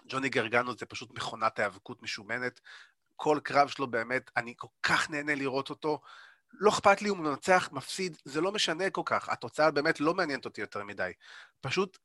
ג'וני 0.09 0.29
גרגנו 0.29 0.77
זה 0.77 0.85
פשוט 0.85 1.17
מכונת 1.17 1.59
היאבקות 1.59 2.01
משומנת. 2.01 2.59
כל 3.15 3.39
קרב 3.43 3.67
שלו 3.67 3.87
באמת, 3.87 4.31
אני 4.37 4.53
כל 4.57 4.67
כך 4.83 5.09
נהנה 5.09 5.35
לראות 5.35 5.69
אותו. 5.69 6.01
לא 6.53 6.69
אכפת 6.69 7.01
לי 7.01 7.09
אם 7.09 7.17
הוא 7.17 7.25
מנצח, 7.25 7.69
מפסיד, 7.71 8.17
זה 8.25 8.41
לא 8.41 8.51
משנה 8.51 8.89
כל 8.89 9.01
כך. 9.05 9.29
התוצאה 9.29 9.71
באמת 9.71 9.99
לא 9.99 10.13
מעניינת 10.13 10.45
אותי 10.45 10.61
יותר 10.61 10.83
מדי. 10.83 11.11
פשוט 11.61 11.97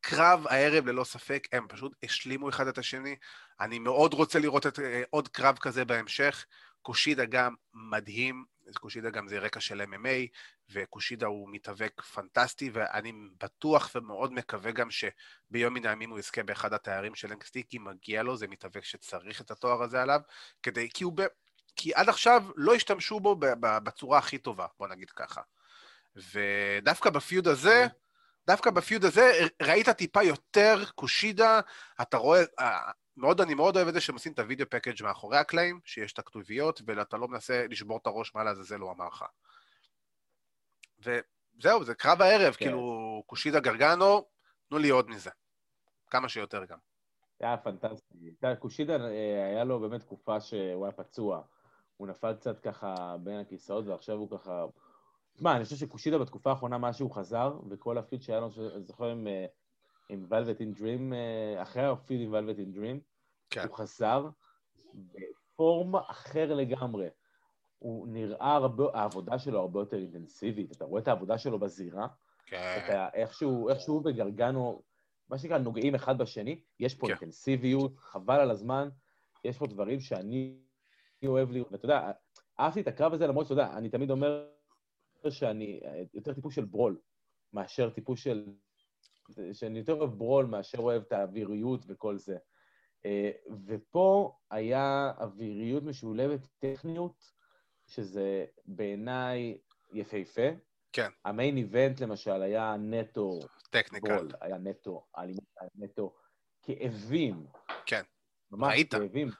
קרב 0.00 0.46
הערב 0.46 0.86
ללא 0.86 1.04
ספק, 1.04 1.48
הם 1.52 1.68
פשוט 1.68 1.92
השלימו 2.02 2.48
אחד 2.48 2.66
את 2.66 2.78
השני. 2.78 3.16
אני 3.60 3.78
מאוד 3.78 4.14
רוצה 4.14 4.38
לראות 4.38 4.66
את, 4.66 4.78
אה, 4.78 5.02
עוד 5.10 5.28
קרב 5.28 5.58
כזה 5.58 5.84
בהמשך. 5.84 6.46
קושידה 6.82 7.24
גם 7.24 7.54
מדהים, 7.74 8.44
קושידה 8.72 9.10
גם 9.10 9.28
זה 9.28 9.38
רקע 9.38 9.60
של 9.60 9.82
MMA, 9.82 10.28
וקושידה 10.70 11.26
הוא 11.26 11.48
מתאבק 11.52 12.00
פנטסטי, 12.00 12.70
ואני 12.72 13.12
בטוח 13.40 13.90
ומאוד 13.94 14.32
מקווה 14.32 14.70
גם 14.72 14.88
שביום 14.90 15.74
מן 15.74 15.86
הימים 15.86 16.10
הוא 16.10 16.18
יזכה 16.18 16.42
באחד 16.42 16.72
התארים 16.72 17.14
של 17.14 17.32
NXT, 17.32 17.62
כי 17.68 17.78
מגיע 17.78 18.22
לו, 18.22 18.36
זה 18.36 18.48
מתאבק 18.48 18.84
שצריך 18.84 19.40
את 19.40 19.50
התואר 19.50 19.82
הזה 19.82 20.02
עליו, 20.02 20.20
כדי, 20.62 20.88
כי 20.94 21.04
ב... 21.14 21.22
כי 21.76 21.94
עד 21.94 22.08
עכשיו 22.08 22.44
לא 22.56 22.74
השתמשו 22.74 23.20
בו 23.20 23.36
בצורה 23.60 24.18
הכי 24.18 24.38
טובה, 24.38 24.66
בוא 24.78 24.88
נגיד 24.88 25.10
ככה. 25.10 25.40
ודווקא 26.16 27.10
בפיוד 27.10 27.48
הזה, 27.48 27.86
דווקא 28.46 28.70
בפיוד 28.70 29.04
הזה 29.04 29.32
ראית 29.62 29.88
טיפה 29.88 30.22
יותר 30.22 30.84
קושידה, 30.94 31.60
אתה 32.02 32.16
רואה, 32.16 32.42
מאוד, 33.16 33.40
אני 33.40 33.54
מאוד 33.54 33.76
אוהב 33.76 33.88
את 33.88 33.94
זה 33.94 34.00
שהם 34.00 34.14
עושים 34.14 34.32
את 34.32 34.38
הוידאו 34.38 34.70
פקאג' 34.70 35.02
מאחורי 35.02 35.36
הקלעים, 35.36 35.80
שיש 35.84 36.12
את 36.12 36.18
הכתוביות, 36.18 36.80
ואתה 36.86 37.16
לא 37.16 37.28
מנסה 37.28 37.66
לשבור 37.70 37.98
את 37.98 38.06
הראש 38.06 38.34
מה 38.34 38.44
לעזאזל 38.44 38.80
הוא 38.80 38.92
אמר 38.92 39.08
לך. 39.08 39.24
וזהו, 40.98 41.84
זה 41.84 41.94
קרב 41.94 42.22
הערב, 42.22 42.54
כן. 42.54 42.64
כאילו, 42.64 43.22
קושידה 43.26 43.60
גרגנו, 43.60 44.24
תנו 44.68 44.78
לי 44.78 44.88
עוד 44.90 45.10
מזה. 45.10 45.30
כמה 46.10 46.28
שיותר 46.28 46.64
גם. 46.64 46.78
זה 47.38 47.46
היה 47.46 47.56
פנטסטי. 47.56 48.14
קושידה, 48.58 48.96
אה, 48.96 49.46
היה 49.46 49.64
לו 49.64 49.80
באמת 49.80 50.00
תקופה 50.00 50.40
שהוא 50.40 50.84
היה 50.84 50.92
פצוע. 50.92 51.42
הוא 51.96 52.08
נפל 52.08 52.34
קצת 52.34 52.58
ככה 52.60 53.16
בין 53.20 53.40
הכיסאות, 53.40 53.86
ועכשיו 53.86 54.16
הוא 54.16 54.38
ככה... 54.38 54.64
תשמע, 55.32 55.56
אני 55.56 55.64
חושב 55.64 55.76
שקושידה 55.76 56.18
בתקופה 56.18 56.50
האחרונה, 56.50 56.78
מאז 56.78 56.96
שהוא 56.96 57.14
חזר, 57.14 57.58
וכל 57.70 57.98
הפיד 57.98 58.22
שהיה 58.22 58.40
לו, 58.40 58.50
אני 58.76 58.84
זוכר 58.84 59.10
עם, 59.10 59.26
אה, 59.26 59.46
עם 60.08 60.26
Velvet 60.30 60.60
in 60.60 60.80
Dream, 60.80 61.14
אה, 61.14 61.62
אחרי 61.62 61.82
הפיד 61.82 62.20
עם 62.20 62.34
Velvet 62.34 62.58
in 62.58 62.76
Dream, 62.76 62.98
כן. 63.50 63.66
הוא 63.68 63.76
חזר 63.76 64.28
בפורמה 64.94 66.00
אחר 66.10 66.54
לגמרי. 66.54 67.08
הוא 67.78 68.08
נראה 68.08 68.54
הרבה, 68.54 68.84
העבודה 68.94 69.38
שלו 69.38 69.60
הרבה 69.60 69.80
יותר 69.80 69.96
אינטנסיבית, 69.96 70.72
אתה 70.72 70.84
רואה 70.84 71.02
את 71.02 71.08
העבודה 71.08 71.38
שלו 71.38 71.58
בזירה, 71.58 72.06
כן. 72.46 72.84
אתה, 72.84 73.08
איכשהו, 73.14 73.68
איכשהו 73.68 74.02
וגרגנו, 74.04 74.82
מה 75.28 75.38
שנקרא, 75.38 75.58
נוגעים 75.58 75.94
אחד 75.94 76.18
בשני, 76.18 76.60
יש 76.80 76.94
פה 76.94 77.06
כן. 77.06 77.12
אינטנסיביות, 77.12 77.98
חבל 77.98 78.40
על 78.40 78.50
הזמן, 78.50 78.88
יש 79.44 79.58
פה 79.58 79.66
דברים 79.66 80.00
שאני 80.00 80.58
אוהב 81.26 81.50
לראות, 81.50 81.72
ואתה 81.72 81.84
יודע, 81.84 82.10
אהבתי 82.60 82.80
את 82.80 82.88
הקרב 82.88 83.12
הזה, 83.12 83.26
למרות 83.26 83.46
שאתה 83.46 83.60
יודע, 83.60 83.76
אני 83.76 83.88
תמיד 83.88 84.10
אומר 84.10 84.48
שאני 85.28 85.80
יותר 86.14 86.32
טיפוס 86.32 86.54
של 86.54 86.64
ברול, 86.64 87.00
מאשר 87.52 87.90
טיפוס 87.90 88.20
של... 88.20 88.46
שאני 89.52 89.78
יותר 89.78 89.94
אוהב 89.94 90.10
ברול 90.10 90.46
מאשר 90.46 90.78
אוהב 90.78 91.02
את 91.02 91.12
האוויריות 91.12 91.84
וכל 91.88 92.18
זה. 92.18 92.36
אה, 93.06 93.30
ופה 93.66 94.36
היה 94.50 95.12
אוויריות 95.18 95.82
משולבת 95.82 96.46
טכניות, 96.58 97.30
שזה 97.86 98.44
בעיניי 98.64 99.58
יפהפה. 99.92 100.48
כן. 100.92 101.08
המיין 101.24 101.56
איבנט 101.56 102.00
למשל 102.00 102.42
היה 102.42 102.76
נטו... 102.78 103.40
טכניקל. 103.70 104.16
גול, 104.16 104.28
היה 104.40 104.58
נטו, 104.58 105.06
אלימות 105.18 105.44
היה 105.60 105.70
נטו 105.74 106.14
כאבים. 106.62 107.46
כן. 107.86 108.02
ממש 108.50 108.72
ראית? 108.72 108.94
כאבים. 108.94 109.30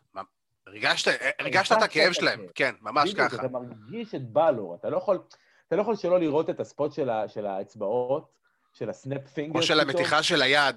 הרגשת, 0.67 1.11
הרגשת 1.39 1.77
את 1.79 1.83
הכאב 1.83 2.13
שלהם, 2.13 2.47
כן, 2.55 2.75
ממש 2.81 3.15
ככה. 3.15 3.37
אתה 3.37 3.49
מרגיש 3.49 4.15
את 4.15 4.33
בלור, 4.33 4.75
אתה 4.75 4.91
לא 4.91 4.97
יכול, 4.97 5.23
אתה 5.67 5.77
לא 5.77 5.83
יכול 5.83 5.97
שלא 5.97 6.21
לראות 6.21 6.51
את 6.51 6.61
הספוט 6.61 6.93
של, 6.93 7.11
ה, 7.11 7.29
של 7.29 7.47
האצבעות, 7.47 8.33
של 8.75 8.91
הסנאפ 8.91 9.29
פינגר. 9.29 9.59
או 9.59 9.63
של 9.63 9.81
המתיחה 9.81 10.23
של 10.23 10.43
היד. 10.43 10.77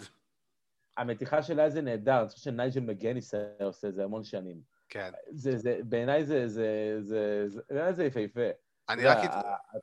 המתיחה 0.97 1.43
של 1.43 1.59
היד 1.59 1.71
זה 1.71 1.81
נהדר, 1.81 2.19
אני 2.19 2.29
חושב 2.29 2.41
שנייג'ל 2.41 2.79
מגניס 2.79 3.33
היה 3.33 3.43
עושה 3.59 3.87
את 3.87 3.95
זה 3.95 4.03
המון 4.03 4.23
שנים. 4.23 4.61
כן. 4.89 5.11
זה, 5.31 5.57
זה, 5.57 5.79
בעיניי 5.83 6.25
זה, 6.25 6.47
זה, 6.47 6.97
זה, 7.01 7.43
זה, 7.47 7.61
בעיניי 7.69 7.93
זה 7.93 8.05
יפהפה. 8.05 8.49
אני 8.89 9.05
רק, 9.05 9.17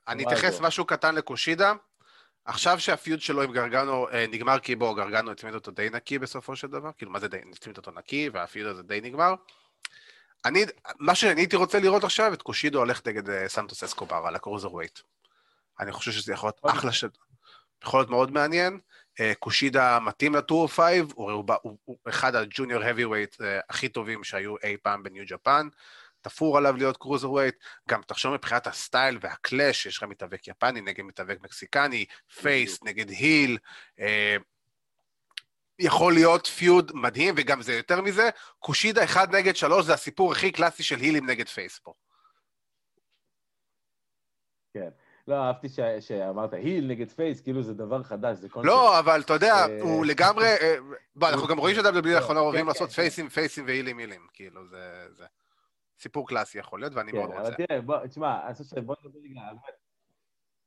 אני 0.07 0.25
אתייחס 0.25 0.59
משהו 0.59 0.85
קטן 0.85 1.15
לקושידה. 1.15 1.73
עכשיו 2.45 2.79
שהפיוד 2.79 3.21
שלו 3.21 3.41
עם 3.41 3.51
גרגנו 3.51 4.09
אה, 4.09 4.25
נגמר, 4.31 4.59
כי 4.59 4.75
בוא, 4.75 4.95
גרגנו 4.95 5.31
הצמיד 5.31 5.55
אותו 5.55 5.71
די 5.71 5.89
נקי 5.89 6.19
בסופו 6.19 6.55
של 6.55 6.67
דבר, 6.67 6.91
כאילו, 6.97 7.11
מה 7.11 7.19
זה 7.19 7.27
די, 7.27 7.37
הצמיד 7.53 7.77
אותו 7.77 7.91
נקי, 7.91 8.29
והפיוד 8.33 8.67
הזה 8.67 8.83
די 8.83 9.01
נגמר. 9.01 9.33
אני, 10.45 10.65
מה 10.99 11.15
שאני 11.15 11.41
הייתי 11.41 11.55
רוצה 11.55 11.79
לראות 11.79 12.03
עכשיו, 12.03 12.33
את 12.33 12.41
קושידה 12.41 12.79
הולך 12.79 13.07
נגד 13.07 13.29
אה, 13.29 13.49
סנטוס 13.49 13.83
אסקובר 13.83 14.21
על 14.27 14.35
ה 14.35 14.73
cruiserweight. 14.73 14.99
אני 15.79 15.91
חושב 15.91 16.11
שזה 16.11 16.33
יכול 16.33 16.47
להיות 16.47 16.77
אחלה. 16.77 16.91
יכול 17.83 17.99
להיות 17.99 18.09
מאוד 18.09 18.31
מעניין. 18.31 18.79
אה, 19.19 19.33
קושידה 19.39 19.99
מתאים 19.99 20.35
ל-205, 20.35 20.79
הוא, 21.13 21.31
הוא, 21.31 21.43
הוא, 21.61 21.77
הוא 21.85 21.97
אחד 22.09 22.35
ה 22.35 22.83
junior 22.83 23.05
heavyweight 23.05 23.35
uh, 23.37 23.43
הכי 23.69 23.89
טובים 23.89 24.23
שהיו 24.23 24.55
אי 24.63 24.77
פעם 24.77 25.03
ב 25.03 25.08
New 25.08 25.23
Japan. 25.27 25.67
תפור 26.21 26.57
עליו 26.57 26.77
להיות 26.77 26.97
cruiserweight, 26.97 27.55
גם 27.89 28.01
תחשוב 28.01 28.33
מבחינת 28.33 28.67
ה 28.67 28.75
style 28.75 29.17
וה 29.21 29.37
clash, 29.37 29.85
יש 29.85 29.97
לך 29.97 30.03
מתאבק 30.03 30.47
יפני 30.47 30.81
נגד 30.81 31.03
מתאבק 31.03 31.41
מקסיקני, 31.41 32.05
face 32.41 32.83
נגד 32.83 33.09
heel, 33.09 33.57
אה, 33.99 34.35
יכול 35.79 36.13
להיות 36.13 36.47
feud 36.47 36.91
מדהים, 36.95 37.35
וגם 37.37 37.61
זה 37.61 37.73
יותר 37.73 38.01
מזה, 38.01 38.29
קושידה 38.59 39.03
1 39.03 39.29
נגד 39.29 39.55
3 39.55 39.85
זה 39.85 39.93
הסיפור 39.93 40.31
הכי 40.31 40.51
קלאסי 40.51 40.83
של 40.83 40.99
הילים 40.99 41.29
נגד 41.29 41.47
face 41.47 41.79
פה. 41.79 41.93
כן. 44.73 44.89
לא, 45.27 45.35
אהבתי 45.35 45.67
שאמרת 45.99 46.53
heel 46.53 46.87
נגד 46.87 47.11
face, 47.11 47.41
כאילו 47.41 47.63
זה 47.63 47.73
דבר 47.73 48.03
חדש, 48.03 48.37
זה 48.37 48.49
קונספט. 48.49 48.71
לא, 48.71 48.99
אבל 48.99 49.21
אתה 49.21 49.33
יודע, 49.33 49.65
הוא 49.81 50.05
לגמרי... 50.05 50.45
בוא, 51.15 51.29
אנחנו 51.29 51.47
גם 51.47 51.57
רואים 51.57 51.75
ש-WWE 51.75 52.07
לאחרונה 52.07 52.39
אוהבים 52.39 52.67
לעשות 52.67 52.91
פייסים, 52.91 53.29
פייסים 53.29 53.65
והילים 53.67 53.97
הילים, 53.97 54.27
כאילו, 54.33 54.67
זה... 54.67 55.25
סיפור 55.99 56.27
קלאסי 56.27 56.59
יכול 56.59 56.79
להיות, 56.79 56.93
ואני 56.93 57.11
מאוד 57.11 57.25
רוצה. 57.25 57.41
כן, 57.41 57.45
אבל 57.45 57.53
תראה, 57.53 57.81
בוא, 57.81 58.07
תשמע, 58.07 58.45
אני 58.45 58.53
חושב 58.53 58.75
שבוא 58.75 58.95
נדבר 59.03 59.19
רגע, 59.23 59.41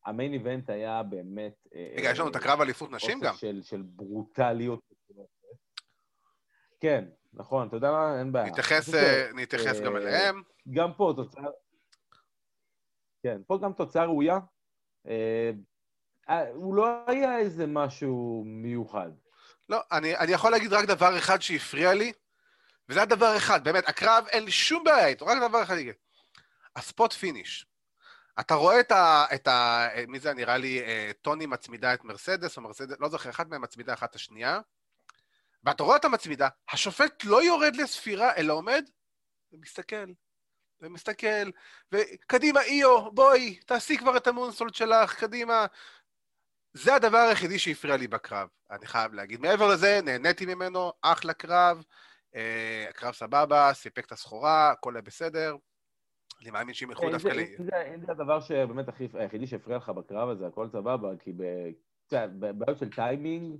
ה 0.06 0.11
main 0.11 0.32
event 0.32 0.70
היה 0.70 1.02
באמת... 1.02 1.66
רגע, 1.96 2.10
יש 2.10 2.18
לנו 2.18 2.30
את 2.30 2.36
הקרב 2.36 2.60
אליפות 2.60 2.90
נשים 2.90 3.20
גם. 3.20 3.34
של 3.62 3.82
ברוטליות. 3.82 4.80
כן, 6.80 7.04
נכון, 7.32 7.68
אתה 7.68 7.76
יודע 7.76 7.90
מה? 7.90 8.18
אין 8.18 8.32
בעיה. 8.32 8.52
נתייחס 9.34 9.80
גם 9.80 9.96
אליהם. 9.96 10.42
גם 10.70 10.92
פה 10.92 11.12
תוצאה... 11.16 11.42
כן, 13.22 13.38
פה 13.46 13.58
גם 13.62 13.72
תוצאה 13.72 14.04
ראויה. 14.04 14.38
הוא 16.54 16.74
לא 16.74 17.04
היה 17.06 17.38
איזה 17.38 17.66
משהו 17.66 18.42
מיוחד. 18.46 19.10
לא, 19.68 19.80
אני, 19.92 20.16
אני 20.16 20.32
יכול 20.32 20.50
להגיד 20.50 20.72
רק 20.72 20.84
דבר 20.84 21.18
אחד 21.18 21.42
שהפריע 21.42 21.94
לי, 21.94 22.12
וזה 22.88 23.02
הדבר 23.02 23.36
אחד, 23.36 23.64
באמת, 23.64 23.88
הקרב, 23.88 24.24
אין 24.28 24.44
לי 24.44 24.50
שום 24.50 24.84
בעיה 24.84 25.06
איתו, 25.06 25.26
רק 25.26 25.38
דבר 25.48 25.62
אחד 25.62 25.76
יגיד. 25.76 25.94
הספוט 26.76 27.12
פיניש. 27.12 27.66
אתה 28.40 28.54
רואה 28.54 28.80
את 28.80 28.92
ה... 28.92 29.24
את 29.34 29.48
ה 29.48 29.88
מי 30.08 30.20
זה 30.20 30.34
נראה 30.34 30.56
לי, 30.56 30.80
אה, 30.80 31.10
טוני 31.22 31.46
מצמידה 31.46 31.94
את 31.94 32.04
מרסדס, 32.04 32.56
או 32.56 32.62
מרסדס, 32.62 32.96
לא 33.00 33.08
זוכר, 33.08 33.30
אחת 33.30 33.46
מהם 33.46 33.62
מצמידה 33.62 33.94
אחת 33.94 34.14
השנייה, 34.14 34.60
ואתה 35.64 35.82
רואה 35.82 35.96
את 35.96 36.04
המצמידה, 36.04 36.48
השופט 36.72 37.24
לא 37.24 37.42
יורד 37.42 37.76
לספירה, 37.76 38.36
אלא 38.36 38.52
עומד 38.52 38.84
ומסתכל, 39.52 40.12
ומסתכל, 40.82 41.50
וקדימה, 41.92 42.60
איו, 42.60 43.10
בואי, 43.10 43.54
תעשי 43.66 43.98
כבר 43.98 44.16
את 44.16 44.26
המונסולט 44.26 44.74
שלך, 44.74 45.14
קדימה. 45.20 45.66
זה 46.72 46.94
הדבר 46.94 47.18
היחידי 47.18 47.58
שהפריע 47.58 47.96
לי 47.96 48.08
בקרב, 48.08 48.48
אני 48.70 48.86
חייב 48.86 49.14
להגיד. 49.14 49.40
מעבר 49.40 49.68
לזה, 49.68 50.00
נהניתי 50.04 50.46
ממנו, 50.46 50.92
אחלה 51.02 51.32
קרב, 51.32 51.84
אה, 52.34 52.86
הקרב 52.88 53.14
סבבה, 53.14 53.70
סיפק 53.74 54.06
את 54.06 54.12
הסחורה, 54.12 54.70
הכל 54.70 54.96
היה 54.96 55.02
בסדר. 55.02 55.56
אני 56.42 56.50
מאמין 56.50 56.74
שהם 56.74 56.90
ילכו 56.90 57.10
דווקא 57.10 57.28
ל... 57.28 57.40
אם 57.94 58.00
זה 58.06 58.12
הדבר 58.12 58.40
שבאמת 58.40 58.86
היחידי 59.14 59.46
שהפריע 59.46 59.76
לך 59.76 59.88
בקרב 59.88 60.28
הזה, 60.28 60.46
הכל 60.46 60.68
סבבה, 60.68 61.10
כי 61.18 61.32
בבעיות 62.12 62.78
של 62.78 62.90
טיימינג, 62.90 63.56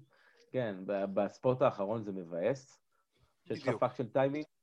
כן, 0.51 0.75
ב 0.87 1.02
spot 1.02 1.63
האחרון 1.63 2.05
זה 2.05 2.13
מבאס, 2.13 2.81
שיש 3.49 3.69
לך 3.69 3.75
פאק 3.81 3.95
של 3.97 4.09
טיימינג, 4.09 4.45
אה, 4.45 4.58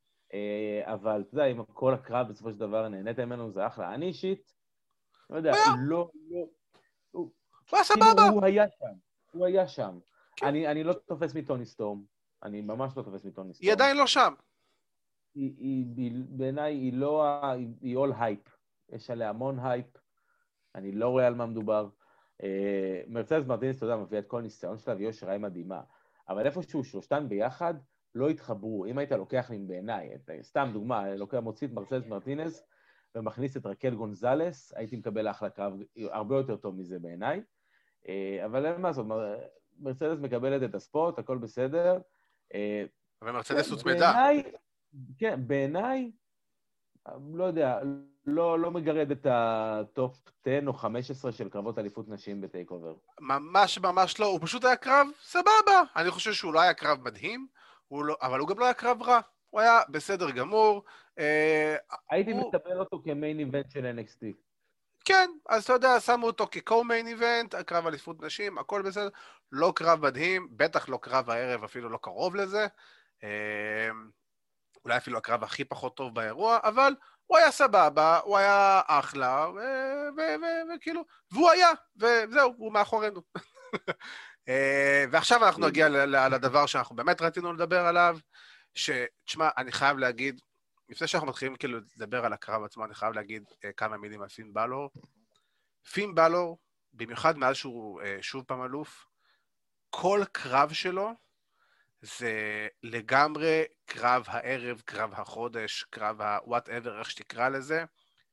אבל 0.83 1.21
אתה 1.21 1.35
יודע, 1.35 1.45
אם 1.45 1.63
כל 1.63 1.93
הקרב 1.93 2.27
בסופו 2.29 2.51
של 2.51 2.59
דבר 2.59 2.87
נהנית 2.89 3.19
ממנו, 3.19 3.51
זה 3.51 3.67
אחלה. 3.67 3.93
אני 3.93 4.05
אישית, 4.05 4.53
לא 5.29 5.37
יודע, 5.37 5.51
לא, 5.87 6.09
לא... 6.29 6.47
הוא 7.11 7.29
היה 7.73 7.83
כאילו, 7.83 8.07
סבבה. 8.07 8.29
הוא 8.29 8.45
היה 8.45 8.65
שם, 8.69 8.93
הוא 9.31 9.45
היה 9.45 9.67
שם. 9.67 9.99
כן. 10.35 10.47
אני 10.47 10.83
לא 10.83 10.93
תופס 10.93 11.35
מטוני 11.35 11.65
סטורם, 11.65 12.03
אני 12.43 12.61
ממש 12.61 12.97
לא 12.97 13.03
תופס 13.03 13.25
מטוני 13.25 13.53
סטורם. 13.53 13.65
היא 13.65 13.73
עדיין 13.73 13.97
לא 13.97 14.07
שם. 14.07 14.33
היא, 15.35 15.53
היא, 15.57 15.85
היא 15.97 16.11
בעיניי 16.29 16.73
היא 16.73 16.93
לא, 16.93 17.43
היא, 17.43 17.67
היא 17.81 17.97
all 17.97 18.13
hype, 18.19 18.49
יש 18.89 19.09
עליה 19.09 19.29
המון 19.29 19.59
הייפ, 19.59 19.97
אני 20.75 20.91
לא 20.91 21.09
רואה 21.09 21.27
על 21.27 21.35
מה 21.35 21.45
מדובר. 21.45 21.89
אה, 22.43 23.01
מרצדס 23.07 23.45
מרטינס, 23.45 23.77
אתה 23.77 23.85
יודע, 23.85 23.95
מביאה 23.95 24.21
את 24.21 24.27
כל 24.27 24.39
הניסיון 24.39 24.77
שלה 24.77 24.95
והיא 24.95 25.07
יושרה 25.07 25.37
מדהימה, 25.37 25.81
אבל 26.29 26.45
איפשהו 26.45 26.83
שלושתן 26.83 27.29
ביחד 27.29 27.73
לא 28.15 28.29
התחברו. 28.29 28.85
אם 28.85 28.97
היית 28.97 29.11
לוקח 29.11 29.49
לי 29.49 29.57
בעיניי, 29.57 30.09
סתם 30.41 30.69
דוגמה, 30.73 31.15
לוקח, 31.15 31.37
מוציא 31.37 31.67
את 31.67 31.73
מרצדס 31.73 32.07
מרטינס 32.07 32.63
ומכניס 33.15 33.57
את 33.57 33.65
רקל 33.65 33.95
גונזלס, 33.95 34.73
הייתי 34.75 34.95
מקבל 34.95 35.29
אחלה 35.29 35.49
קרב 35.49 35.73
הרבה 36.11 36.35
יותר 36.35 36.55
טוב 36.55 36.75
מזה 36.75 36.99
בעיניי, 36.99 37.41
אה, 38.07 38.45
אבל 38.45 38.65
אין 38.65 38.81
מה 38.81 38.87
לעשות, 38.87 39.05
מרצדס 39.79 40.19
מקבלת 40.19 40.69
את 40.69 40.75
ה 40.75 40.83
spot, 40.83 41.19
הכל 41.19 41.37
בסדר. 41.37 41.99
אה, 42.53 42.85
אבל 43.21 43.31
מרצדס 43.31 43.69
הוצמדה. 43.71 44.13
כן, 45.17 45.47
בעיניי, 45.47 46.11
לא 47.33 47.43
יודע, 47.43 47.79
לא, 48.25 48.59
לא 48.59 48.71
מגרד 48.71 49.11
את 49.11 49.27
ה 49.29 49.51
top 49.51 50.17
10 50.45 50.67
או 50.67 50.73
15 50.73 51.31
של 51.31 51.49
קרבות 51.49 51.79
אליפות 51.79 52.09
נשים 52.09 52.41
ב 52.41 52.71
Takeover. 52.71 52.93
ממש 53.19 53.79
ממש 53.79 54.19
לא, 54.19 54.25
הוא 54.25 54.39
פשוט 54.41 54.65
היה 54.65 54.75
קרב 54.75 55.07
סבבה. 55.21 55.81
אני 55.95 56.11
חושב 56.11 56.33
שהוא 56.33 56.53
לא 56.53 56.61
היה 56.61 56.73
קרב 56.73 57.01
מדהים, 57.03 57.47
הוא 57.87 58.05
לא, 58.05 58.15
אבל 58.21 58.39
הוא 58.39 58.47
גם 58.47 58.59
לא 58.59 58.65
היה 58.65 58.73
קרב 58.73 59.01
רע. 59.01 59.19
הוא 59.49 59.61
היה 59.61 59.79
בסדר 59.89 60.31
גמור. 60.31 60.83
אה, 61.19 61.75
הייתי 62.09 62.31
הוא... 62.31 62.49
מקבל 62.49 62.79
אותו 62.79 63.01
כ 63.03 63.15
main 63.15 63.39
event 63.39 63.71
של 63.71 63.99
NXT. 63.99 64.25
כן, 65.05 65.29
אז 65.49 65.63
אתה 65.63 65.73
יודע, 65.73 65.99
שמו 65.99 66.27
אותו 66.27 66.47
כ 66.51 66.64
co-main 66.64 67.07
event, 67.07 67.53
הקרב 67.53 67.87
אליפות 67.87 68.21
נשים, 68.21 68.57
הכל 68.57 68.81
בסדר. 68.81 69.09
לא 69.51 69.73
קרב 69.75 70.05
מדהים, 70.05 70.47
בטח 70.51 70.89
לא 70.89 70.99
קרב 71.01 71.29
הערב, 71.29 71.63
אפילו 71.63 71.89
לא 71.89 71.97
קרוב 72.01 72.35
לזה. 72.35 72.67
אה, 73.23 73.89
אולי 74.85 74.97
אפילו 74.97 75.17
הקרב 75.17 75.43
הכי 75.43 75.65
פחות 75.65 75.97
טוב 75.97 76.15
באירוע, 76.15 76.59
אבל 76.63 76.95
הוא 77.27 77.37
היה 77.37 77.51
סבבה, 77.51 78.19
הוא 78.23 78.37
היה 78.37 78.81
אחלה, 78.87 79.47
וכאילו, 80.75 81.05
והוא 81.31 81.49
היה, 81.49 81.69
וזהו, 81.97 82.53
הוא 82.57 82.73
מאחורינו. 82.73 83.21
אה, 84.49 85.05
ועכשיו 85.11 85.45
אנחנו 85.45 85.67
נגיע 85.67 85.89
לדבר 86.29 86.65
שאנחנו 86.65 86.95
באמת 86.95 87.21
רצינו 87.21 87.53
לדבר 87.53 87.79
עליו, 87.79 88.17
שתשמע, 88.75 89.49
אני 89.57 89.71
חייב 89.71 89.97
להגיד, 89.97 90.39
לפני 90.89 91.07
שאנחנו 91.07 91.27
מתחילים 91.27 91.55
כאילו 91.55 91.79
לדבר 91.97 92.25
על 92.25 92.33
הקרב 92.33 92.63
עצמו, 92.63 92.85
אני 92.85 92.95
חייב 92.95 93.13
להגיד 93.13 93.43
uh, 93.43 93.73
כמה 93.77 93.97
מילים 93.97 94.21
על 94.21 94.29
פין 94.29 94.53
בלור. 94.53 94.89
פין 95.91 96.15
בלור, 96.15 96.57
במיוחד 96.93 97.37
מאז 97.37 97.55
שהוא 97.55 98.01
uh, 98.01 98.05
שוב 98.21 98.43
פעם 98.43 98.63
אלוף, 98.63 99.05
כל 99.89 100.23
קרב 100.31 100.73
שלו 100.73 101.11
זה 102.01 102.67
לגמרי 102.83 103.63
קרב 103.85 104.23
הערב, 104.27 104.81
קרב 104.85 105.13
החודש, 105.13 105.83
קרב 105.83 106.21
ה-whatever, 106.21 106.99
איך 106.99 107.11
שתקרא 107.11 107.49
לזה. 107.49 107.83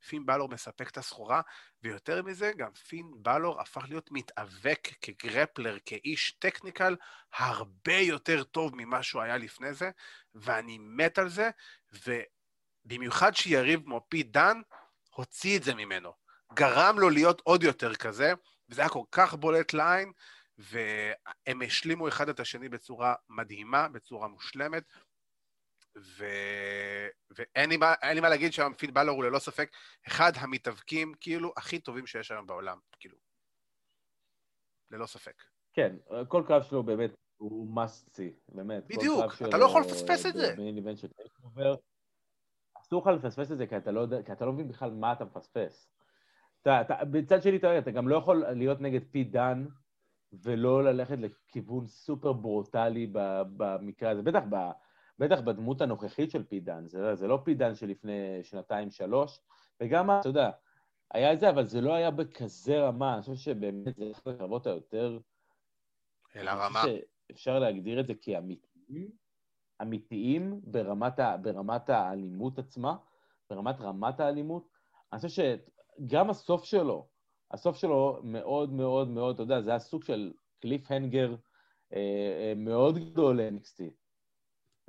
פין 0.06 0.26
בלור 0.26 0.48
מספק 0.48 0.90
את 0.90 0.98
הסחורה, 0.98 1.40
ויותר 1.82 2.22
מזה, 2.22 2.52
גם 2.56 2.72
פין 2.72 3.10
בלור 3.16 3.60
הפך 3.60 3.84
להיות 3.88 4.08
מתאבק 4.12 4.88
כגרפלר, 5.00 5.78
כאיש 5.86 6.32
טכניקל, 6.32 6.96
הרבה 7.36 7.96
יותר 7.96 8.44
טוב 8.44 8.72
ממה 8.76 9.02
שהוא 9.02 9.22
היה 9.22 9.36
לפני 9.36 9.74
זה, 9.74 9.90
ואני 10.34 10.78
מת 10.80 11.18
על 11.18 11.28
זה, 11.28 11.50
ובמיוחד 12.86 13.34
שיריב 13.34 13.82
כמו 13.84 14.06
פי 14.08 14.22
דן, 14.22 14.60
הוציא 15.10 15.58
את 15.58 15.62
זה 15.62 15.74
ממנו. 15.74 16.12
גרם 16.54 16.98
לו 16.98 17.10
להיות 17.10 17.40
עוד 17.44 17.62
יותר 17.62 17.94
כזה, 17.94 18.32
וזה 18.68 18.80
היה 18.80 18.90
כל 18.90 19.04
כך 19.12 19.34
בולט 19.34 19.72
לעין, 19.72 20.12
והם 20.58 21.62
השלימו 21.66 22.08
אחד 22.08 22.28
את 22.28 22.40
השני 22.40 22.68
בצורה 22.68 23.14
מדהימה, 23.28 23.88
בצורה 23.88 24.28
מושלמת, 24.28 24.84
ו... 25.96 26.24
ואין 27.30 27.70
לי, 27.70 27.76
מה, 27.76 27.94
לי 28.14 28.20
מה 28.20 28.28
להגיד 28.28 28.52
שהפיל 28.52 28.90
בלור 28.90 29.16
הוא 29.16 29.24
ללא 29.24 29.38
ספק 29.38 29.70
אחד 30.06 30.32
המתאבקים 30.36 31.14
כאילו 31.20 31.52
הכי 31.56 31.78
טובים 31.78 32.06
שיש 32.06 32.30
היום 32.30 32.46
בעולם, 32.46 32.78
כאילו. 33.00 33.16
ללא 34.90 35.06
ספק. 35.06 35.42
כן, 35.72 35.96
כל 36.28 36.42
קרב 36.46 36.62
שלו 36.62 36.82
באמת 36.82 37.10
הוא 37.36 37.76
must 37.76 38.08
see, 38.08 38.54
באמת. 38.54 38.86
בדיוק, 38.86 39.24
אתה 39.48 39.58
לא 39.58 39.64
יכול 39.64 39.80
לפספס 39.80 40.26
את 40.26 40.34
זה. 40.34 40.54
אסור 42.80 43.02
לך 43.02 43.06
לפספס 43.06 43.52
את 43.52 43.58
זה, 43.58 43.66
כי 43.66 43.76
אתה 43.76 43.90
לא, 43.90 44.06
כי 44.26 44.32
אתה 44.32 44.44
לא 44.44 44.52
מבין 44.52 44.68
בכלל 44.68 44.90
מה 44.90 45.12
אתה 45.12 45.24
מפספס. 45.24 45.88
אתה, 46.62 46.80
אתה, 46.80 47.04
בצד 47.04 47.42
שני, 47.42 47.56
אתה, 47.56 47.78
אתה 47.78 47.90
גם 47.90 48.08
לא 48.08 48.16
יכול 48.16 48.44
להיות 48.46 48.80
נגד 48.80 49.00
פי 49.10 49.24
דן, 49.24 49.66
ולא 50.32 50.84
ללכת 50.84 51.16
לכיוון 51.18 51.86
סופר 51.86 52.32
ברוטלי 52.32 53.10
במקרה 53.56 54.10
הזה. 54.10 54.22
בטח, 54.22 54.42
בטח 55.18 55.40
בדמות 55.40 55.80
הנוכחית 55.80 56.30
של 56.30 56.44
פידן, 56.44 56.88
זה, 56.88 57.14
זה 57.14 57.26
לא 57.26 57.38
פידן 57.44 57.74
שלפני 57.74 58.38
שנתיים-שלוש, 58.42 59.40
וגם, 59.80 60.10
אתה 60.10 60.28
יודע, 60.28 60.50
היה 61.10 61.32
את 61.32 61.40
זה, 61.40 61.50
אבל 61.50 61.64
זה 61.64 61.80
לא 61.80 61.94
היה 61.94 62.10
בכזה 62.10 62.80
רמה, 62.80 63.14
אני 63.14 63.22
חושב 63.22 63.34
שבאמת 63.34 63.96
זה 63.96 64.04
אחד 64.10 64.30
הקרבות 64.30 64.66
היותר... 64.66 65.18
אל 66.36 66.48
הרמה. 66.48 66.82
אפשר 67.30 67.58
להגדיר 67.58 68.00
את 68.00 68.06
זה 68.06 68.14
כאמיתיים, 68.22 69.10
אמיתיים 69.82 70.60
ברמת, 70.64 71.18
ה, 71.18 71.36
ברמת 71.36 71.90
האלימות 71.90 72.58
עצמה, 72.58 72.96
ברמת 73.50 73.80
רמת 73.80 74.20
האלימות. 74.20 74.68
אני 75.12 75.20
חושב 75.20 75.56
שגם 76.00 76.30
הסוף 76.30 76.64
שלו, 76.64 77.08
הסוף 77.50 77.76
שלו 77.76 78.20
מאוד 78.22 78.72
מאוד 78.72 79.08
מאוד, 79.08 79.34
אתה 79.34 79.42
יודע, 79.42 79.60
זה 79.60 79.70
היה 79.70 79.78
סוג 79.78 80.04
של 80.04 80.32
קליף 80.60 80.90
הנגר 80.90 81.34
אה, 81.92 81.98
אה, 81.98 82.52
מאוד 82.56 82.98
גדול 82.98 83.40
ל-NXT. 83.40 83.82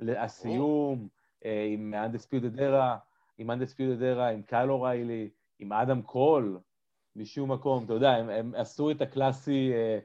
הסיום 0.00 1.08
אה, 1.44 1.66
עם 1.68 1.94
undisputed 1.94 2.58
era, 2.58 2.98
עם 3.38 3.50
undisputed 3.50 4.00
era, 4.00 4.22
עם 4.32 4.42
קייל 4.42 4.70
אוריילי, 4.70 5.30
עם 5.58 5.72
אדם 5.72 6.02
קול, 6.02 6.58
משום 7.16 7.52
מקום, 7.52 7.84
אתה 7.84 7.92
יודע, 7.92 8.10
הם, 8.10 8.30
הם 8.30 8.52
עשו 8.56 8.90
את 8.90 9.00
הקלאסי, 9.00 9.72
אה, 9.72 9.98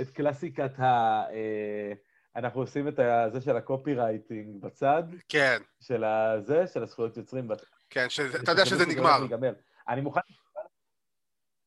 את 0.00 0.10
קלאסיקת 0.10 0.78
ה... 0.78 0.84
אה, 1.30 1.92
אנחנו 2.36 2.60
עושים 2.60 2.88
את 2.88 3.00
זה 3.32 3.40
של 3.40 3.56
הקופי 3.56 3.94
רייטינג 3.94 4.62
בצד. 4.62 5.02
כן. 5.28 5.58
של 5.80 6.04
הזה, 6.04 6.66
של 6.66 6.82
הזכויות 6.82 7.16
יוצרים. 7.16 7.48
כן, 7.90 8.06
שזה, 8.08 8.38
אתה 8.42 8.50
יודע 8.50 8.66
שזה 8.66 8.86
נגמר. 8.86 9.18
אני 9.88 10.00
מוכן 10.00 10.20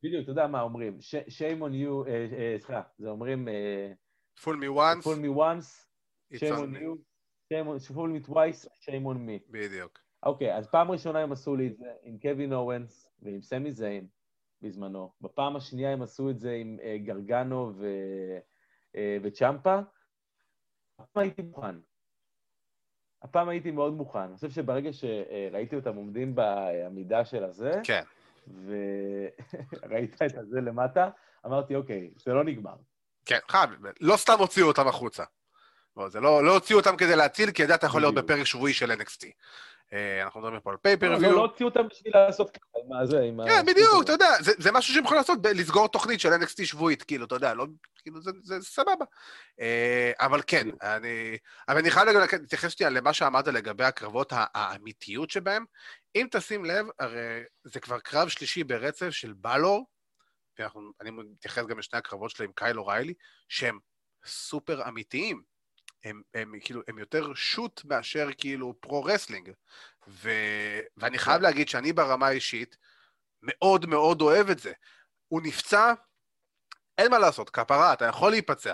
בדיוק, 0.03 0.23
אתה 0.23 0.31
יודע 0.31 0.47
מה 0.47 0.61
אומרים, 0.61 0.97
shame 1.27 1.61
on 1.61 1.71
you, 1.71 2.09
סליחה, 2.59 2.81
זה 2.97 3.09
אומרים... 3.09 3.47
fool 4.39 4.55
me 4.55 4.77
once, 4.77 5.03
fool 5.03 5.17
me 5.17 5.37
once, 5.37 5.85
shame 6.33 6.57
on 6.57 6.75
you, 6.75 7.10
fool 7.95 8.09
me 8.09 8.27
twice, 8.27 8.67
shame 8.81 9.05
on 9.05 9.17
me. 9.17 9.51
בדיוק. 9.51 9.99
אוקיי, 10.23 10.55
אז 10.57 10.67
פעם 10.67 10.91
ראשונה 10.91 11.19
הם 11.19 11.31
עשו 11.31 11.55
לי 11.55 11.67
את 11.67 11.77
זה 11.77 11.91
עם 12.03 12.17
קווין 12.21 12.53
אורנס 12.53 13.09
ועם 13.21 13.41
סמי 13.41 13.71
זיין 13.71 14.07
בזמנו. 14.61 15.11
בפעם 15.21 15.55
השנייה 15.55 15.93
הם 15.93 16.01
עשו 16.01 16.29
את 16.29 16.39
זה 16.39 16.51
עם 16.51 16.77
גרגנו 17.03 17.71
ו... 17.75 17.87
וצ'מפה. 19.23 19.79
הפעם 20.99 21.23
הייתי 21.23 21.41
מוכן. 21.41 21.75
הפעם 23.21 23.49
הייתי 23.49 23.71
מאוד 23.71 23.93
מוכן. 23.93 24.19
אני 24.19 24.35
חושב 24.35 24.49
שברגע 24.49 24.89
שראיתי 24.93 25.75
אותם 25.75 25.95
עומדים 25.95 26.35
בעמידה 26.35 27.25
של 27.25 27.43
הזה, 27.43 27.71
כן. 27.83 28.03
וראית 28.47 30.21
את 30.25 30.37
הזה 30.37 30.61
למטה, 30.61 31.09
אמרתי, 31.45 31.75
אוקיי, 31.75 32.11
זה 32.15 32.33
לא 32.33 32.43
נגמר. 32.43 32.75
כן, 33.25 33.39
חייב, 33.47 33.69
לא 34.01 34.17
סתם 34.17 34.35
הוציאו 34.39 34.67
אותם 34.67 34.87
החוצה. 34.87 35.23
לא, 35.97 36.09
זה 36.09 36.19
לא, 36.19 36.43
לא 36.43 36.53
הוציאו 36.53 36.79
אותם 36.79 36.97
כדי 36.97 37.15
להציל, 37.15 37.51
כי 37.51 37.63
ידעת 37.63 37.83
יכול 37.83 38.01
להיות 38.01 38.15
בפרק 38.15 38.43
שבועי 38.43 38.73
של 38.73 38.91
NXT. 38.91 39.27
אה, 39.93 40.23
אנחנו 40.23 40.41
מדברים 40.41 40.59
פה 40.59 40.71
על 40.71 40.77
פייפריוויו. 40.77 41.29
לא, 41.29 41.35
לא 41.35 41.41
הוציאו 41.41 41.69
אותם 41.69 41.87
בשביל 41.87 42.13
לעשות 42.15 42.49
ככה, 42.51 42.77
מה 42.89 43.05
זה, 43.05 43.19
עם 43.19 43.39
ה... 43.39 43.45
כן, 43.45 43.65
בדיוק, 43.65 44.03
אתה 44.03 44.11
יודע, 44.11 44.29
זה 44.41 44.71
משהו 44.71 44.93
שהם 44.93 45.03
יכולים 45.03 45.17
לעשות, 45.21 45.39
לסגור 45.55 45.87
תוכנית 45.87 46.19
של 46.19 46.33
NXT 46.33 46.65
שבועית, 46.65 47.03
כאילו, 47.03 47.25
אתה 47.25 47.35
יודע, 47.35 47.53
לא, 47.53 47.65
כאילו, 48.01 48.19
זה 48.21 48.61
סבבה. 48.61 49.05
אה, 49.59 50.11
אבל 50.19 50.41
כן, 50.47 50.67
אני... 50.81 51.37
אבל 51.67 51.77
אני 51.77 51.91
חייב 51.91 52.07
להתייחס 52.09 52.71
שנייה 52.71 52.89
למה 52.89 53.13
שאמרת 53.13 53.47
לגבי 53.47 53.83
הקרבות 53.83 54.33
האמיתיות 54.35 55.29
שבהם. 55.29 55.65
אם 56.15 56.27
תשים 56.31 56.65
לב, 56.65 56.85
הרי 56.99 57.43
זה 57.63 57.79
כבר 57.79 57.99
קרב 57.99 58.27
שלישי 58.27 58.63
ברצף 58.63 59.09
של 59.09 59.33
בלור, 59.33 59.85
ואני 60.59 61.11
מתייחס 61.11 61.65
גם 61.65 61.79
לשני 61.79 61.99
הקרבות 61.99 62.31
שלהם 62.31 62.49
עם 62.49 62.53
קייל 62.55 62.79
אוריילי, 62.79 63.13
שהם 63.49 63.79
סופר 64.25 64.87
אמיתיים. 64.87 65.50
הם, 66.03 66.21
הם 66.33 66.53
כאילו, 66.61 66.81
הם 66.87 66.99
יותר 66.99 67.33
shoot 67.33 67.81
מאשר 67.85 68.27
כאילו 68.37 68.73
pro-wrestling. 68.79 69.51
ו... 70.07 70.29
ואני 70.97 71.17
חייב 71.17 71.37
כן. 71.37 71.43
להגיד 71.43 71.69
שאני 71.69 71.93
ברמה 71.93 72.27
האישית 72.27 72.77
מאוד 73.41 73.85
מאוד 73.85 74.21
אוהב 74.21 74.49
את 74.49 74.59
זה. 74.59 74.73
הוא 75.27 75.41
נפצע, 75.41 75.93
אין 76.97 77.11
מה 77.11 77.19
לעשות, 77.19 77.49
כפרה, 77.49 77.93
אתה 77.93 78.05
יכול 78.05 78.31
להיפצע. 78.31 78.73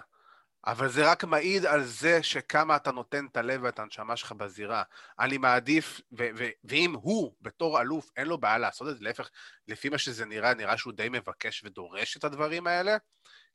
אבל 0.65 0.89
זה 0.89 1.11
רק 1.11 1.23
מעיד 1.23 1.65
על 1.65 1.83
זה 1.83 2.23
שכמה 2.23 2.75
אתה 2.75 2.91
נותן 2.91 3.25
את 3.25 3.37
הלב 3.37 3.63
ואת 3.63 3.79
הנשמה 3.79 4.15
שלך 4.17 4.31
בזירה. 4.31 4.83
אני 5.19 5.37
מעדיף, 5.37 6.01
ו- 6.17 6.29
ו- 6.37 6.49
ואם 6.63 6.93
הוא, 6.93 7.35
בתור 7.41 7.81
אלוף, 7.81 8.09
אין 8.15 8.27
לו 8.27 8.37
בעיה 8.37 8.57
לעשות 8.57 8.89
את 8.89 8.97
זה, 8.97 9.03
להפך, 9.03 9.29
לפי 9.67 9.89
מה 9.89 9.97
שזה 9.97 10.25
נראה, 10.25 10.53
נראה 10.53 10.77
שהוא 10.77 10.93
די 10.93 11.09
מבקש 11.09 11.63
ודורש 11.63 12.17
את 12.17 12.23
הדברים 12.23 12.67
האלה, 12.67 12.97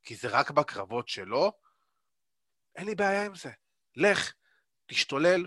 כי 0.03 0.15
זה 0.15 0.29
רק 0.29 0.51
בקרבות 0.51 1.09
שלו, 1.09 1.53
אין 2.77 2.87
לי 2.87 2.95
בעיה 2.95 3.25
עם 3.25 3.35
זה. 3.35 3.51
לך, 3.97 4.33
תשתולל. 4.87 5.47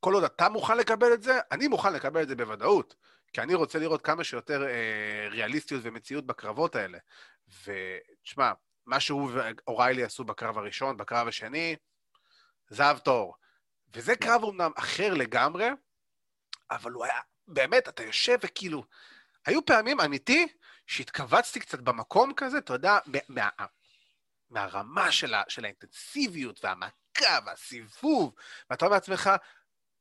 כל 0.00 0.14
עוד 0.14 0.24
אתה 0.24 0.48
מוכן 0.48 0.76
לקבל 0.76 1.12
את 1.12 1.22
זה, 1.22 1.40
אני 1.52 1.68
מוכן 1.68 1.92
לקבל 1.92 2.22
את 2.22 2.28
זה 2.28 2.36
בוודאות. 2.36 2.94
כי 3.32 3.40
אני 3.40 3.54
רוצה 3.54 3.78
לראות 3.78 4.02
כמה 4.02 4.24
שיותר 4.24 4.66
אה, 4.66 5.28
ריאליסטיות 5.30 5.80
ומציאות 5.84 6.26
בקרבות 6.26 6.76
האלה. 6.76 6.98
ותשמע, 7.64 8.52
מה 8.86 9.00
שהוא 9.00 9.30
ואוריילי 9.32 10.04
עשו 10.04 10.24
בקרב 10.24 10.58
הראשון, 10.58 10.96
בקרב 10.96 11.28
השני, 11.28 11.76
זהב 12.68 12.98
תור. 12.98 13.34
וזה 13.94 14.16
קרב 14.16 14.42
אומנם 14.42 14.70
אחר 14.76 15.14
לגמרי, 15.14 15.68
אבל 16.70 16.92
הוא 16.92 17.04
היה, 17.04 17.20
באמת, 17.48 17.88
אתה 17.88 18.02
יושב 18.02 18.38
וכאילו... 18.42 18.84
היו 19.46 19.64
פעמים, 19.66 20.00
אמיתי, 20.00 20.48
שהתכווצתי 20.86 21.60
קצת 21.60 21.80
במקום 21.80 22.34
כזה, 22.34 22.58
אתה 22.58 22.72
יודע, 22.72 22.98
מה, 23.28 23.48
מהרמה 24.50 25.12
של, 25.12 25.34
ה, 25.34 25.42
של 25.48 25.64
האינטנסיביות 25.64 26.64
והמכה 27.22 27.38
והסיבוב, 27.46 28.34
ואתה 28.70 28.84
אומר 28.84 28.94
לעצמך, 28.94 29.30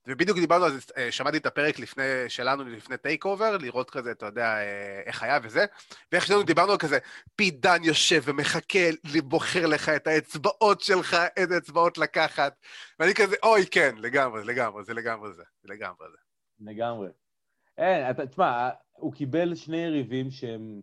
ובדיוק 0.08 0.38
דיברנו 0.38 0.66
על 0.66 0.72
זה, 0.72 0.80
אה, 0.98 1.12
שמעתי 1.12 1.38
את 1.38 1.46
הפרק 1.46 1.80
לפני, 1.80 2.04
שלנו 2.28 2.64
לפני 2.64 2.98
Takeover, 2.98 3.58
לראות 3.58 3.90
כזה, 3.90 4.12
אתה 4.12 4.26
יודע, 4.26 4.46
אה, 4.46 5.02
איך 5.06 5.24
היה 5.24 5.40
וזה, 5.44 5.66
ואיך 6.12 6.26
שלנו 6.26 6.44
דיברנו 6.44 6.72
על 6.72 6.78
כזה, 6.78 6.98
פיט 7.36 7.52
דאן 7.52 7.84
יושב 7.84 8.22
ומחכה, 8.26 8.80
בוחר 9.24 9.66
לך 9.66 9.90
את 9.90 10.08
האצבעות 10.08 10.82
שלך, 10.82 11.18
איזה 11.38 11.58
אצבעות 11.58 11.98
לקחת, 11.98 12.60
ואני 13.00 13.14
כזה, 13.14 13.36
אוי, 13.44 13.66
כן, 13.72 13.96
לגמרי, 13.98 14.44
לגמרי, 14.44 14.84
זה 14.84 14.94
לגמרי 14.94 15.34
זה, 15.34 15.44
זה 15.62 15.74
לגמרי 15.74 16.08
זה. 16.12 16.18
לגמרי. 16.60 17.10
אין, 17.78 18.10
אתה, 18.10 18.28
תשמע, 18.28 18.70
הוא 18.92 19.14
קיבל 19.14 19.56
שני 19.56 19.78
יריבים 19.78 20.32
שהם 20.32 20.82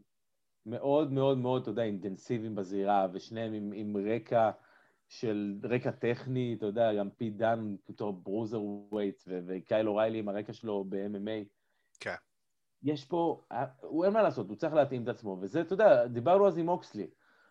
מאוד 0.66 1.12
מאוד 1.12 1.38
מאוד, 1.38 1.62
אתה 1.62 1.70
יודע, 1.70 1.82
אינטנסיביים 1.82 2.54
בזירה, 2.54 3.06
ושניהם 3.12 3.52
עם, 3.52 3.72
עם 3.74 3.96
רקע 3.96 4.50
של 5.12 5.58
רקע 5.62 5.90
טכני, 5.90 6.54
אתה 6.58 6.66
יודע, 6.66 6.94
גם 6.94 7.10
פי 7.10 7.30
דן 7.30 7.76
בתור 7.88 8.12
ברוזר 8.12 8.60
ווייט, 8.62 9.22
וקייל 9.46 9.88
אוריילי 9.88 10.18
עם 10.18 10.28
הרקע 10.28 10.52
שלו 10.52 10.84
ב-MMA. 10.88 11.44
כן. 12.00 12.14
יש 12.82 13.04
פה, 13.04 13.44
הוא 13.80 14.04
אין 14.04 14.12
מה 14.12 14.22
לעשות, 14.22 14.48
הוא 14.48 14.56
צריך 14.56 14.74
להתאים 14.74 15.02
את 15.02 15.08
עצמו, 15.08 15.38
וזה, 15.42 15.60
אתה 15.60 15.72
יודע, 15.72 16.06
דיברנו 16.06 16.48
אז 16.48 16.58
עם 16.58 16.68
אוקסלי, 16.68 17.06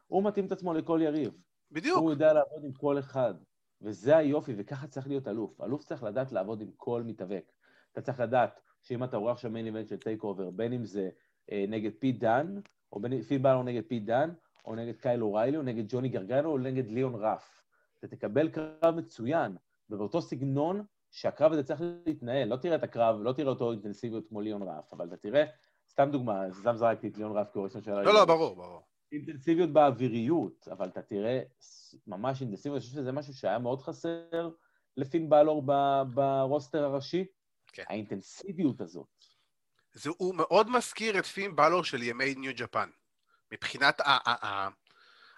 הוא 0.07 0.23
מתאים 0.23 0.45
את 0.45 0.51
עצמו 0.51 0.73
לכל 0.73 0.99
יריב. 1.03 1.31
בדיוק. 1.71 1.97
הוא 1.97 2.11
יודע 2.11 2.33
לעבוד 2.33 2.63
עם 2.63 2.71
כל 2.71 2.99
אחד, 2.99 3.33
וזה 3.81 4.17
היופי, 4.17 4.53
וככה 4.57 4.87
צריך 4.87 5.07
להיות 5.07 5.27
אלוף. 5.27 5.61
אלוף 5.61 5.83
צריך 5.83 6.03
לדעת 6.03 6.31
לעבוד 6.31 6.61
עם 6.61 6.71
כל 6.77 7.03
מתאבק. 7.05 7.51
אתה 7.91 8.01
צריך 8.01 8.19
לדעת 8.19 8.59
שאם 8.81 9.03
אתה 9.03 9.17
עורך 9.17 9.39
שם 9.39 9.53
main 9.53 9.65
event 9.65 9.87
של 9.87 9.97
TakeOver, 9.97 10.49
בין 10.49 10.73
אם 10.73 10.85
זה 10.85 11.09
אה, 11.51 11.65
נגד 11.67 11.91
פיט 11.99 12.11
דאן, 12.11 12.55
או 12.93 12.99
בין 12.99 13.21
פין 13.21 13.41
באלור 13.41 13.63
נגד 13.63 13.83
פיט 13.87 13.99
דאן, 13.99 14.29
או 14.65 14.75
נגד 14.75 14.97
קייל 14.97 15.23
אוריילי, 15.23 15.57
או 15.57 15.61
נגד 15.61 15.83
ג'וני 15.87 16.09
גרגנו, 16.09 16.49
או 16.49 16.57
נגד 16.57 16.89
ליאון 16.89 17.15
רף. 17.15 17.63
אתה 17.99 18.07
תקבל 18.07 18.49
קרב 18.49 18.95
מצוין, 18.95 19.55
ובאותו 19.89 20.21
סגנון 20.21 20.85
שהקרב 21.11 21.51
הזה 21.51 21.63
צריך 21.63 21.81
להתנהל. 22.05 22.47
לא 22.47 22.55
תראה 22.55 22.75
את 22.75 22.83
הקרב, 22.83 23.21
לא 23.21 23.33
תראה 23.33 23.49
אותו 23.49 23.71
אינטנסיביות 23.71 24.27
כמו 24.29 24.41
ליאון 24.41 24.63
רף, 24.63 24.93
אבל 24.93 25.07
אתה 25.07 25.17
תראה, 25.17 25.43
סתם 25.89 26.09
דוגמה, 26.11 26.41
סתם 26.51 26.75
זרקתי 26.75 27.07
את 27.07 27.17
ליאון 27.17 27.37
רף 27.37 27.47
כראשון 27.53 27.83
של... 27.83 27.91
לא, 27.91 28.13
לא, 28.13 28.25
ברור, 28.25 28.55
ברור. 28.55 28.81
אינטנסיביות 29.11 29.69
באוויריות, 29.69 30.67
אבל 30.71 30.87
אתה 30.87 31.01
תראה 31.01 31.41
ממש 32.07 32.41
אינטנסיביות, 32.41 32.75
אני 32.75 32.81
חושב 32.81 32.93
שזה 32.93 33.11
משהו 33.11 33.33
שהיה 33.33 33.59
מאוד 33.59 33.81
חסר 33.81 34.49
לפין 34.97 35.29
בלור 35.29 35.63
ברוסטר 36.13 36.83
הראשי, 36.83 37.25
כן. 37.67 37.83
האינטנסיביות 37.89 38.81
הזאת. 38.81 39.07
זה, 39.93 40.09
הוא 40.17 40.35
מאוד 40.35 40.69
מזכיר 40.69 41.19
את 41.19 41.25
פין 41.25 41.55
בלור 41.55 41.83
של 41.83 42.03
ימי 42.03 42.35
ניו 42.35 42.51
ג'פן. 42.55 42.89
מבחינת 43.51 44.01
ה... 44.01 44.67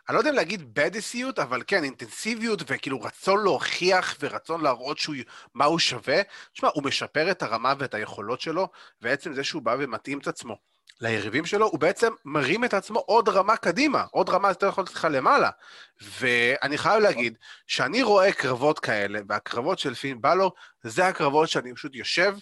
אני 0.09 0.15
לא 0.15 0.19
יודע 0.19 0.29
אם 0.29 0.35
להגיד 0.35 0.73
בדיסיות, 0.73 1.39
אבל 1.39 1.63
כן, 1.67 1.83
אינטנסיביות 1.83 2.59
וכאילו 2.67 3.01
רצון 3.01 3.43
להוכיח 3.43 4.17
ורצון 4.19 4.61
להראות 4.61 4.97
שהוא, 4.97 5.15
מה 5.53 5.65
הוא 5.65 5.79
שווה. 5.79 6.21
תשמע, 6.53 6.69
הוא 6.73 6.83
משפר 6.83 7.31
את 7.31 7.43
הרמה 7.43 7.73
ואת 7.77 7.93
היכולות 7.93 8.41
שלו, 8.41 8.67
ועצם 9.01 9.33
זה 9.33 9.43
שהוא 9.43 9.61
בא 9.61 9.75
ומתאים 9.79 10.19
את 10.19 10.27
עצמו 10.27 10.57
ליריבים 11.01 11.45
שלו, 11.45 11.65
הוא 11.67 11.79
בעצם 11.79 12.13
מרים 12.25 12.63
את 12.65 12.73
עצמו 12.73 12.99
עוד 12.99 13.29
רמה 13.29 13.57
קדימה, 13.57 14.05
עוד 14.11 14.29
רמה 14.29 14.49
יותר 14.49 14.67
יכולת 14.67 14.93
לך 14.93 15.07
למעלה. 15.11 15.49
ואני 16.01 16.77
חייב 16.77 17.03
להגיד 17.03 17.37
שאני 17.67 18.03
רואה 18.03 18.33
קרבות 18.33 18.79
כאלה, 18.79 19.19
והקרבות 19.29 19.79
של 19.79 19.93
פין 19.93 20.21
בלור, 20.21 20.51
זה 20.83 21.07
הקרבות 21.07 21.49
שאני 21.49 21.73
פשוט 21.75 21.95
יושב, 21.95 22.35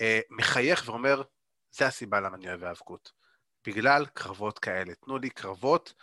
אה, 0.00 0.20
מחייך 0.30 0.82
ואומר, 0.86 1.22
זה 1.70 1.86
הסיבה 1.86 2.20
למה 2.20 2.36
אני 2.36 2.48
אוהב 2.48 2.64
האבקות. 2.64 3.21
בגלל 3.66 4.06
קרבות 4.14 4.58
כאלה. 4.58 4.94
תנו 4.94 5.18
לי 5.18 5.30
קרבות, 5.30 5.94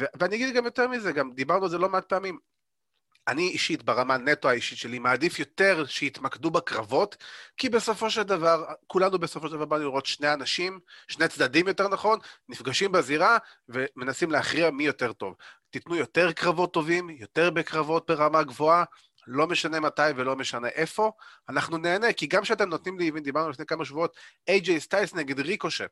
ו- 0.00 0.04
ואני 0.18 0.36
אגיד 0.36 0.54
גם 0.54 0.64
יותר 0.64 0.88
מזה, 0.88 1.12
גם 1.12 1.32
דיברנו 1.32 1.64
על 1.64 1.70
זה 1.70 1.78
לא 1.78 1.88
מעט 1.88 2.08
פעמים. 2.08 2.38
אני 3.28 3.48
אישית, 3.48 3.82
ברמה 3.82 4.16
נטו 4.18 4.48
האישית 4.48 4.78
שלי, 4.78 4.98
מעדיף 4.98 5.38
יותר 5.38 5.84
שיתמקדו 5.86 6.50
בקרבות, 6.50 7.16
כי 7.56 7.68
בסופו 7.68 8.10
של 8.10 8.22
דבר, 8.22 8.64
כולנו 8.86 9.18
בסופו 9.18 9.48
של 9.48 9.52
דבר 9.52 9.64
באנו 9.64 9.84
לראות 9.84 10.06
שני 10.06 10.32
אנשים, 10.32 10.80
שני 11.08 11.28
צדדים 11.28 11.68
יותר 11.68 11.88
נכון, 11.88 12.18
נפגשים 12.48 12.92
בזירה 12.92 13.38
ומנסים 13.68 14.30
להכריע 14.30 14.70
מי 14.70 14.84
יותר 14.84 15.12
טוב. 15.12 15.34
תיתנו 15.70 15.96
יותר 15.96 16.32
קרבות 16.32 16.72
טובים, 16.72 17.10
יותר 17.10 17.50
בקרבות 17.50 18.10
ברמה 18.10 18.42
גבוהה, 18.42 18.84
לא 19.26 19.46
משנה 19.46 19.80
מתי 19.80 20.02
ולא 20.16 20.36
משנה 20.36 20.68
איפה, 20.68 21.12
אנחנו 21.48 21.78
נהנה, 21.78 22.12
כי 22.12 22.26
גם 22.26 22.42
כשאתם 22.42 22.68
נותנים 22.68 22.98
לי, 22.98 23.10
דיברנו 23.10 23.50
לפני 23.50 23.66
כמה 23.66 23.84
שבועות, 23.84 24.16
איי-ג'יי 24.48 24.80
סטיילס 24.80 25.14
נגד 25.14 25.40
ריקושט, 25.40 25.90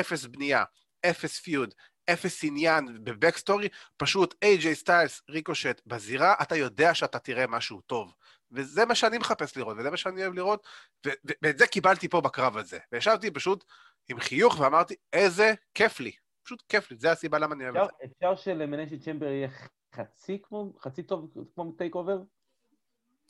אפס 0.00 0.26
בנייה, 0.26 0.64
אפס 1.06 1.38
feud, 1.38 1.74
אפס 2.12 2.44
עניין 2.44 3.04
ב 3.04 3.10
backstory, 3.10 3.68
פשוט 3.96 4.34
איי-ג'יי 4.42 4.74
סטיילס, 4.74 5.22
ריקושט 5.28 5.80
בזירה, 5.86 6.34
אתה 6.42 6.56
יודע 6.56 6.94
שאתה 6.94 7.18
תראה 7.18 7.46
משהו 7.46 7.80
טוב. 7.80 8.14
וזה 8.52 8.84
מה 8.84 8.94
שאני 8.94 9.18
מחפש 9.18 9.56
לראות, 9.56 9.76
וזה 9.78 9.90
מה 9.90 9.96
שאני 9.96 10.22
אוהב 10.22 10.34
לראות, 10.34 10.66
ואת 11.42 11.58
זה 11.58 11.66
קיבלתי 11.66 12.08
פה 12.08 12.20
בקרב 12.20 12.56
הזה. 12.56 12.78
וישבתי 12.92 13.30
פשוט 13.30 13.64
עם 14.08 14.20
חיוך 14.20 14.60
ואמרתי, 14.60 14.94
איזה 15.12 15.54
כיף 15.74 16.00
לי. 16.00 16.12
פשוט 16.42 16.62
כיף 16.68 16.90
לי, 16.90 16.96
זה 16.96 17.12
הסיבה 17.12 17.38
למה 17.38 17.54
אני 17.54 17.64
אוהב 17.64 17.76
את 17.76 17.82
זה. 17.84 18.06
אפשר 18.06 18.36
ש 18.36 18.45
Elimination 18.45 18.98
Chamber 18.98 19.26
יהיה 19.26 19.48
חצי 19.94 20.38
כמו, 20.42 20.72
חצי 20.80 21.02
טוב 21.02 21.30
כמו 21.54 21.72
TakeOver? 21.72 22.18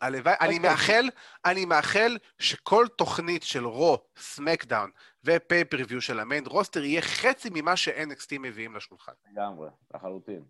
הלוואי, 0.00 0.34
אני 0.40 0.56
אוקיי. 0.56 0.70
מאחל, 0.70 1.08
אני 1.44 1.64
מאחל 1.64 2.18
שכל 2.38 2.86
תוכנית 2.96 3.42
של 3.42 3.66
Raw, 3.66 4.04
SmackDown 4.16 4.90
ו 5.24 5.30
pay-per-view 5.30 6.00
של 6.00 6.20
ה 6.20 6.25
main 6.25 6.46
roster 6.46 6.84
יהיה 6.84 7.02
חצי 7.02 7.48
ממה 7.52 7.76
ש-NXT 7.76 8.38
מביאים 8.40 8.76
לשולחן. 8.76 9.12
לגמרי, 9.32 9.68
לחלוטין. 9.94 10.44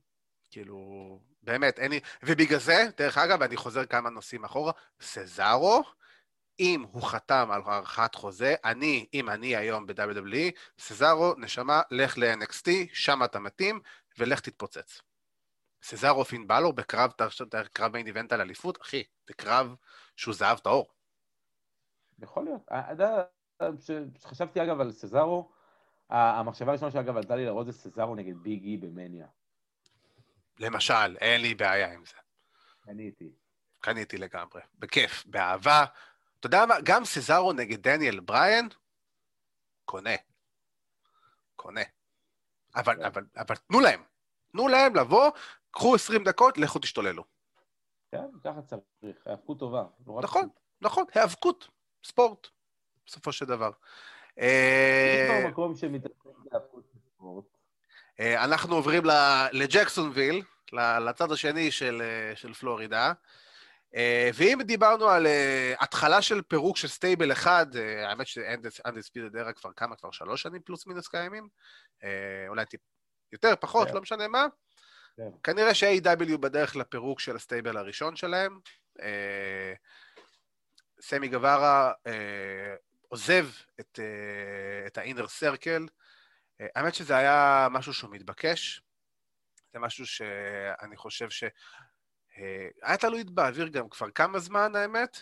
כאילו, 0.51 1.21
באמת, 1.43 1.79
אין 1.79 1.91
לי... 1.91 2.01
ובגלל 2.23 2.59
זה, 2.59 2.89
דרך 2.97 3.19
אגב, 3.19 3.43
אני 3.43 3.57
חוזר 3.57 3.87
כמה 3.87 4.11
נושאים 4.11 4.45
אחורה, 4.45 4.73
סזארו, 5.01 5.83
אם 6.61 6.85
הוא 6.93 7.03
חתם 7.03 7.49
על 7.51 7.63
הארכת 7.67 8.15
חוזה, 8.15 8.55
אני, 8.65 9.07
אם 9.15 9.31
אני 9.31 9.57
היום 9.57 9.87
ב-WWE, 9.87 10.51
סזארו, 10.79 11.35
נשמה, 11.39 11.83
לך 11.91 12.19
ל-NXT, 12.19 12.69
שם 12.93 13.25
אתה 13.25 13.39
מתאים, 13.39 13.81
ולך 14.19 14.41
תתפוצץ. 14.41 15.01
סזארו 15.83 16.25
פין 16.25 16.47
בלור 16.47 16.73
בקרב, 16.73 17.13
קרב 17.73 17.93
מיין 17.93 18.07
איבנט 18.07 18.33
על 18.33 18.41
אליפות, 18.41 18.81
אחי, 18.83 19.05
זה 19.27 19.35
קרב 19.35 19.75
שהוא 20.17 20.35
זהב 20.35 20.59
טהור. 20.59 20.91
יכול 22.19 22.45
להיות. 22.45 22.63
יודע, 22.91 23.23
חשבתי 24.25 24.63
אגב 24.63 24.81
על 24.81 24.93
סזארו, 24.93 25.51
המחשבה 26.11 26.71
הראשונה 26.71 26.91
שאגב 26.91 27.17
עלתה 27.17 27.37
לי 27.37 27.45
לראות 27.45 27.67
זה 27.67 27.73
סזארו 27.73 28.15
נגד 28.15 28.37
ביג 28.37 28.65
אי 28.65 28.77
במניה. 28.77 29.27
למשל, 30.59 31.17
אין 31.21 31.41
לי 31.41 31.55
בעיה 31.55 31.93
עם 31.93 32.05
זה. 32.05 32.17
קניתי. 32.81 33.33
קניתי 33.81 34.19
לגמרי. 34.19 34.61
בכיף, 34.79 35.27
באהבה. 35.27 35.85
אתה 36.39 36.47
יודע 36.47 36.67
מה? 36.67 36.75
גם 36.85 37.05
סזארו 37.05 37.53
נגד 37.53 37.83
דניאל 37.83 38.21
בריין, 38.21 38.69
קונה. 39.85 40.15
קונה. 41.57 41.81
אבל, 42.75 42.97
כן. 42.97 43.03
אבל, 43.03 43.25
אבל 43.37 43.57
תנו 43.57 43.81
להם. 43.81 44.03
תנו 44.53 44.69
להם 44.69 44.97
לבוא, 44.97 45.31
קחו 45.71 45.95
20 45.95 46.25
דקות, 46.25 46.59
לכו 46.59 46.79
תשתוללו. 46.79 47.25
כן, 48.13 48.25
ככה 48.45 48.63
צריך, 48.63 49.27
היאבקות 49.27 49.59
טובה. 49.59 49.85
לא 50.07 50.21
נכון, 50.23 50.49
נכון, 50.81 51.05
היאבקות, 51.15 51.69
ספורט, 52.05 52.47
בסופו 53.07 53.33
של 53.33 53.45
דבר. 53.45 53.71
יש 54.37 54.45
אה, 54.45 55.41
כבר 55.41 55.49
מקום 55.49 55.77
שמתעסק 55.77 56.25
בהיאבקות 56.25 56.85
בספורט. 56.95 57.45
אה, 58.21 58.45
אנחנו 58.45 58.75
עוברים 58.75 59.03
לג'קסונוויל, 59.53 60.43
לצד 60.73 61.33
השני 61.33 61.71
של, 61.71 62.03
אה, 62.03 62.37
של 62.37 62.55
פלורידה. 62.55 63.13
ואם 64.35 64.59
דיברנו 64.63 65.09
על 65.09 65.27
התחלה 65.81 66.23
של 66.23 66.43
פירוק 66.43 66.77
של 66.77 66.89
stable 66.89 67.33
אחד, 67.33 67.67
האמת 67.77 68.27
ש 68.27 68.45
Undisputed 68.45 69.37
Era 69.37 69.53
כבר 69.53 69.73
כמה? 69.73 69.97
כבר 69.97 70.11
שלוש 70.11 70.43
שנים 70.43 70.63
פלוס 70.63 70.87
מינוס 70.87 71.09
קיימים? 71.09 71.49
אולי 72.49 72.67
טיפה 72.67 72.81
יותר, 73.33 73.55
פחות, 73.61 73.89
כן. 73.89 73.95
לא 73.95 74.01
משנה 74.01 74.29
מה. 74.29 74.47
כן. 75.17 75.31
כנראה 75.43 75.75
ש-AEW 75.75 76.37
בדרך 76.37 76.77
לפירוק 76.77 77.21
של 77.21 77.37
ה 77.37 77.42
stable 77.42 77.77
הראשון 77.77 78.17
שלהם. 78.17 78.61
אה, 79.03 79.73
סמי 81.01 81.29
גווארה 81.29 81.93
אה, 82.07 82.75
עוזב 83.09 83.47
את, 83.81 83.99
אה, 84.03 84.87
את 84.87 84.99
ה-inner 84.99 85.27
circle. 85.41 85.89
האמת 86.75 86.95
שזה 86.95 87.17
היה 87.17 87.69
משהו 87.71 87.95
שהוא 87.95 88.11
מתבקש. 88.11 88.83
זה 89.73 89.79
משהו 89.79 90.07
שאני 90.07 90.97
חושב 90.97 91.31
ש... 91.31 91.45
היה 92.83 92.97
תלוי 92.97 93.25
באוויר 93.25 93.69
גם 93.69 93.89
כבר 93.89 94.11
כמה 94.11 94.39
זמן, 94.39 94.77
האמת, 94.77 95.21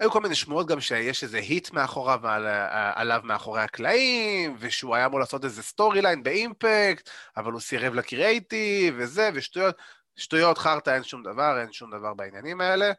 והיו 0.00 0.10
כל 0.10 0.20
מיני 0.20 0.34
שמועות 0.34 0.66
גם 0.66 0.80
שיש 0.80 1.22
איזה 1.24 1.38
heat 1.38 1.70
מאחוריו, 1.72 2.26
על, 2.28 2.46
עליו 2.94 3.20
מאחורי 3.24 3.60
הקלעים, 3.62 4.56
ושהוא 4.58 4.94
היה 4.96 5.06
אמור 5.06 5.20
לעשות 5.20 5.44
איזה 5.44 5.62
storyline 5.62 6.02
ב 6.02 6.22
Impact, 6.22 7.10
אבל 7.36 7.52
הוא 7.52 7.60
סירב 7.60 7.94
לקריאייטיב, 7.94 8.94
וזה, 8.98 9.30
ושטויות. 9.34 9.76
שטויות, 10.18 10.58
חרטא, 10.58 10.90
אין 10.90 11.02
שום 11.02 11.22
דבר, 11.22 11.60
אין 11.60 11.72
שום 11.72 11.90
דבר 11.90 12.14
בעניינים 12.14 12.60
האלה, 12.60 12.92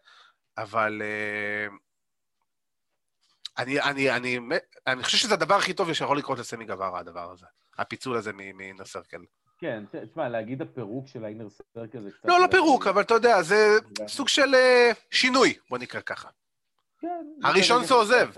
אבל 0.57 1.01
אה, 1.01 1.67
אני, 3.57 3.81
אני, 3.81 4.11
אני, 4.15 4.39
אני 4.87 5.03
חושב 5.03 5.17
שזה 5.17 5.33
הדבר 5.33 5.55
הכי 5.55 5.73
טוב 5.73 5.93
שיכול 5.93 6.17
לקרות 6.17 6.39
לסמי 6.39 6.65
גווארה, 6.65 6.99
הדבר 6.99 7.31
הזה. 7.31 7.45
הפיצול 7.77 8.17
הזה 8.17 8.33
מ-inner 8.33 8.83
circle. 8.83 9.25
כן, 9.59 9.83
תשמע, 9.91 10.29
להגיד 10.29 10.61
הפירוק 10.61 11.07
של 11.07 11.25
האינר 11.25 11.47
סרקל 11.73 12.01
זה 12.01 12.09
קצת... 12.11 12.29
לא, 12.29 12.39
לא 12.39 12.47
פירוק, 12.51 12.87
אבל 12.87 13.01
אתה 13.01 13.13
יודע, 13.13 13.41
זה 13.41 13.77
זה- 13.97 14.07
סוג 14.07 14.27
של 14.27 14.55
אה, 14.55 14.91
שינוי, 15.11 15.53
בוא 15.69 15.77
נקרא 15.77 16.01
ככה. 16.01 16.29
כן. 16.99 17.25
הראשון 17.43 17.85
שעוזב. 17.85 18.29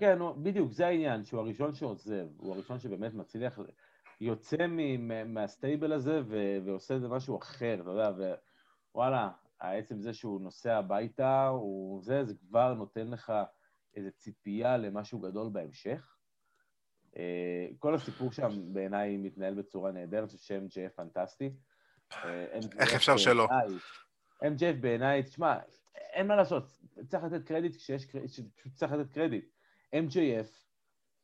כן, 0.00 0.18
בדיוק, 0.42 0.72
זה 0.72 0.86
העניין, 0.86 1.24
שהוא 1.24 1.40
הראשון 1.40 1.74
שעוזב, 1.74 2.26
הוא 2.36 2.54
הראשון 2.54 2.78
שבאמת 2.78 3.14
מצליח, 3.14 3.58
יוצא 4.20 4.66
מהסטייבל 5.26 5.92
הזה 5.92 6.20
ועושה 6.64 6.94
איזה 6.94 7.08
משהו 7.08 7.38
אחר, 7.38 7.78
אתה 7.82 7.90
יודע, 7.90 8.10
ווואלה, 8.94 9.30
עצם 9.60 10.00
זה 10.00 10.14
שהוא 10.14 10.40
נוסע 10.40 10.76
הביתה, 10.76 11.46
הוא 11.48 12.02
זה, 12.02 12.24
זה 12.24 12.34
כבר 12.48 12.74
נותן 12.74 13.08
לך 13.08 13.32
איזו 13.96 14.10
ציפייה 14.16 14.76
למשהו 14.76 15.18
גדול 15.18 15.48
בהמשך. 15.52 16.16
אה, 17.16 17.66
כל 17.78 17.94
הסיפור 17.94 18.32
שם 18.32 18.72
בעיניי 18.72 19.16
מתנהל 19.16 19.54
בצורה 19.54 19.92
נהדרת, 19.92 20.30
שם 20.30 20.66
ג'ף 20.66 20.92
פנטסטי. 20.96 21.50
אה, 22.12 22.46
איך 22.78 22.94
אפשר 22.94 23.16
שלא? 23.16 23.48
MJF 24.42 24.80
בעיניי, 24.80 25.22
תשמע, 25.22 25.58
אין 25.94 26.26
מה 26.26 26.36
לעשות, 26.36 26.64
צריך 27.08 27.24
לתת 27.24 27.46
קרדיט 27.46 27.76
כשיש 27.76 28.04
קרדיט, 28.04 28.30
צריך 28.74 28.92
לתת 28.92 29.10
קרדיט. 29.12 29.44
MJF 29.94 30.48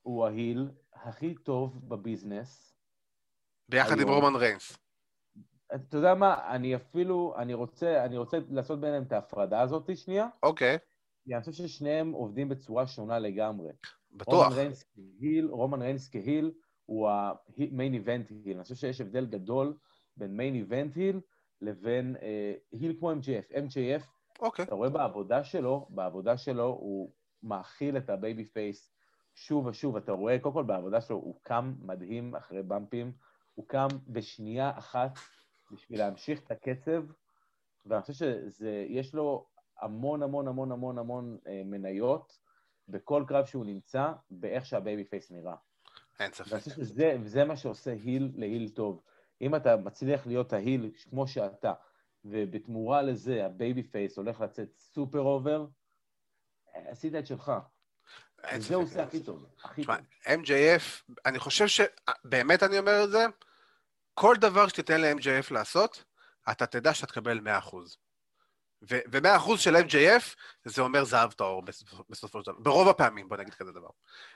הוא 0.03 0.27
ה 0.27 0.35
heel 0.35 0.71
הכי 0.93 1.35
טוב 1.35 1.89
ב 1.89 1.97
business. 1.97 2.77
ביחד 3.69 4.01
עם 4.01 4.09
היום. 4.09 4.11
רומן 4.11 4.37
ריינס. 4.37 4.79
אתה 5.75 5.97
יודע 5.97 6.15
מה, 6.15 6.55
אני 6.55 6.77
אפילו, 6.77 7.35
אני 7.39 7.55
רוצה, 7.55 8.05
אני 8.05 8.17
רוצה 8.17 8.39
לעשות 8.51 8.81
ביניהם 8.81 9.03
את 9.03 9.13
ההפרדה 9.13 9.61
הזאת 9.61 9.97
שנייה, 9.97 10.29
אוקיי, 10.43 10.79
כי 11.25 11.35
אני 11.35 11.41
חושב 11.41 11.53
ששניהם 11.53 12.13
עובדים 12.13 12.49
בצורה 12.49 12.87
שונה 12.87 13.19
לגמרי. 13.19 13.73
בטוח. 14.11 14.45
רומן 14.45 14.57
ריינס 14.57 14.85
כ 14.95 15.10
heel, 15.10 15.47
רומן 15.47 15.83
ריינס 15.83 16.11
כ 16.11 16.25
heel 16.25 16.53
הוא 16.85 17.09
ה 17.11 17.27
main 17.27 17.95
event 17.95 18.31
heel. 18.31 18.55
אני 18.55 18.63
חושב 18.63 18.75
שיש 18.75 19.01
הבדל 19.01 19.27
גדול 19.27 19.77
בין 20.17 20.37
main 20.37 20.55
event 20.55 20.95
heel 20.95 21.21
לבין 21.61 22.17
אה, 22.23 22.55
heel 22.73 22.97
כמו 22.99 23.13
MJF. 23.13 23.53
MJF, 23.53 24.03
אוקיי. 24.41 24.65
אתה 24.65 24.75
רואה 24.75 24.91
בעבודה 24.91 25.45
שלו, 25.45 25.87
בעבודה 25.91 26.37
שלו 26.37 26.65
הוא 26.65 27.13
מאכיל 27.43 27.97
את 27.97 28.11
ה 28.11 28.45
babyface 28.45 28.93
שוב 29.35 29.67
ושוב. 29.67 29.97
אתה 29.97 30.13
רואה, 30.13 30.39
קודם 30.39 30.55
כל 30.55 30.63
בעבודה 30.63 31.01
שלו 31.01 31.17
הוא 31.17 31.41
קם 31.43 31.75
מדהים 31.81 32.35
אחרי 32.35 32.63
bump 32.63 32.91
ים, 32.91 33.13
הוא 33.55 33.69
קם 33.69 33.89
בשנייה 34.09 34.73
אחת 34.79 35.19
בשביל 35.73 35.99
להמשיך 35.99 36.43
את 36.43 36.51
הקצב, 36.51 37.03
ואני 37.87 38.03
חושב 38.03 38.35
שיש 38.51 39.15
לו 39.15 39.47
המון 39.81 40.23
המון 40.23 40.49
המון 40.49 40.73
המון 40.73 40.99
המון 40.99 41.39
אה, 41.47 41.63
מניות 41.65 42.39
בכל 42.89 43.25
קרב 43.29 43.45
שהוא 43.45 43.65
נמצא, 43.65 44.13
באיך 44.31 44.67
שה 44.67 45.05
babyface 45.05 45.31
נראה. 45.31 45.57
אין 46.21 46.33
ספק. 46.33 46.53
ואני 46.53 46.63
חושב 46.63 46.77
שזה 46.77 47.45
מה 47.45 47.57
שעושה 47.57 47.91
heel 47.91 48.33
ל 48.35 48.41
heel 48.41 48.69
טוב. 48.69 49.03
אם 49.41 49.55
אתה 49.55 49.77
מצליח 49.77 50.27
להיות 50.27 50.53
ה 50.53 50.60
heel 50.60 50.91
כמו 51.11 51.27
שאתה, 51.27 51.73
ובתמורה 52.31 53.03
לזה 53.03 53.47
ה 53.47 53.83
babyface 53.83 54.17
הולך 54.17 54.41
לצאת 54.41 54.69
super 54.79 55.21
over, 55.21 55.67
עשית 56.75 57.15
את 57.15 57.27
שלך. 57.27 57.53
וזה 58.55 58.75
הוא. 58.75 58.85
עושה 58.85 59.03
הכי 59.03 59.23
טוב, 59.23 59.47
הכי 59.65 59.85
טוב. 59.85 59.95
MJF, 60.25 61.13
אני 61.27 61.39
חושב 61.39 61.67
ש... 61.67 61.81
באמת 62.25 62.63
אני 62.63 62.79
אומר 62.79 63.05
את 63.05 63.11
זה, 63.11 63.27
כל 64.15 64.37
דבר 64.41 64.69
שתיתן 64.69 65.01
ל-MJF 65.01 65.55
לעשות, 65.55 66.05
אתה 66.51 66.67
תדע 66.67 66.95
שאתה 66.95 67.07
תקבל 67.07 67.41
100%. 67.63 67.77
ו- 68.83 68.99
ו-100% 69.13 69.57
של 69.57 69.77
MJF, 69.77 70.35
זה 70.65 70.83
אומר 70.83 71.05
זהב 71.05 71.33
טהור 71.33 71.63
בסופו- 72.11 72.43
של 72.45 72.53
דבר. 72.53 72.61
ברוב 72.61 72.89
הפעמים, 72.89 73.29
בוא 73.29 73.37
נגיד 73.37 73.55
כזה 73.55 73.73
דבר. 73.73 73.89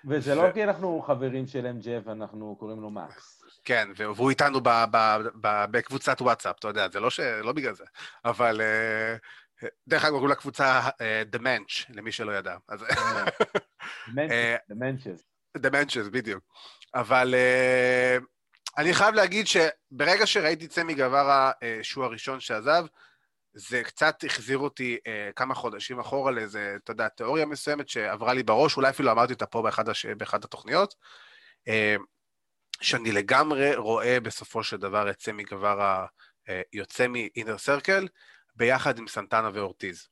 וזה 0.05 0.34
לא 0.34 0.53
כי 0.55 0.64
אנחנו 0.64 1.03
חברים 1.07 1.47
של 1.47 1.66
MJF, 1.66 2.11
אנחנו 2.12 2.57
קוראים 2.59 2.80
לו 2.80 2.91
מקס. 2.91 3.43
כן, 3.64 3.88
והוא 3.97 4.30
איתנו 4.30 4.61
בקבוצת 5.70 6.20
וואטסאפ, 6.22 6.57
אתה 6.59 6.68
יודע, 6.68 6.88
זה 6.88 7.01
לא, 7.01 7.11
ש... 7.11 7.20
לא 7.20 7.53
בגלל 7.53 7.74
זה. 7.74 7.84
אבל... 8.24 8.61
אה, 8.61 9.16
דרך 9.88 10.05
אגב, 10.05 10.12
קוראים 10.12 10.30
לקבוצה 10.30 10.80
אה, 11.01 11.22
The 11.36 11.38
Mensch, 11.38 11.84
למי 11.95 12.12
שלא 12.12 12.32
ידע. 12.32 12.57
אה, 14.30 14.57
דמנצ'ס. 14.68 15.24
דמנצ'ס, 15.57 16.07
בדיוק. 16.12 16.45
אבל 16.95 17.34
אני 18.78 18.95
חייב 18.95 19.14
להגיד 19.14 19.47
שברגע 19.47 20.26
שראיתי 20.26 20.68
סמי 20.70 20.95
גווארה, 20.95 21.53
שהוא 21.82 22.05
הראשון 22.05 22.41
שעזב, 22.41 22.84
זה 23.55 23.82
קצת 23.84 24.24
החזיר 24.24 24.59
אותי 24.59 24.98
uh, 24.98 25.32
כמה 25.32 25.55
חודשים 25.55 26.01
אחורה 26.01 26.30
לאיזה, 26.32 26.76
אתה 26.84 26.92
יודע, 26.92 27.09
תיאוריה 27.09 27.46
מסוימת 27.46 27.88
שעברה 27.88 28.34
לי 28.34 28.42
בראש, 28.42 28.76
אולי 28.76 28.90
אפילו 28.90 29.12
אמרתי 29.12 29.32
אותה 29.32 29.46
פה 29.46 29.62
באחד, 29.62 29.88
הש... 29.88 30.07
באחד 30.07 30.44
התוכניות, 30.44 30.94
uh, 31.68 32.03
שאני 32.80 33.12
לגמרי 33.12 33.76
רואה 33.76 34.20
בסופו 34.20 34.64
של 34.64 34.76
דבר 34.76 35.11
את 35.11 35.20
סמי 35.20 35.44
גווארה 35.44 36.07
uh, 36.46 36.51
יוצא 36.72 37.07
מאינר 37.09 37.59
סרקל, 37.59 38.09
ביחד 38.55 38.98
עם 38.98 39.09
סנטנה 39.09 39.51
ואורטיז. 39.55 40.09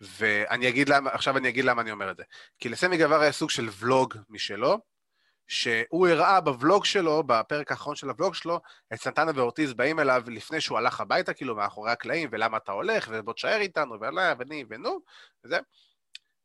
ואני 0.00 0.68
אגיד 0.68 0.88
למה, 0.88 1.10
עכשיו 1.10 1.36
אני 1.36 1.48
אגיד 1.48 1.64
למה 1.64 1.82
אני 1.82 1.90
אומר 1.90 2.10
את 2.10 2.16
זה. 2.16 2.22
כי 2.58 2.68
לסמי 2.68 2.98
גווארה 2.98 3.26
יש 3.26 3.36
סוג 3.36 3.50
של 3.50 3.68
ולוג 3.78 4.14
משלו, 4.28 4.78
שהוא 5.50 6.08
הראה 6.08 6.40
בוולוג 6.40 6.84
שלו, 6.84 7.22
בפרק 7.22 7.70
האחרון 7.70 7.96
של 7.96 8.08
הוולוג 8.08 8.34
שלו, 8.34 8.60
את 8.92 9.00
סנטנה 9.00 9.32
ואורטיז 9.34 9.74
באים 9.74 10.00
אליו 10.00 10.22
לפני 10.26 10.60
שהוא 10.60 10.78
הלך 10.78 11.00
הביתה, 11.00 11.32
כאילו, 11.32 11.56
מאחורי 11.56 11.90
הקלעים, 11.90 12.28
ולמה 12.32 12.56
אתה 12.56 12.72
הולך, 12.72 13.08
ובוא 13.12 13.32
תשאר 13.32 13.60
איתנו, 13.60 14.00
ולא, 14.00 14.22
וני, 14.38 14.64
ונו, 14.70 14.98
וזה. 15.44 15.58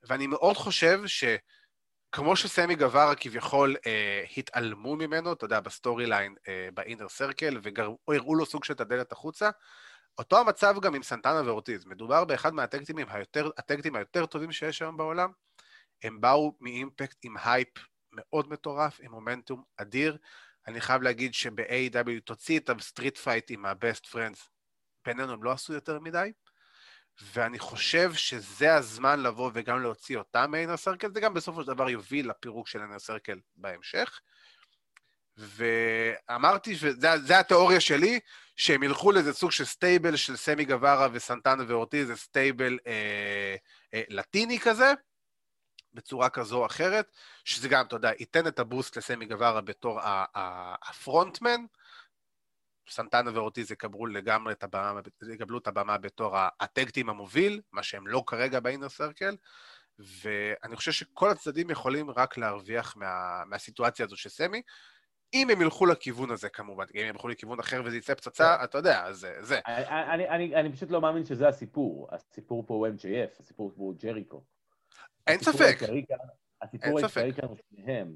ואני 0.03 0.27
מאוד 0.27 0.57
חושב 0.57 1.01
שכמו 1.05 2.35
שסמי 2.35 2.75
גווארה 2.75 3.15
כביכול 3.15 3.75
אה, 3.87 4.23
התעלמו 4.37 4.95
ממנו, 4.95 5.33
אתה 5.33 5.45
יודע, 5.45 5.59
ב 5.59 6.05
storyline, 6.05 6.35
אה, 6.47 6.69
ב 6.73 6.79
Inner 6.79 7.09
Circle, 7.09 7.59
והראו 7.63 8.35
לו 8.35 8.45
סוג 8.45 8.63
של 8.63 8.73
את 8.73 8.81
הדלת 8.81 9.11
החוצה, 9.11 9.49
אותו 10.17 10.39
המצב 10.39 10.75
גם 10.81 10.95
עם 10.95 11.03
סנטנה 11.03 11.41
ואורטיז. 11.45 11.85
מדובר 11.85 12.25
באחד 12.25 12.53
מה 12.53 12.63
tag 12.63 12.78
team 12.78 12.97
ים 12.97 13.07
היותר, 13.09 13.49
היותר 13.93 14.25
טובים 14.25 14.51
שיש 14.51 14.81
היום 14.81 14.97
בעולם. 14.97 15.31
הם 16.03 16.21
באו 16.21 16.55
מאימפקט 16.61 17.17
עם 17.23 17.35
הייפ 17.43 17.69
מאוד 18.15 18.49
מטורף, 18.49 18.99
עם 19.01 19.11
מומנטום 19.11 19.63
אדיר. 19.77 20.17
אני 20.67 20.81
חייב 20.81 21.01
להגיד 21.01 21.33
שב-AEW 21.33 22.21
תוציא 22.23 22.59
את 22.59 22.69
ה 22.69 22.76
street 22.76 23.17
fight 23.17 23.51
עם 23.51 23.65
ה-Best 23.65 24.05
Friends, 24.05 24.39
בינינו 25.05 25.33
הם 25.33 25.43
לא 25.43 25.51
עשו 25.51 25.73
יותר 25.73 25.99
מדי, 25.99 26.31
ואני 27.33 27.59
חושב 27.59 28.13
שזה 28.13 28.75
הזמן 28.75 29.19
לבוא 29.19 29.51
וגם 29.53 29.81
להוציא 29.81 30.17
אותם 30.17 30.51
מ 30.51 30.55
Inner 30.55 30.77
Circle, 30.77 31.11
זה 31.13 31.19
גם 31.19 31.33
בסופו 31.33 31.61
של 31.61 31.67
דבר 31.67 31.89
יוביל 31.89 32.29
לפירוק 32.29 32.67
של 32.67 32.81
Inner 32.81 32.99
Circle 32.99 33.39
בהמשך. 33.55 34.19
ואמרתי, 35.37 36.75
וזו 36.81 37.33
התיאוריה 37.33 37.79
שלי, 37.79 38.19
שהם 38.55 38.83
ילכו 38.83 39.11
לאיזה 39.11 39.33
סוג 39.33 39.51
של 39.51 39.65
stable 39.65 40.15
של 40.15 40.35
סמי 40.35 40.65
גווארה 40.65 41.07
וסנטנה 41.11 41.63
ואורטיז, 41.67 42.07
זה 42.07 42.15
stable 42.15 42.77
אה, 42.87 43.55
אה, 43.93 44.01
לטיני 44.09 44.59
כזה, 44.59 44.93
בצורה 45.95 46.29
כזו 46.29 46.57
או 46.57 46.65
אחרת, 46.65 47.11
שזה 47.45 47.69
גם, 47.69 47.85
אתה 47.85 47.95
יודע, 47.95 48.11
ייתן 48.19 48.47
את 48.47 48.59
הבוסט 48.59 48.97
לסמי 48.97 49.25
גווארה 49.25 49.61
בתור 49.61 49.99
הפרונטמן, 50.89 51.65
סנטנה 52.89 53.31
ואורטיז 53.33 53.71
יקבלו 53.71 54.05
לגמרי 54.05 54.53
את 54.53 54.63
הבמה, 54.63 54.99
יקבלו 55.33 55.57
את 55.57 55.67
הבמה 55.67 55.97
בתור 55.97 56.35
הטקטים 56.59 57.09
המוביל, 57.09 57.61
מה 57.71 57.83
שהם 57.83 58.07
לא 58.07 58.23
כרגע 58.27 58.59
באינר 58.59 58.89
סרקל, 58.89 59.35
ואני 59.99 60.75
חושב 60.75 60.91
שכל 60.91 61.29
הצדדים 61.29 61.69
יכולים 61.69 62.09
רק 62.09 62.37
להרוויח 62.37 62.97
מה, 62.97 63.43
מהסיטואציה 63.45 64.05
הזו 64.05 64.17
של 64.17 64.29
סמי, 64.29 64.61
אם 65.33 65.49
הם 65.49 65.61
ילכו 65.61 65.85
לכיוון 65.85 66.31
הזה 66.31 66.49
כמובן, 66.49 66.85
אם 66.95 67.01
הם 67.01 67.09
ילכו 67.09 67.27
לכיוון 67.27 67.59
אחר 67.59 67.81
וזה 67.85 67.97
יצא 67.97 68.13
פצצה, 68.13 68.63
אתה 68.63 68.77
יודע, 68.77 69.05
אז 69.05 69.27
זה. 69.39 69.59
אני, 69.65 70.29
אני, 70.29 70.55
אני 70.55 70.71
פשוט 70.73 70.91
לא 70.91 71.01
מאמין 71.01 71.25
שזה 71.25 71.47
הסיפור. 71.47 72.07
הסיפור 72.11 72.63
פה 72.67 72.73
הוא 72.73 72.87
MJF, 72.87 73.39
הסיפור 73.39 73.71
פה 73.75 73.81
הוא 73.81 73.95
ג'ריקו. 73.99 74.43
אין 75.27 75.39
ספק. 75.39 75.77
הסיפור 76.61 76.99
העיקרי 76.99 77.33
כאן 77.33 77.47
הוא 77.47 77.57
שניהם. 77.69 78.15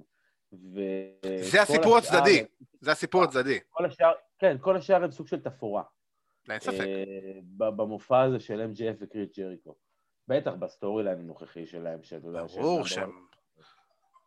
זה 1.41 1.61
הסיפור 1.61 1.97
הצדדי, 1.97 2.45
זה 2.81 2.91
הסיפור 2.91 3.23
הצדדי. 3.23 3.59
כל 3.69 3.85
השאר, 3.85 4.11
כן, 4.39 4.57
כל 4.61 4.77
השאר 4.77 5.03
הם 5.03 5.11
סוג 5.11 5.27
של 5.27 5.39
תפאורה. 5.39 5.83
אין 6.49 6.59
ספק. 6.59 6.79
אה, 6.79 7.71
במופע 7.71 8.21
הזה 8.21 8.39
של 8.39 8.71
MJF 8.73 8.95
וכריס 8.99 9.39
ג'ריקו. 9.39 9.75
בטח 10.27 10.51
ב 10.51 11.03
storyline 11.03 11.19
הנוכחי 11.19 11.67
שלהם, 11.67 12.03
שאתה 12.03 12.27
יודע... 12.27 12.43
ברור 12.43 12.85
שהם... 12.85 13.25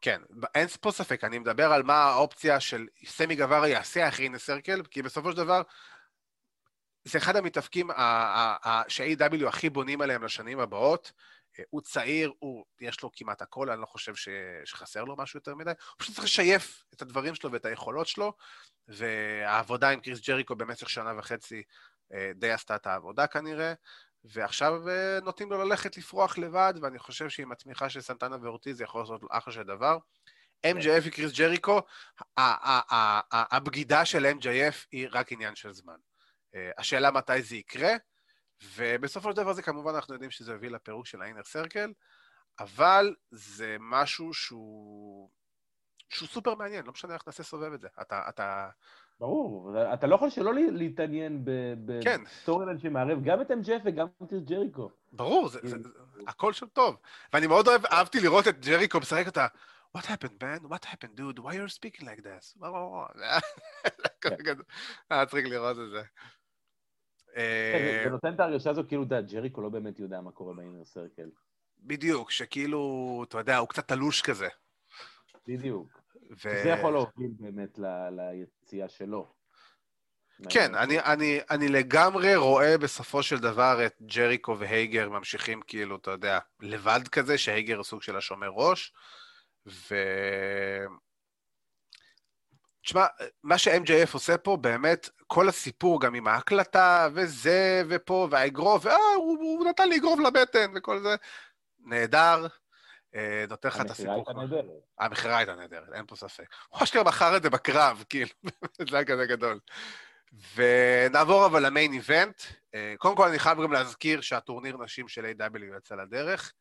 כן, 0.01 0.21
אין 0.55 0.69
פה 0.69 0.91
ספק, 0.91 1.25
אני 1.25 1.39
מדבר 1.39 1.73
על 1.73 1.83
מה 1.83 1.95
האופציה 1.95 2.61
של 2.61 2.87
סמי 3.05 3.37
גווארה 3.37 3.69
יעשה 3.69 4.09
אחרי 4.09 4.25
Inner 4.25 4.39
Circle, 4.39 4.83
כי 4.83 5.03
בסופו 5.03 5.31
של 5.33 5.37
דבר 5.37 5.63
זה 7.05 7.19
אחד 7.19 7.37
המתאבקים 7.37 7.91
שה-AW 8.89 9.49
הכי 9.49 9.71
בונים 9.71 10.01
עליהם 10.01 10.25
לשנים 10.25 10.61
הבאות. 10.61 11.13
הוא 11.71 11.81
צעיר, 11.81 12.33
הוא, 12.39 12.65
יש 12.81 13.03
לו 13.03 13.11
כמעט 13.13 13.43
הכל, 13.43 13.71
אני 13.71 13.81
לא 13.81 13.87
חושב 13.87 14.15
ש, 14.15 14.29
שחסר 14.65 15.05
לו 15.05 15.17
משהו 15.17 15.37
יותר 15.37 15.55
מדי. 15.55 15.71
הוא 15.71 15.99
פשוט 15.99 16.15
צריך 16.15 16.25
לשייף 16.25 16.85
את 16.95 17.03
הדברים 17.03 17.35
שלו 17.35 17.53
ואת 17.53 17.65
היכולות 17.65 18.07
שלו, 18.07 18.33
והעבודה 18.89 19.91
עם 19.91 20.01
קריס 20.01 20.21
ג'ריקו 20.29 20.57
במשך 20.57 20.91
שנה 20.91 21.13
וחצי 21.19 21.63
אה, 22.15 22.33
די 22.35 22.51
עשתה 22.51 22.75
את 22.75 22.87
העבודה 22.87 23.27
כנראה, 23.27 23.75
ועכשיו 24.25 24.89
אה, 24.89 25.19
נותנים 25.23 25.51
לו 25.51 25.65
ללכת 25.65 25.97
לפרוח 25.97 26.39
לבד, 26.39 26.75
ואני 26.83 26.99
חושב 26.99 27.29
שעם 27.29 27.53
התמיכה 27.53 27.89
של 27.89 28.01
סנטנה 28.01 28.37
ואורטיז 28.43 28.77
זה 28.77 28.85
יכול 28.85 29.01
לעשות 29.01 29.21
אחלה 29.31 29.53
של 29.53 29.63
דבר. 29.63 29.99
MJF 30.67 31.03
וקריס 31.05 31.33
ג'ריקו, 31.33 31.81
הבגידה 33.33 34.05
של 34.05 34.27
MJF 34.27 34.87
היא 34.93 35.09
רק 35.13 35.33
עניין 35.33 35.55
של 35.55 35.73
זמן. 35.73 35.97
אה, 36.55 36.71
השאלה 36.79 37.11
מתי 37.11 37.43
זה 37.43 37.57
יקרה, 37.57 37.93
ובסופו 38.77 39.31
של 39.31 39.37
דבר 39.37 39.53
זה 39.53 39.63
כמובן, 39.63 39.95
אנחנו 39.95 40.15
יודעים 40.15 40.31
שזה 40.31 40.55
הביא 40.55 40.71
לפירוק 40.71 41.07
של 41.07 41.23
ה 41.23 41.26
Inner 41.26 41.43
Circle, 41.45 41.93
אבל 42.61 43.15
זה 43.31 43.77
משהו 43.81 44.35
שהוא, 44.35 45.31
שהוא 46.09 46.29
סופר 46.29 46.55
מעניין, 46.55 46.85
לא 46.87 46.93
משנה 46.93 47.15
איך 47.15 47.23
נעשה 47.27 47.43
סובב 47.43 47.73
את 47.73 47.81
זה. 47.81 47.89
אתה, 48.01 48.23
אתה, 48.29 48.69
ברור, 49.21 49.75
אתה 49.95 50.07
לא 50.07 50.15
יכול 50.15 50.31
שלא 50.31 50.55
להתעניין 50.55 51.45
ב 51.85 51.93
storyline, 51.93 52.77
כן. 52.77 52.89
שמערב 52.89 53.19
גם 53.25 53.41
את 53.41 53.51
MJF 53.51 53.81
וגם 53.85 54.07
את 54.23 54.33
ג'ריקו. 54.33 54.91
ברור, 55.13 55.49
זה, 55.49 55.61
זה, 55.63 55.77
זה, 55.83 55.89
הכל 56.27 56.53
שם 56.53 56.67
טוב. 56.67 56.97
ואני 57.33 57.47
מאוד 57.47 57.69
אוהב, 57.69 57.87
אהבתי 57.87 58.21
לראות 58.21 58.49
את 58.49 58.67
ג'ריקו 58.67 58.99
משחק 58.99 59.27
אותה, 59.27 59.47
What 59.95 60.07
happened, 60.07 60.41
man? 60.41 60.61
What 60.69 60.85
happened, 60.87 61.17
dude? 61.17 61.39
Why 61.39 61.57
are 61.57 61.63
you 61.63 61.69
speaking 61.69 62.07
like 62.07 62.23
this? 62.23 62.57
כן. 64.23 64.55
היה 65.11 65.27
צריך 65.27 65.47
לראות 65.47 65.77
את 65.79 65.91
זה. 65.91 66.03
כן, 67.35 68.01
זה 68.05 68.11
נותן 68.11 68.35
את 68.35 68.41
ההרגשה 68.41 68.71
הזו 68.71 68.83
כאילו, 68.89 69.03
אתה 69.03 69.15
יודע, 69.15 69.33
ג'ריקו 69.33 69.63
לא 69.63 69.69
באמת 69.69 69.99
יודע 69.99 70.21
מה 70.21 70.31
קורה 70.31 70.55
באינר 70.55 70.85
סרקל. 70.85 71.31
בדיוק, 71.79 72.31
שכאילו, 72.31 73.25
אתה 73.29 73.39
יודע, 73.39 73.57
הוא 73.57 73.69
קצת 73.69 73.89
תלוש 73.89 74.23
כזה. 74.23 74.49
בדיוק. 75.47 75.89
ו... 76.31 76.63
זה 76.63 76.69
יכול 76.69 76.93
להוביל 76.93 77.31
באמת 77.39 77.79
ל... 77.79 77.85
ליציאה 78.11 78.89
שלו. 78.89 79.33
כן, 80.51 80.75
אני, 80.75 81.01
אני, 81.01 81.41
אני 81.51 81.69
לגמרי 81.69 82.37
רואה 82.37 82.79
בסופו 82.79 83.23
של 83.23 83.39
דבר 83.39 83.87
את 83.87 83.95
ג'ריקו 84.03 84.59
והייגר 84.59 85.09
ממשיכים 85.09 85.61
כאילו, 85.67 85.97
אתה 85.97 86.11
יודע, 86.11 86.39
לבד 86.61 87.09
כזה, 87.13 87.39
שהייגר 87.39 87.77
הוא 87.77 87.85
סוג 87.85 88.03
של 88.03 88.17
השומר 88.17 88.49
ראש, 88.49 88.93
ו... 89.67 89.95
תשמע, 92.83 93.07
מה 93.43 93.59
ש-MJF 93.59 94.13
עושה 94.13 94.39
פה, 94.39 94.57
באמת, 94.57 95.09
כל 95.27 95.49
הסיפור, 95.49 96.01
גם 96.01 96.15
עם 96.15 96.27
ההקלטה, 96.27 97.09
וזה, 97.15 97.83
ופה, 97.89 98.29
והאגרוף, 98.31 98.87
אה, 98.87 98.97
הוא, 99.17 99.39
הוא 99.41 99.67
נתן 99.67 99.89
לי 99.89 99.97
אגרוף 99.97 100.21
לבטן, 100.21 100.73
וכל 100.75 101.01
זה, 101.01 101.17
נהדר. 101.81 102.47
אה, 103.15 103.45
נותן 103.49 103.69
לך 103.69 103.81
את 103.81 103.91
הסיפור. 103.91 104.13
המכירה 104.13 104.37
הייתה 104.37 104.55
נהדרת. 104.57 104.83
המכירה 104.99 105.37
הייתה 105.37 105.55
נהדרת, 105.55 105.93
אין 105.93 106.07
פה 106.07 106.17
ספק. 106.17 106.55
הוא 106.69 106.83
אשכרה 106.83 107.05
מכר 107.05 107.37
את 107.37 107.43
זה 107.43 107.51
בקרב, 107.51 108.05
כאילו, 108.09 108.31
זה 108.91 108.97
היה 108.97 109.05
כזה 109.05 109.27
גדול. 109.27 109.59
ונעבור 110.55 111.47
אבל 111.47 111.67
למיין 111.67 111.93
איבנט. 111.93 112.43
אה, 112.75 112.95
קודם 112.99 113.17
כל, 113.17 113.29
אני 113.29 113.39
חייב 113.39 113.63
גם 113.63 113.73
להזכיר 113.73 114.21
שהטורניר 114.21 114.77
נשים 114.77 115.09
של 115.09 115.25
A.W. 115.25 115.77
יצא 115.79 115.95
לדרך. 115.95 116.53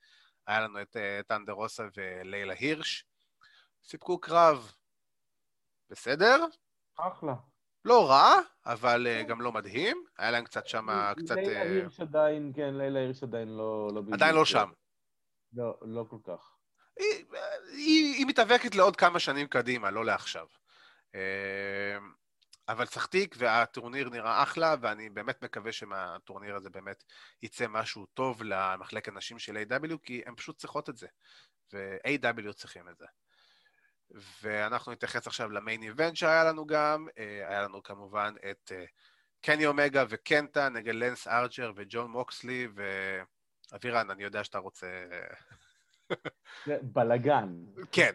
היה 0.47 0.59
לנו 0.59 0.81
את 0.81 0.97
אה, 0.97 1.21
טנדר 1.27 1.53
רוסה 1.53 1.83
ולילה 1.97 2.53
הירש. 2.59 3.05
סיפקו 3.83 4.17
קרב 4.17 4.71
בסדר. 5.91 6.45
אחלה. 6.97 7.35
לא 7.85 8.09
רע, 8.09 8.35
אבל 8.65 9.07
גם 9.27 9.41
לא 9.41 9.51
מדהים. 9.51 10.03
היה 10.17 10.31
להם 10.31 10.43
קצת 10.43 10.67
שם, 10.67 10.87
קצת... 11.17 11.35
לילה 11.35 11.61
הירש 11.61 11.99
עדיין, 11.99 12.51
כן, 12.55 12.73
לילה 12.73 12.99
הירש 12.99 13.23
עדיין 13.23 13.47
לא... 13.47 13.89
לא 13.93 14.01
עדיין 14.13 14.35
לא 14.35 14.45
שם. 14.45 14.71
לא, 15.53 15.77
לא 15.81 16.05
כל 16.09 16.17
כך. 16.23 16.55
היא, 16.99 17.25
היא, 17.71 18.15
היא 18.15 18.25
מתאבקת 18.27 18.75
לעוד 18.75 18.95
כמה 18.95 19.19
שנים 19.19 19.47
קדימה, 19.47 19.91
לא 19.91 20.05
לעכשיו. 20.05 20.47
אבל 22.67 22.85
צחתיק 22.85 23.35
והטורניר 23.37 24.09
נראה 24.09 24.43
אחלה, 24.43 24.75
ואני 24.81 25.09
באמת 25.09 25.43
מקווה 25.43 25.71
שמהטורניר 25.71 26.55
הזה 26.55 26.69
באמת 26.69 27.03
יצא 27.41 27.65
משהו 27.69 28.05
טוב 28.05 28.43
למחלקת 28.43 29.13
נשים 29.13 29.39
של 29.39 29.57
A.W, 29.57 29.97
כי 30.03 30.21
הן 30.25 30.35
פשוט 30.35 30.57
צריכות 30.57 30.89
את 30.89 30.97
זה, 30.97 31.07
ו-AEW 31.73 32.53
צריכים 32.53 32.89
את 32.89 32.97
זה. 32.97 33.05
ואנחנו 34.41 34.91
נתייחס 34.91 35.27
עכשיו 35.27 35.49
ל 35.49 35.56
main 35.56 35.83
event 35.83 36.15
שהיה 36.15 36.43
לנו 36.43 36.65
גם, 36.65 37.07
אה, 37.17 37.47
היה 37.47 37.61
לנו 37.61 37.83
כמובן 37.83 38.33
את 38.51 38.71
אה, 38.75 38.85
קני 39.41 39.65
אומגה 39.65 40.05
וקנטה 40.09 40.69
נגד 40.69 40.95
לאנס 40.95 41.27
ארצ'ר 41.27 41.71
וג'ון 41.75 42.11
מוקסלי, 42.11 42.67
ו... 42.75 42.83
אבירן, 43.75 44.09
אני 44.09 44.23
יודע 44.23 44.43
שאתה 44.43 44.57
רוצה... 44.57 44.87
בלגן. 46.67 47.55
כן. 47.91 48.11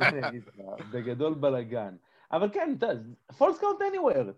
בגדול 0.92 1.34
בלגן. 1.34 1.96
אבל 2.32 2.50
כן, 2.52 2.74
אתה 2.78 2.86
יודע, 2.86 3.02
falls 3.38 3.58
count 3.58 3.82
anywhere. 3.82 4.32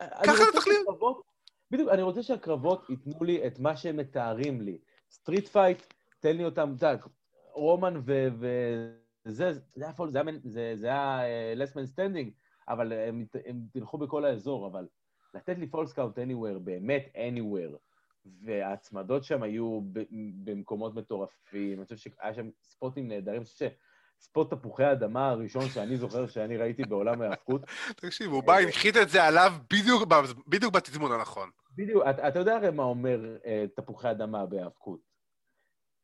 ככה 0.00 0.32
להיות. 0.66 1.22
בדיוק, 1.70 1.90
אני 1.90 2.02
רוצה 2.02 2.22
שהקרבות 2.22 2.90
ייתנו 2.90 3.24
לי 3.24 3.46
את 3.46 3.58
מה 3.58 3.76
שהם 3.76 3.96
מתארים 3.96 4.60
לי. 4.60 4.78
street 5.10 5.48
fight, 5.48 5.82
תן 6.20 6.36
לי 6.36 6.44
אותם, 6.44 6.74
אתה 6.76 6.86
יודע, 6.86 7.04
רומן 7.52 8.00
וזה, 8.04 8.92
זה 9.26 9.50
היה 9.76 9.92
falls, 9.92 10.14
זה 10.74 10.86
היה 10.86 11.20
last 11.56 11.73
man 11.73 11.86
standing, 11.86 12.32
אבל 12.68 12.92
הם 12.92 13.26
תלכו 13.72 13.98
בכל 13.98 14.24
האזור, 14.24 14.66
אבל 14.66 14.86
לתת 15.34 15.58
לי 15.58 15.66
falls 15.66 15.92
count 15.92 16.18
anywhere, 16.18 16.58
באמת 16.58 17.12
anywhere. 17.16 17.76
וההצמדות 18.42 19.24
שם 19.24 19.42
היו 19.42 19.80
במקומות 20.44 20.94
מטורפים, 20.94 21.78
אני 21.78 21.84
חושב 21.84 21.96
שהיה 21.96 22.34
שם 22.34 22.50
spotים 22.62 23.08
נהדרים, 23.08 23.36
אני 23.36 23.44
חושב 23.44 23.68
ה 24.20 24.27
spot 24.27 24.54
תפוחי 24.54 24.84
האדמה 24.84 25.28
הראשון 25.28 25.68
שאני 25.68 25.96
זוכר 25.96 26.26
שאני 26.26 26.56
ראיתי 26.56 26.82
בעולם 26.82 27.22
ההאבקות. 27.22 27.62
תקשיב, 28.02 28.32
הוא 28.32 28.42
בא, 28.42 28.58
הנחית 28.58 28.96
את 28.96 29.08
זה 29.08 29.24
עליו 29.24 29.52
בדיוק, 29.70 30.02
בדיוק 30.46 30.74
בתזמון 30.74 31.12
הנכון. 31.12 31.50
בדיוק, 31.76 32.02
אתה, 32.10 32.28
אתה 32.28 32.38
יודע 32.38 32.56
הרי 32.56 32.70
מה 32.70 32.82
אומר 32.82 33.36
אה, 33.46 33.64
תפוחי 33.76 34.10
אדמה 34.10 34.46
בהאבקות. 34.46 35.00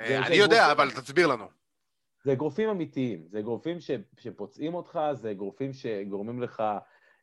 אה, 0.00 0.26
אני 0.26 0.34
יודע, 0.34 0.72
אבל 0.72 0.90
תסביר 0.90 1.26
לנו. 1.26 1.61
זה 2.24 2.32
אגרופים 2.32 2.68
אמיתיים, 2.68 3.26
זה 3.28 3.38
אגרופים 3.38 3.80
ש, 3.80 3.90
שפוצעים 4.18 4.74
אותך, 4.74 5.00
זה 5.12 5.30
אגרופים 5.30 5.72
שגורמים 5.72 6.42
לך 6.42 6.62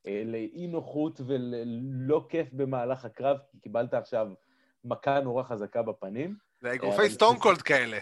אה, 0.07 0.23
לאי 0.25 0.67
נוחות 0.67 1.21
וללא 1.25 2.25
כיף 2.29 2.47
במהלך 2.53 3.05
הקרב, 3.05 3.37
כי 3.51 3.59
קיבלת 3.59 3.93
עכשיו 3.93 4.27
מכה 4.83 5.19
נורא 5.19 5.43
חזקה 5.43 5.81
בפנים. 5.81 6.35
זה 6.61 6.73
אגרופי 6.73 7.09
סטונקולד 7.09 7.61
כאלה. 7.61 7.97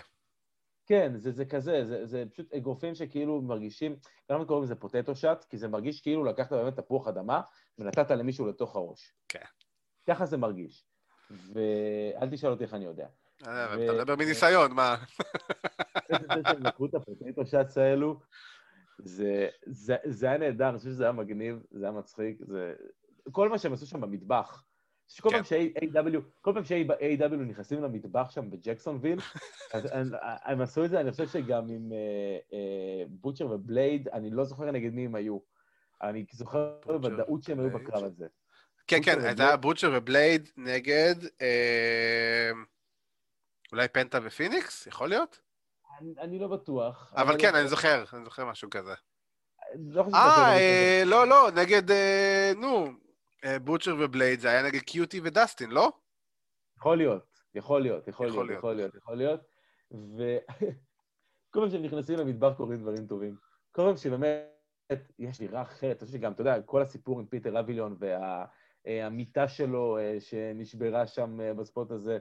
כן, 0.86 1.12
זה, 1.18 1.32
זה 1.32 1.46
כזה, 1.46 1.86
זה, 1.86 2.06
זה 2.06 2.24
פשוט 2.32 2.54
אגרופים 2.54 2.96
שכאילו 2.96 3.42
מרגישים, 3.42 3.96
למה 4.30 4.46
קוראים 4.46 4.64
לזה 4.64 4.76
potato 4.76 5.16
shot? 5.16 5.44
כי 5.44 5.58
זה 5.58 5.68
מרגיש 5.68 6.02
כאילו 6.02 6.24
לקחת 6.24 6.54
באמת 6.54 6.76
תפוח 6.76 7.08
אדמה 7.08 7.42
ונתת 7.80 8.12
למישהו 8.12 8.48
לתוך 8.48 8.76
הראש. 8.76 9.14
כן. 9.30 9.46
ככה 10.08 10.26
זה 10.26 10.38
מרגיש. 10.38 10.86
ואל 11.54 12.30
תשאל 12.32 12.50
אותי 12.50 12.64
איך 12.64 12.74
אני 12.74 12.86
יודע. 12.86 13.08
אה, 13.48 13.74
אתה 13.74 13.94
מדבר 13.94 14.16
מניסיון, 14.16 14.72
מה? 14.72 14.96
זה 16.10 16.18
שהם 16.48 16.64
לקחו 16.64 16.86
את 16.86 16.96
ה 16.96 17.03
potato 17.03 17.46
shots 17.46 17.78
האלו, 17.78 18.20
זה, 19.00 19.98
היה 20.22 20.38
נהדר, 20.38 20.70
אני 20.70 20.78
חושב 20.78 20.90
שזה 20.90 21.04
היה 21.04 21.12
מגניב, 21.12 21.60
זה 21.72 21.86
היה 21.86 21.92
מצחיק, 21.92 22.38
זה... 22.48 22.74
כל 23.32 23.50
מה 23.50 23.58
שהם 23.58 23.74
עשו 23.74 23.86
שם 23.86 24.02
במטבח, 24.02 24.64
שכל 25.08 25.30
פעם 25.30 25.44
כן. 25.44 25.44
ש-AW, 25.44 26.18
כל 26.42 26.52
פעם 26.54 26.64
ש-AEW 26.64 27.36
נכנסים 27.36 27.84
למטבח 27.84 28.32
שם 28.32 28.50
בג'קסונוויל, 28.50 29.20
הם 30.46 30.62
עשו 30.62 30.86
את 30.86 30.90
זה, 30.90 31.00
אני 31.00 31.12
חושב 31.12 31.28
שגם 31.28 31.70
עם 31.70 31.92
בוטשר 33.10 33.46
אה, 33.46 33.56
ובלייד, 33.56 34.08
אני 34.08 34.30
לא 34.30 34.44
זוכר 34.44 34.72
נגד 34.72 34.94
מי 34.94 35.06
הם 35.06 35.16
היו. 35.16 35.40
אני 36.02 36.26
זוכר 36.32 36.74
בוודאות 36.86 37.44
שהם 37.44 37.60
היו 37.60 37.70
בקרב 37.70 38.04
הזה. 38.04 38.28
כן, 38.88 39.00
כן, 39.04 39.20
זה 39.20 39.44
היה 39.44 39.58
בוטשר 39.58 39.92
ובלייד 39.96 40.50
נגד 40.58 41.16
אה, 41.42 42.52
אולי 43.72 43.88
פנטה 43.88 44.20
ופיניקס, 44.24 44.88
יכול 44.88 45.10
להיות? 45.10 45.40
אני 46.20 46.40
לא 46.40 46.48
בטוח. 46.48 47.14
אבל 47.16 47.36
כן, 47.40 47.56
אני 47.56 47.68
זוכר, 47.68 48.04
אני 48.14 48.24
זוכר 48.24 48.46
משהו 48.46 48.70
כזה. 48.70 48.94
לא 49.76 50.06
אה, 50.14 51.02
לא, 51.06 51.28
לא, 51.28 51.50
נגד, 51.56 51.84
נו, 52.56 52.88
אה, 53.46 53.60
בוטשר 53.60 53.96
ובלייד 54.00 54.40
זה 54.40 54.50
היה 54.50 54.64
נגד 54.64 54.80
QT 54.80 55.22
ודסטין, 55.24 55.72
לא? 55.72 55.92
יכול 56.78 56.98
להיות, 56.98 57.26
יכול 57.56 57.82
להיות, 57.82 58.08
יכול 58.08 58.28
להיות, 58.28 58.50
יכול 58.58 58.76
להיות, 58.76 58.96
יכול 58.96 59.16
להיות. 59.16 59.42
וכל 59.92 61.60
פעם 61.62 61.70
שהם 61.70 61.84
נכנסים 61.84 62.20
למטבח 62.20 62.54
קורים 62.58 62.82
דברים 62.82 63.08
טובים. 63.08 63.36
כל 63.72 63.82
פעם 63.82 63.98
שבאמת 63.98 65.12
יש 65.20 65.40
לי 65.40 65.48
רע 65.48 65.62
אחרת, 65.62 65.98
אני 66.02 66.06
חושב 66.06 66.20
שגם, 66.20 66.32
אתה 66.32 66.42
יודע, 66.42 66.62
כל 66.62 66.82
הסיפור 66.82 67.20
עם 67.20 67.26
פיטר 67.26 67.60
אביליון 67.60 67.98
והמיטה 68.86 69.42
אה, 69.42 69.48
שלו 69.48 69.98
אה, 69.98 70.18
שנשברה 70.20 71.08
שם 71.08 71.40
בספוט 71.58 71.92
הזה, 71.92 72.18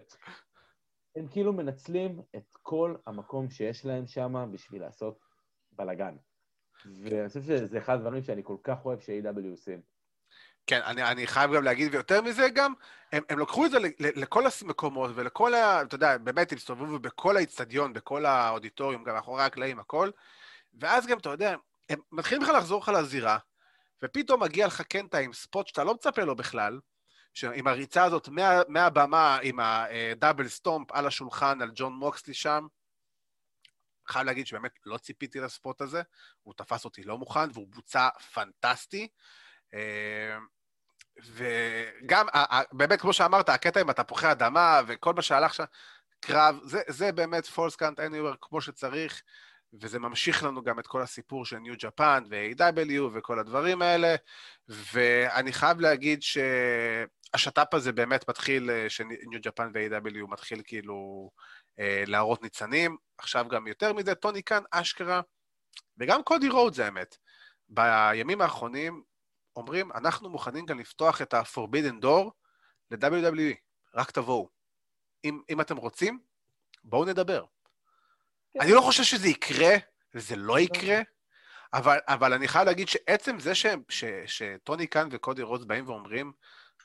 הם 1.17 1.29
כאילו 1.29 1.53
מנצלים 1.53 2.21
את 2.37 2.57
כל 2.62 2.95
המקום 3.07 3.51
שיש 3.51 3.85
להם 3.85 4.07
שם 4.07 4.49
בשביל 4.53 4.83
לעשות 4.83 5.19
בלאגן. 5.73 6.17
ואני 6.85 7.29
חושב 7.29 7.43
שזה 7.43 7.79
אחד 7.79 7.95
הדברים 7.95 8.23
שאני 8.23 8.43
כל 8.45 8.57
כך 8.62 8.85
אוהב 8.85 9.01
ש-AW 9.01 9.51
עושים. 9.51 9.81
כן, 10.67 10.81
אני, 10.85 11.03
אני 11.03 11.27
חייב 11.27 11.55
גם 11.55 11.62
להגיד, 11.62 11.95
ויותר 11.95 12.23
מזה 12.23 12.49
גם, 12.55 12.75
הם, 13.12 13.23
הם 13.29 13.39
לקחו 13.39 13.67
את 13.67 13.71
זה 13.71 13.79
לכל 13.99 14.45
המקומות 14.62 15.11
ולכל 15.14 15.55
ה... 15.55 15.83
אתה 15.83 15.95
יודע, 15.95 16.19
באמת, 16.19 16.53
הם 16.53 16.59
הסתובבו 16.59 16.99
בכל 16.99 17.37
האיצטדיון, 17.37 17.93
בכל 17.93 18.27
האודיטוריום, 18.27 19.05
גם 19.05 19.14
מאחורי 19.14 19.43
הקלעים, 19.43 19.79
הכל, 19.79 20.11
ואז 20.75 21.07
גם, 21.07 21.19
אתה 21.19 21.31
יודע, 21.31 21.55
הם 21.89 21.99
מתחילים 22.12 22.43
בכלל 22.43 22.57
לחזור 22.57 22.81
לך 22.81 22.89
לזירה, 22.89 23.39
ופתאום 24.03 24.43
מגיע 24.43 24.67
לך 24.67 24.81
קנטה 24.81 25.19
עם 25.19 25.33
ספוט 25.33 25.67
שאתה 25.67 25.85
לא 25.85 25.95
מצפה 25.95 26.25
לו 26.25 26.37
בכלל, 26.37 26.81
עם 27.55 27.66
הריצה 27.66 28.05
הזאת 28.05 28.28
מה, 28.28 28.61
מהבמה, 28.68 29.39
עם 29.43 29.61
הדאבל 29.61 30.49
סטומפ 30.49 30.93
על 30.93 31.07
השולחן, 31.07 31.62
על 31.62 31.70
ג'ון 31.74 31.93
מוקסלי 31.93 32.34
שם, 32.34 32.66
חייב 34.09 34.26
להגיד 34.26 34.47
שבאמת 34.47 34.72
לא 34.84 34.99
ציפיתי 34.99 35.41
לספוט 35.41 35.80
הזה, 35.80 36.03
הוא 36.43 36.55
תפס 36.55 36.84
אותי 36.84 37.03
לא 37.03 37.18
מוכן, 37.18 37.51
והוא 37.53 37.68
בוצע 37.68 38.09
פנטסטי. 38.32 39.09
אה, 39.74 40.39
וגם, 41.24 42.26
באמת, 42.72 43.01
כמו 43.01 43.12
שאמרת, 43.12 43.49
הקטע 43.49 43.80
עם 43.80 43.91
התפוחי 43.91 44.32
אדמה 44.32 44.80
וכל 44.87 45.14
מה 45.14 45.22
שהלך 45.22 45.55
שם, 45.55 45.64
קרב, 46.20 46.59
זה, 46.64 46.80
זה 46.89 47.12
באמת 47.12 47.47
פולס 47.47 47.76
קאנט 47.76 48.01
אניוור 48.01 48.34
כמו 48.41 48.61
שצריך, 48.61 49.22
וזה 49.81 49.99
ממשיך 49.99 50.45
לנו 50.45 50.62
גם 50.62 50.79
את 50.79 50.87
כל 50.87 51.03
הסיפור 51.03 51.45
של 51.45 51.59
ניו 51.59 51.75
ג'פן 51.79 52.25
ו-AW 52.31 53.03
וכל 53.12 53.39
הדברים 53.39 53.83
האלה, 53.83 54.14
ואני 54.69 55.53
חייב 55.53 55.81
להגיד 55.81 56.23
שהשת"פ 56.23 57.75
הזה 57.75 57.93
באמת 57.93 58.29
מתחיל, 58.29 58.71
שניו 58.89 59.41
ג'פן 59.43 59.71
ו-AW 59.75 60.27
מתחיל 60.29 60.62
כאילו 60.64 61.31
אה, 61.79 62.05
להראות 62.07 62.43
ניצנים, 62.43 62.97
עכשיו 63.19 63.49
גם 63.49 63.67
יותר 63.67 63.93
מזה, 63.93 64.14
טוני 64.14 64.43
קאן 64.43 64.62
אשכרה, 64.71 65.21
וגם 65.99 66.23
קודי 66.23 66.49
רודס 66.49 66.74
זה 66.75 66.85
האמת. 66.85 67.17
בימים 67.69 68.41
האחרונים 68.41 69.03
אומרים, 69.57 69.93
אנחנו 69.93 70.31
מוכנים 70.31 70.67
גם 70.67 70.79
לפתוח 70.79 71.23
את 71.23 71.35
ה-Forbidden 71.35 72.05
Door 72.05 72.31
ל-WWE, 72.91 73.55
רק 73.95 74.11
תבואו. 74.11 74.49
אם, 75.25 75.41
אם 75.51 75.61
אתם 75.61 75.77
רוצים, 75.77 76.19
בואו 76.85 77.05
נדבר. 77.05 77.45
כן. 78.57 78.64
אני 78.64 78.72
לא 78.72 78.80
חושב 78.80 79.02
שזה 79.02 79.28
יקרה, 79.28 79.74
וזה 80.14 80.36
לא 80.36 80.61
יקרה, 80.61 81.00
אבל, 81.74 81.98
אבל 82.09 82.32
אני 82.32 82.48
חייב 82.48 82.66
להגיד 82.66 82.88
שעצם 82.88 83.38
זה 83.38 83.54
ש, 83.54 83.66
ש, 83.88 84.04
שטוני 84.26 84.86
קאן 84.86 85.09
וקודי 85.11 85.42
רודס 85.42 85.64
באים 85.64 85.88
ואומרים, 85.88 86.32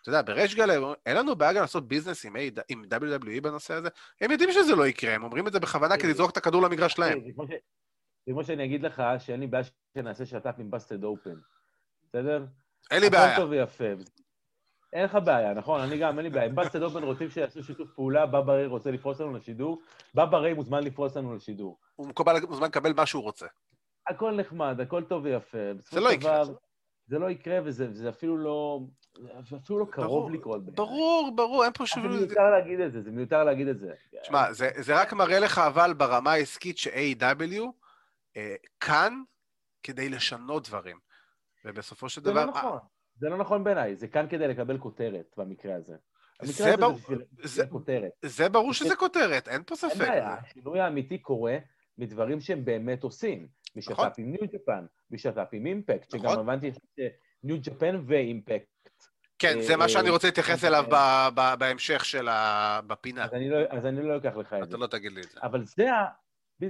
אתה 0.01 0.09
יודע, 0.09 0.22
בריש 0.22 0.55
גלי, 0.55 0.74
אין 1.05 1.17
לנו 1.17 1.36
בעיה 1.36 1.53
גם 1.53 1.61
לעשות 1.61 1.88
ביזנס 1.88 2.26
עם, 2.26 2.36
עם 2.69 2.84
WWE 2.91 3.41
בנושא 3.41 3.74
הזה, 3.74 3.89
הם 4.22 4.32
יודעים 4.32 4.51
שזה 4.51 4.76
לא 4.76 4.88
יקרה, 4.88 5.13
הם 5.15 5.24
אומרים 5.24 5.47
את 5.47 5.53
זה 5.53 5.59
בכוונה 5.59 5.97
כדי 5.97 6.07
לזרוק 6.07 6.32
את 6.32 6.38
הכדור 6.38 6.61
למגרש 6.61 6.93
שלהם. 6.93 7.19
זה 8.28 8.32
כמו 8.34 8.43
שאני 8.43 8.65
אגיד 8.65 8.84
לך 8.84 9.03
שאין 9.19 9.39
לי 9.39 9.47
בעיה 9.47 9.63
שנעשה 9.97 10.26
שת"פ 10.26 10.55
עם 10.59 10.72
בסטד 10.72 11.03
אופן, 11.03 11.34
בסדר? 12.03 12.45
אין 12.91 13.01
לי 13.01 13.09
בעיה. 13.09 13.34
הכל 13.34 13.41
טוב 13.41 13.49
ויפה. 13.49 13.86
אין 14.94 15.06
לך 15.06 15.18
בעיה, 15.26 15.54
נכון? 15.54 15.82
אני 15.82 15.98
גם, 15.98 16.18
אין 16.18 16.26
לי 16.26 16.30
בעיה. 16.30 16.46
אם 16.46 16.56
בסטד 16.56 16.84
אופן 16.84 17.04
רוצים 17.04 17.30
שיעשו 17.30 17.64
שיתוף 17.64 17.89
פעולה, 17.96 18.26
באבא 18.26 18.54
ריי 18.54 18.66
רוצה 18.66 18.92
לפרוס 18.92 19.22
לנו 19.22 19.34
לשידור, 19.34 19.82
באבא 20.16 20.38
ריי 20.38 20.54
מוזמן 20.54 20.84
לפרוס 20.84 21.18
לנו 21.18 21.36
לשידור. 21.36 21.78
הוא 21.96 22.08
מוזמן 22.48 22.68
לקבל 22.68 22.94
מה 22.94 23.06
שהוא 23.06 23.24
רוצה. 23.24 23.46
הכל 24.08 24.32
נחמד, 24.32 24.80
הכל 24.82 25.04
טוב 25.04 25.26
ויפה. 25.26 25.58
זה 25.92 26.00
לא 26.00 26.10
יקרה. 26.10 26.44
זה 27.08 27.20
לא 27.20 27.30
יקרה, 27.30 27.60
וזה 27.64 28.10
אפילו 28.10 28.38
לא... 28.38 28.80
זה 29.50 29.56
אפילו 29.58 29.80
לא 29.80 29.86
קרוב 29.92 30.32
לקרות. 30.32 30.66
ברור, 30.66 31.32
ברור, 31.36 31.66
אין 31.66 31.74
פה 31.74 31.86
שום... 31.86 32.12
זה 32.12 32.18
מיותר 32.18 32.50
להגיד 32.50 32.80
את 32.80 32.92
זה, 32.92 33.02
זה 33.02 33.12
מיותר 33.12 33.44
להגיד 33.44 33.68
את 33.68 33.80
זה. 33.80 33.94
תשמע, 34.22 34.54
זה 34.54 35.02
רק 35.02 35.14
מראה 35.14 35.39
לך 35.39 35.58
אבל 35.58 35.94
ברמה 35.94 36.32
העסקית 36.32 36.78
ש-A.W. 36.78 37.62
אה, 38.38 38.56
כאן 38.80 39.24
כדי 39.84 40.10
לשנות 40.10 40.68
דברים. 40.68 40.98
ובסופו 41.66 42.10
של 42.10 42.22
דבר... 42.22 42.34
זה 42.34 42.46
לא 42.46 42.52
נכון, 42.52 42.80
זה 43.22 43.30
לא 43.30 43.38
נכון 43.38 43.63
בעיניי, 43.63 43.95
זה 43.95 44.07
כאן 44.07 44.26
כדי 44.30 44.47
לקבל 44.47 44.78
כותרת 44.78 45.34
במקרה 45.38 45.76
הזה. 45.76 45.95
זה, 46.41 46.78
ברור, 46.78 46.97
זה, 47.43 47.67
כותרת. 47.67 48.11
זה 48.22 48.49
ברור 48.49 48.74
שזה 48.74 48.95
כותרת, 48.95 49.47
אין 49.47 49.63
פה 49.65 49.76
ספק. 49.76 50.01
אין 50.01 50.09
בעיה, 50.09 50.34
השינוי 50.34 50.80
האמיתי 50.80 51.17
קורה 51.17 51.57
מדברים 51.97 52.41
שהם 52.41 52.65
באמת 52.65 53.03
עושים. 53.03 53.47
משת"פ 53.76 53.91
נכון. 53.91 54.09
עם 54.17 54.32
ניו 54.32 54.41
ג'פן, 54.53 54.86
משת"פ 55.11 55.47
עם 55.51 55.65
אימפקט, 55.65 56.11
שגם 56.11 56.26
נכון. 56.26 56.39
הבנתי 56.39 56.72
ניו 57.43 57.57
ג'פן 57.61 58.03
ואימפקט. 58.05 58.67
כן, 59.39 59.61
זה 59.61 59.78
מה 59.78 59.89
שאני 59.89 60.09
רוצה 60.09 60.28
להתייחס 60.28 60.63
אליו 60.63 60.86
בהמשך 61.59 62.05
של 62.05 62.28
ה... 62.28 62.80
בפינה. 62.88 63.28
לא, 63.34 63.57
אז 63.69 63.86
אני 63.86 64.03
לא 64.03 64.17
אקח 64.17 64.36
לך 64.36 64.53
את 64.53 64.59
זה. 64.59 64.69
אתה 64.69 64.78
לא 64.78 64.88
תגיד 64.88 65.11
לי 65.11 65.22
את 65.22 65.30
זה. 65.32 65.39
אבל 65.43 65.65
זה 65.65 65.88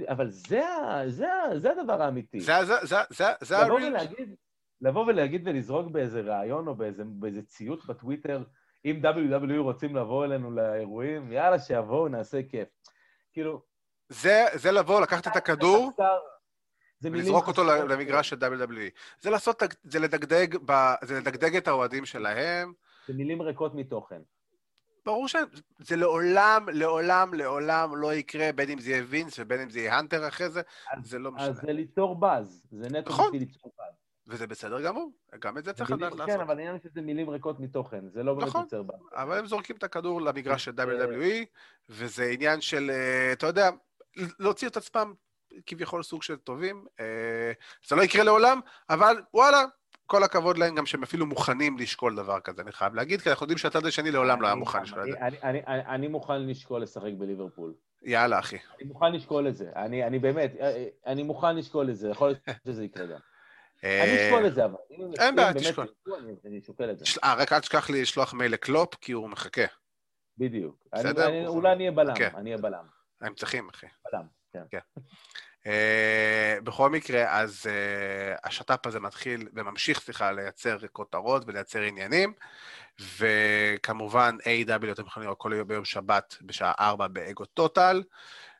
אבל 0.08 0.30
זה, 0.30 0.62
זה, 1.06 1.26
זה 1.56 1.70
הדבר 1.70 2.02
האמיתי. 2.02 2.40
זה, 2.40 2.64
זה, 2.64 2.74
זה, 2.82 2.96
זה, 3.10 3.24
זה 3.40 3.56
לבוא 3.64 3.80
ולהגיד, 3.80 4.34
לבוא 4.82 5.06
ולהגיד 5.06 5.48
ולזרוק 5.48 5.90
באיזה 5.90 6.20
ראיון 6.20 6.68
או 6.68 6.74
באיזה, 6.74 7.02
באיזה 7.04 7.42
ציוט 7.42 7.84
בטוויטר, 7.84 8.42
אם 8.84 9.00
WWE 9.04 9.58
רוצים 9.58 9.96
לבוא 9.96 10.24
אלינו 10.24 10.50
לאירועים, 10.50 11.32
יאללה, 11.32 11.58
שיבואו, 11.58 12.08
נעשה 12.08 12.42
כיף. 12.42 12.68
כאילו... 13.32 13.62
זה, 14.08 14.44
זה 14.54 14.72
לבוא, 14.72 15.00
לקחת 15.00 15.26
את 15.26 15.36
הכדור, 15.36 15.92
ולזרוק 17.02 17.48
אותו 17.48 17.64
למגרש 17.64 18.28
של 18.28 18.36
WWE. 18.36 18.90
זה 19.20 19.30
לעשות, 19.30 19.62
זה 19.84 19.98
לדגדג, 19.98 20.56
זה 21.02 21.20
לדגדג 21.20 21.56
את 21.56 21.68
האוהדים 21.68 22.06
שלהם. 22.06 22.72
זה 23.06 23.14
מילים 23.14 23.42
ריקות 23.42 23.74
מתוכן. 23.74 24.22
ברור 25.06 25.28
שזה 25.28 25.96
לעולם, 25.96 26.68
לעולם, 26.68 27.34
לעולם 27.34 27.96
לא 27.96 28.14
יקרה, 28.14 28.52
בין 28.52 28.70
אם 28.70 28.78
זה 28.78 28.90
יהיה 28.90 29.02
וינס 29.08 29.38
ובין 29.38 29.60
אם 29.60 29.70
זה 29.70 29.78
יהיה 29.78 29.96
האנטר 29.96 30.28
אחרי 30.28 30.50
זה, 30.50 30.62
אז, 30.92 31.10
זה 31.10 31.18
לא 31.18 31.32
משנה. 31.32 31.46
אז 31.48 31.56
זה 31.56 31.72
ליצור 31.72 32.20
באז, 32.20 32.66
זה 32.70 32.88
נטו 32.88 33.10
נכון. 33.10 33.26
בשביל 33.26 33.42
ליצור 33.42 33.72
באז. 33.78 34.01
וזה 34.26 34.46
בסדר 34.46 34.82
גמור, 34.82 35.12
גם 35.38 35.58
את 35.58 35.64
זה 35.64 35.72
צריך 35.72 35.90
לדעת 35.90 36.12
לעשות. 36.12 36.26
כן, 36.26 36.40
אבל 36.40 36.58
העניין 36.58 36.78
שזה 36.80 37.00
מילים 37.00 37.30
ריקות 37.30 37.60
מתוכן, 37.60 38.08
זה 38.08 38.22
לא 38.22 38.34
באמת 38.34 38.48
נכון, 38.48 38.62
יוצר 38.62 38.82
באז. 38.82 39.00
אבל 39.12 39.38
הם 39.38 39.46
זורקים 39.46 39.76
את 39.76 39.82
הכדור 39.82 40.22
למגרש 40.22 40.64
של 40.64 40.70
WWE, 40.70 41.44
וזה 41.90 42.24
עניין 42.24 42.60
של, 42.60 42.90
אה, 42.90 43.32
אתה 43.32 43.46
יודע, 43.46 43.70
להוציא 44.38 44.68
את 44.68 44.76
עצמם 44.76 45.14
כביכול 45.66 46.02
סוג 46.02 46.22
של 46.22 46.36
טובים. 46.36 46.84
זה 47.88 47.96
לא 47.96 48.02
יקרה 48.02 48.24
לעולם, 48.24 48.60
אבל 48.90 49.22
וואלה, 49.34 49.64
כל 50.06 50.22
הכבוד 50.22 50.58
להם 50.58 50.74
גם 50.74 50.86
שהם 50.86 51.02
אפילו 51.02 51.26
מוכנים 51.26 51.78
לשקול 51.78 52.16
דבר 52.16 52.40
כזה, 52.40 52.62
אני 52.62 52.72
חייב 52.72 52.94
להגיד, 52.94 53.20
כי 53.20 53.30
אנחנו 53.30 53.44
יודעים 53.44 53.58
שהצד 53.58 53.86
השני 53.86 54.10
לעולם 54.10 54.42
לא 54.42 54.46
היה 54.46 54.54
מוכן 54.54 54.82
לשקול 54.82 55.02
את 55.02 55.06
זה. 55.06 55.48
אני 55.66 56.08
מוכן 56.08 56.46
לשקול 56.46 56.82
לשחק 56.82 57.12
בליברפול. 57.18 57.74
יאללה, 58.02 58.38
אחי. 58.38 58.56
אני 58.80 58.88
מוכן 58.88 59.12
לשקול 59.12 59.48
את 59.48 59.56
זה. 59.56 59.70
אני 59.76 60.18
באמת, 60.18 60.52
אני 61.06 61.22
מוכן 61.22 61.56
לשקול 61.56 61.90
את 61.90 61.96
זה, 61.96 62.08
יכול 62.08 62.28
להיות 62.28 62.58
שזה 62.64 62.84
יקרה 62.84 63.06
גם. 63.06 63.18
אני 63.84 64.26
אשקול 64.26 64.46
את 64.46 64.54
זה, 64.54 64.64
אבל. 64.64 64.76
אין 65.18 65.36
בעיה, 65.36 65.54
תשקול. 65.54 65.86
אני 66.44 66.60
שוקל 66.66 66.90
את 66.90 66.98
זה. 66.98 67.04
אה, 67.24 67.34
רק 67.34 67.52
אל 67.52 67.60
תשכח 67.60 67.90
לי 67.90 68.02
לשלוח 68.02 68.34
מייל 68.34 68.52
לקלופ, 68.52 68.94
כי 68.94 69.12
הוא 69.12 69.28
מחכה. 69.28 69.64
בדיוק. 70.38 70.86
בסדר? 70.94 71.48
אולי 71.48 71.72
אני 71.72 71.84
אהיה 71.84 71.90
בלם, 71.90 72.10
אוקיי. 72.10 72.30
אני 72.36 72.50
אהיה 72.50 72.62
בלם. 72.62 72.84
הם 73.20 73.34
צריכים, 73.34 73.68
אחי. 73.68 73.86
בלם, 74.12 74.26
כן. 74.52 74.62
כן. 74.70 74.78
Uh, 75.64 76.60
בכל 76.64 76.90
מקרה, 76.90 77.40
אז 77.40 77.66
השת"פ 78.44 78.86
הזה 78.86 79.00
מתחיל 79.00 79.48
וממשיך, 79.54 80.00
סליחה, 80.00 80.32
לייצר 80.32 80.78
כותרות 80.92 81.42
ולייצר 81.46 81.80
עניינים, 81.80 82.32
וכמובן, 83.18 84.36
A.W. 84.40 84.92
אתם 84.92 85.06
יכולים 85.06 85.26
לראות 85.26 85.38
כל 85.38 85.52
יום 85.56 85.68
ביום 85.68 85.84
שבת 85.84 86.36
בשעה 86.42 86.72
4 86.80 87.08
באגו 87.08 87.44
טוטל, 87.44 88.02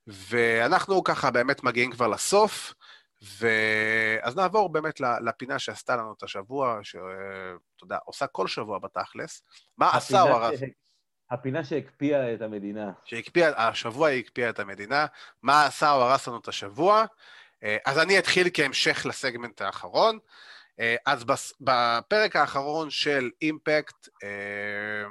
ואנחנו 0.06 1.04
ככה 1.04 1.30
באמת 1.30 1.64
מגיעים 1.64 1.90
כבר 1.90 2.08
לסוף, 2.08 2.74
ו... 3.22 3.48
אז 4.22 4.36
נעבור 4.36 4.68
באמת 4.68 5.00
לפינה 5.00 5.58
שעשתה 5.58 5.96
לנו 5.96 6.14
את 6.18 6.22
השבוע, 6.22 6.78
שאתה 6.82 7.82
יודע, 7.82 7.98
עושה 8.04 8.26
כל 8.26 8.46
שבוע 8.46 8.78
בתכלס. 8.78 9.42
מה 9.78 9.90
עשה 9.96 10.20
או 10.20 10.30
הרס? 10.30 10.52
הפינה 11.32 11.64
שהקפיאה 11.64 12.34
את 12.34 12.42
המדינה. 12.42 12.92
שהקפיאה, 13.04 13.68
השבוע 13.68 14.08
היא 14.08 14.20
הקפיאה 14.20 14.50
את 14.50 14.60
המדינה. 14.60 15.06
מה 15.42 15.66
עשה 15.66 15.92
או 15.92 16.02
הרס 16.02 16.28
לנו 16.28 16.38
את 16.38 16.48
השבוע? 16.48 17.04
אה, 17.64 17.76
אז 17.86 17.98
אני 17.98 18.18
אתחיל 18.18 18.48
כהמשך 18.54 19.06
לסגמנט 19.06 19.60
האחרון. 19.60 20.18
אה, 20.80 20.96
אז 21.06 21.24
בפרק 21.60 22.36
האחרון 22.36 22.90
של 22.90 23.30
אימפקט, 23.42 24.08
אה, 24.22 25.08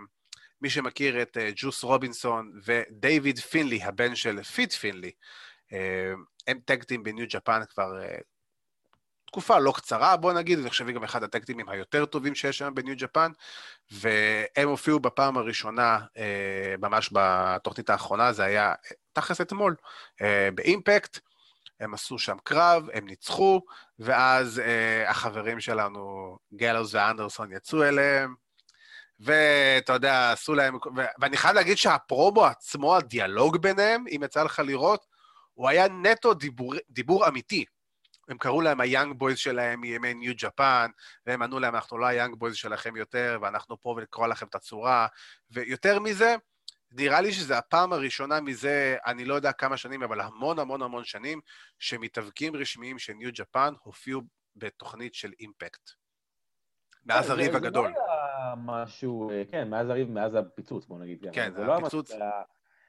מי 0.62 0.70
שמכיר 0.70 1.22
את 1.22 1.38
ג'וס 1.56 1.84
רובינסון 1.84 2.52
ודייוויד 2.66 3.40
פינלי, 3.40 3.84
הבן 3.84 4.16
של 4.16 4.44
פיט 4.44 4.74
פינלי, 4.74 5.12
הם 6.48 6.60
טקטים 6.66 7.04
בניו 7.04 7.26
ג'פן 7.30 7.62
כבר 7.70 7.92
תקופה 9.32 9.60
לא 9.60 9.72
קצרה, 9.72 10.18
בוא 10.18 10.34
נגיד, 10.34 10.60
אני 10.60 10.70
חושב 10.70 10.90
גם 10.90 11.04
אחד 11.04 11.24
הטקטימים 11.24 11.70
היותר 11.70 12.06
טובים 12.06 12.36
שיש 12.36 12.58
שם 12.58 12.76
בניו 12.76 12.96
ג'פן, 12.98 13.32
והם 13.92 14.70
הופיעו 14.70 15.00
בפעם 15.00 15.38
הראשונה, 15.38 16.00
אה, 16.18 16.76
ממש 16.80 17.10
בתוכנית 17.14 17.90
האחרונה, 17.90 18.34
זה 18.34 18.44
היה 18.44 18.74
תכלס 19.14 19.42
אתמול, 19.42 19.76
אה, 20.22 20.50
באימפקט, 20.56 21.20
הם 21.80 21.94
עשו 21.94 22.20
שם 22.20 22.38
קרב, 22.44 22.84
הם 22.94 23.06
ניצחו, 23.06 23.62
ואז 24.00 24.60
אה, 24.60 25.10
החברים 25.10 25.60
שלנו, 25.60 26.38
גלוס 26.54 26.94
ואנדרסון, 26.94 27.52
יצאו 27.52 27.84
אליהם, 27.84 28.36
ואתה 29.20 29.94
יודע, 29.94 30.32
עשו 30.32 30.54
להם, 30.54 30.76
ו- 30.76 31.12
ואני 31.20 31.38
חייב 31.38 31.56
להגיד 31.56 31.78
שהפרומו 31.78 32.46
עצמו, 32.46 32.96
הדיאלוג 32.96 33.58
ביניהם, 33.58 34.06
אם 34.16 34.22
יצא 34.24 34.44
לך 34.44 34.62
לראות, 34.66 35.11
הוא 35.62 35.70
היה 35.70 35.88
נטו 35.88 36.34
דיבור, 36.34 36.74
דיבור 36.90 37.28
אמיתי. 37.28 37.66
הם 38.30 38.38
קראו 38.38 38.62
להם 38.62 38.82
ה 38.82 38.87
young 38.87 39.14
boys 39.18 39.38
שלהם 39.38 39.82
מימי 39.82 40.14
ניו 40.14 40.34
ג'פן, 40.38 40.92
והם 41.26 41.42
ענו 41.42 41.60
להם, 41.60 41.76
אנחנו 41.76 41.98
לא 41.98 42.06
ה 42.06 42.11
young 42.11 42.36
boys 42.36 42.56
שלכם 42.56 42.96
יותר, 42.96 43.40
ואנחנו 43.42 43.82
פה 43.82 43.90
ולקרוא 43.90 44.28
לכם 44.28 44.46
את 44.48 44.56
הצורה. 44.56 45.08
ויותר 45.52 46.00
מזה, 46.00 46.36
נראה 46.92 47.22
לי 47.22 47.34
שזו 47.34 47.54
הפעם 47.54 47.94
הראשונה 47.94 48.42
מזה, 48.42 48.98
אני 49.06 49.26
לא 49.26 49.34
יודע 49.34 49.52
כמה 49.52 49.78
שנים, 49.78 50.04
אבל 50.04 50.22
המון 50.22 50.60
המון 50.60 50.82
המון 50.82 51.04
שנים, 51.04 51.42
שמתאבקים 51.80 52.56
רשמיים 52.56 53.00
של 53.00 53.14
ניו 53.14 53.30
ג'פן 53.34 53.74
הופיעו 53.84 54.22
בתוכנית 54.56 55.14
של 55.14 55.32
אימפקט. 55.40 55.90
מאז 57.06 57.28
אה, 57.28 57.34
הריב 57.34 57.56
הגדול. 57.56 57.88
זה 57.88 57.94
לא 57.94 58.14
היה 58.14 58.54
משהו, 58.58 59.32
אה, 59.32 59.44
כן, 59.52 59.70
מאז 59.70 59.90
הריב, 59.90 60.10
מאז 60.10 60.36
הפיצוץ, 60.36 60.86
בוא 60.86 61.00
נגיד. 61.00 61.26
כן, 61.34 61.54
זה 61.56 61.64
לא 61.64 61.78
הפיצוץ. 61.78 62.12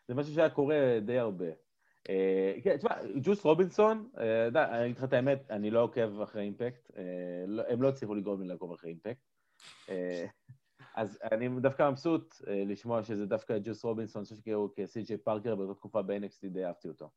זה 0.08 0.14
משהו 0.14 0.34
שהיה 0.34 0.50
קורה 0.50 0.76
די 1.00 1.18
הרבה. 1.18 1.46
אה, 2.08 2.54
כן, 2.64 2.76
תשמע, 2.76 2.90
ג'וס 3.22 3.44
רובינסון, 3.44 4.08
אה, 4.18 4.48
אני 4.48 4.84
אגיד 4.84 4.96
לך 4.98 5.04
את 5.04 5.12
האמת, 5.12 5.50
אני 5.50 5.70
לא 5.70 5.80
עוקב 5.80 6.20
אחרי 6.20 6.42
אימפקט, 6.42 6.90
אה, 6.96 7.02
לא, 7.46 7.62
הם 7.68 7.82
לא 7.82 7.88
הצליחו 7.88 8.14
לגרום 8.14 8.42
לי 8.42 8.48
לעקוב 8.48 8.72
אחרי 8.72 8.90
אימפקט. 8.90 9.22
אז 10.94 11.18
אני 11.32 11.48
דווקא 11.60 11.90
מבסוט 11.90 12.34
לשמוע 12.46 13.02
שזה 13.02 13.26
דווקא 13.26 13.58
ג'וס 13.64 13.84
רובינסון, 13.84 14.24
שכאילו 14.24 14.72
כסי.ג'יי 14.76 15.16
פארקר 15.16 15.54
באותה 15.54 15.74
תקופה 15.74 16.02
ב-NXT 16.02 16.48
די 16.48 16.64
אהבתי 16.64 16.88
אותו. 16.88 17.10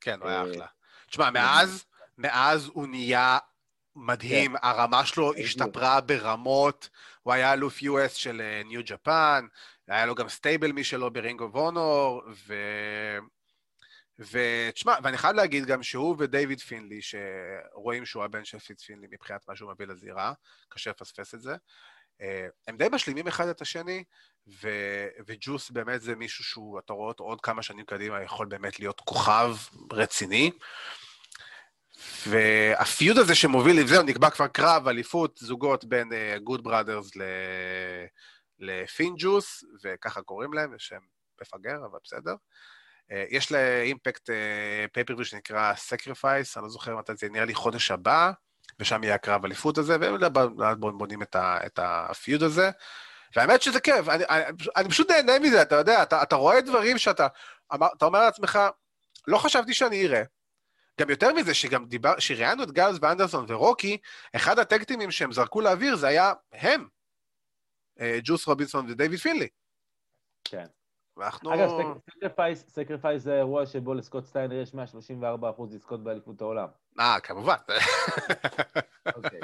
כן, 0.00 0.20
הוא 0.20 0.28
היה 0.28 0.42
אחלה. 0.42 0.66
תשמע, 1.06 1.30
מאז, 1.30 1.84
מאז 2.18 2.70
הוא 2.72 2.86
נהיה 2.86 3.38
מדהים, 3.96 4.52
כן. 4.52 4.58
הרמה 4.62 5.04
שלו 5.04 5.34
השתפרה 5.34 6.00
ברמות, 6.00 6.88
הוא 7.22 7.32
היה 7.32 7.52
אלוף 7.52 7.78
US 7.78 8.14
של 8.14 8.42
ניו 8.64 8.80
ג'פן, 8.84 9.46
היה 9.88 10.06
לו 10.06 10.14
גם 10.14 10.28
stable 10.28 10.72
משלו 10.72 11.10
ברינג 11.10 11.40
אוף 11.40 11.54
אונור, 11.54 12.22
ו... 12.46 12.54
ותשמע, 14.18 14.94
ואני 15.02 15.18
חייב 15.18 15.36
להגיד 15.36 15.66
גם 15.66 15.82
שהוא 15.82 16.16
ודייוויד 16.18 16.60
פינלי, 16.60 17.00
שרואים 17.02 18.06
שהוא 18.06 18.24
הבן 18.24 18.44
של 18.44 18.58
פיט 18.58 18.82
פינלי 18.82 19.06
מבחינת 19.10 19.48
מה 19.48 19.56
שהוא 19.56 19.72
מביא 19.72 19.86
לזירה, 19.86 20.32
קשה 20.68 20.90
לפספס 20.90 21.34
את 21.34 21.40
זה, 21.40 21.56
אה, 22.20 22.46
הם 22.68 22.76
די 22.76 22.86
משלימים 22.92 23.28
אחד 23.28 23.48
את 23.48 23.60
השני, 23.60 24.04
ו... 24.62 24.68
וג'וס 25.26 25.70
באמת 25.70 26.00
זה 26.02 26.16
מישהו 26.16 26.44
שהוא, 26.44 26.78
אתה 26.78 26.92
רואה 26.92 27.08
אותו 27.08 27.24
עוד 27.24 27.40
כמה 27.40 27.62
שנים 27.62 27.84
קדימה, 27.84 28.22
יכול 28.22 28.46
באמת 28.46 28.80
להיות 28.80 29.00
כוכב 29.00 29.56
רציני. 29.92 30.50
וה 32.26 32.57
feud 32.57 33.18
הזה 33.18 33.34
שמוביל, 33.34 33.86
זהו, 33.86 34.02
נקבע 34.02 34.30
כבר 34.30 34.46
קרב, 34.46 34.88
אליפות, 34.88 35.38
זוגות 35.42 35.84
בין 35.84 36.08
גוד 36.44 36.60
אה, 36.60 36.62
בראדרס 36.62 37.16
ל... 37.16 37.22
לפינ 38.58 39.14
ג'וס, 39.18 39.64
וככה 39.84 40.22
קוראים 40.22 40.52
להם, 40.52 40.78
שם 40.78 41.00
מפגר, 41.40 41.76
אבל 41.90 41.98
בסדר. 42.04 42.30
אה, 42.30 42.36
יש 43.10 43.52
לאימפקט 43.52 44.30
pay-per-view 44.92 45.24
אה, 45.24 45.28
שנקרא 45.30 45.72
Sacrifice, 45.72 46.52
אני 46.56 46.62
לא 46.62 46.68
זוכר 46.68 46.96
מתי 46.96 47.12
זה, 47.16 47.28
נראה 47.28 47.44
לי 47.44 47.54
חודש 47.54 47.90
הבא, 47.90 48.30
ושם 48.80 49.04
יהיה 49.04 49.14
הקרב 49.14 49.44
אליפות 49.44 49.78
הזה, 49.78 49.96
והם 50.00 50.80
בונים 50.98 51.22
את 51.36 51.78
ה 51.78 51.91
feud 51.91 52.42
הזה. 52.42 52.70
והאמת 53.36 53.62
שזה 53.62 53.80
כיף, 53.80 54.08
אני, 54.08 54.24
אני, 54.24 54.44
אני 54.76 54.88
פשוט 54.88 55.10
נהנה 55.10 55.38
מזה, 55.38 55.62
אתה 55.62 55.74
יודע, 55.74 56.02
אתה, 56.02 56.22
אתה 56.22 56.36
רואה 56.36 56.60
דברים 56.60 56.98
שאתה 56.98 57.26
אתה 57.74 58.04
אומר 58.04 58.20
לעצמך, 58.20 58.58
לא 59.26 59.38
חשבתי 59.38 59.74
שאני 59.74 60.06
אראה. 60.06 60.22
גם 61.00 61.10
יותר 61.10 61.32
מזה, 61.32 61.54
שגם 61.54 61.86
דיבר, 61.86 62.18
שראיינו 62.18 62.62
את 62.62 62.70
גאלוס 62.70 62.98
ואנדרסון 63.02 63.44
ורוקי, 63.48 63.98
אחד 64.36 64.58
ה 64.58 64.63
tag 64.63 64.79
teamים 64.79 65.10
שהם 65.10 65.32
זרקו 65.32 65.60
לאוויר 65.60 65.96
זה 65.96 66.06
היה 66.06 66.32
הם, 66.52 66.88
אה, 68.00 68.18
ג'וס 68.24 68.46
רובינסון 68.46 68.90
ודייוויד 68.90 69.20
פינלי. 69.20 69.48
כן. 70.44 70.66
ואנחנו... 71.18 71.54
אגב, 71.54 71.70
סקריפייס, 72.10 72.64
סקריפייס 72.68 73.22
זה 73.22 73.36
אירוע 73.36 73.66
שבו 73.66 73.94
לסקוט 73.94 74.24
סטיינר 74.24 74.54
יש 74.54 74.74
134 74.74 75.50
אחוז 75.50 75.74
לזכות 75.74 76.04
באליפות 76.04 76.40
העולם. 76.40 76.68
אה, 77.00 77.20
כמובן. 77.22 77.56
אוקיי, 79.16 79.40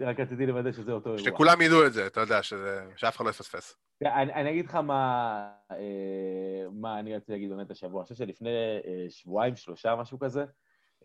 רק 0.00 0.20
רציתי 0.20 0.46
לוודא 0.46 0.72
שזה 0.72 0.92
אותו 0.92 1.10
אירוע. 1.10 1.24
שכולם 1.24 1.60
ידעו 1.60 1.86
את 1.86 1.92
זה, 1.92 2.06
אתה 2.06 2.20
יודע, 2.20 2.42
שאף 2.96 3.16
אחד 3.16 3.24
לא 3.24 3.30
יפספס. 3.30 3.76
אני 4.02 4.50
אגיד 4.50 4.66
לך 4.66 4.74
אה, 4.74 4.80
מה 6.72 6.98
אני 6.98 7.16
רציתי 7.16 7.32
להגיד 7.32 7.50
באמת 7.50 7.70
השבוע. 7.70 8.00
אני 8.00 8.02
חושב 8.02 8.14
שלפני 8.14 8.50
אה, 8.84 9.06
שבועיים, 9.08 9.56
שלושה, 9.56 9.96
משהו 9.96 10.18
כזה, 10.18 10.44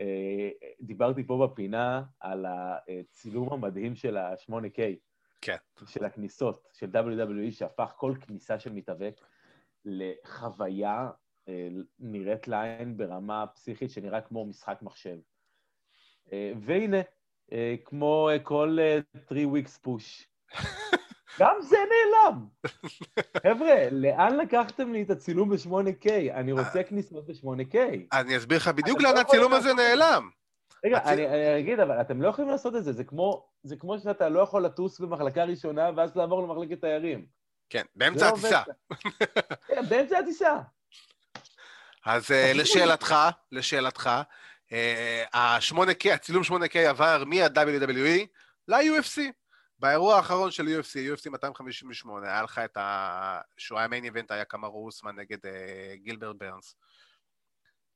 אה, 0.01 0.49
דיברתי 0.81 1.27
פה 1.27 1.47
בפינה 1.47 2.03
על 2.19 2.45
הצילום 2.49 3.53
המדהים 3.53 3.95
של 3.95 4.17
ה-8K. 4.17 4.79
כן. 5.41 5.55
של 5.87 6.05
הכניסות, 6.05 6.67
של 6.73 6.89
WWE, 6.93 7.51
שהפך 7.51 7.93
כל 7.95 8.13
כניסה 8.21 8.59
של 8.59 8.73
מתאבק 8.73 9.21
לחוויה 9.85 11.09
אה, 11.49 11.67
נראית 11.99 12.47
לעין 12.47 12.97
ברמה 12.97 13.47
פסיכית 13.47 13.91
שנראה 13.91 14.21
כמו 14.21 14.45
משחק 14.45 14.77
מחשב. 14.81 15.17
אה, 16.31 16.51
והנה, 16.61 17.01
אה, 17.51 17.75
כמו 17.85 18.29
כל 18.43 18.77
3 19.27 19.39
weeks 19.43 19.87
push. 19.87 20.25
גם 21.39 21.55
זה 21.61 21.77
נעלם. 21.77 22.45
חבר'ה, 23.43 23.89
לאן 23.91 24.37
לקחתם 24.37 24.93
לי 24.93 25.01
את 25.01 25.09
הצילום 25.09 25.49
ב-8K? 25.49 26.09
אני 26.33 26.51
רוצה 26.51 26.83
כניסות 26.83 27.25
ב-8K. 27.27 27.77
אני 28.13 28.37
אסביר 28.37 28.57
לך 28.57 28.67
בדיוק 28.67 29.01
לאן 29.01 29.15
לא 29.15 29.19
הצילום 29.19 29.53
הזה 29.53 29.73
נעלם. 29.73 30.29
רגע, 30.85 30.99
אני 31.05 31.59
אגיד, 31.59 31.79
אבל 31.79 32.01
אתם 32.01 32.21
לא 32.21 32.27
יכולים 32.27 32.51
לעשות 32.51 32.75
את 32.75 32.83
זה, 32.83 32.93
זה 33.63 33.75
כמו 33.75 33.99
שאתה 33.99 34.29
לא 34.29 34.39
יכול 34.39 34.65
לטוס 34.65 34.99
במחלקה 34.99 35.43
ראשונה 35.43 35.89
ואז 35.95 36.15
לעבור 36.15 36.43
למחלקת 36.43 36.81
תיירים. 36.81 37.25
כן, 37.71 37.85
באמצע 37.95 38.27
הטיסה. 38.29 38.61
כן, 39.67 39.85
באמצע 39.89 40.19
הטיסה. 40.19 40.57
אז 42.05 42.31
אה, 42.31 42.53
לשאלתך, 42.53 43.15
לשאלתך, 43.51 44.09
אה, 44.71 45.23
ה-8K, 45.33 46.13
הצילום 46.13 46.43
8K 46.43 46.77
עבר 46.77 47.23
מה-WWE 47.25 48.27
ל-UFC. 48.67 49.21
באירוע 49.79 50.15
האחרון 50.15 50.51
של 50.51 50.67
UFC, 50.67 51.19
UFC 51.19 51.29
258, 51.29 52.27
היה 52.27 52.43
לך 52.43 52.59
את 52.59 52.77
ה... 52.77 53.41
שהוא 53.57 53.79
היה 53.79 53.87
מיין 53.87 54.03
איבנט, 54.03 54.31
היה 54.31 54.45
כמה 54.45 54.67
רוסמן 54.67 55.15
נגד 55.15 55.37
uh, 55.37 55.49
גילבר 55.95 56.33
ברנס. 56.33 56.75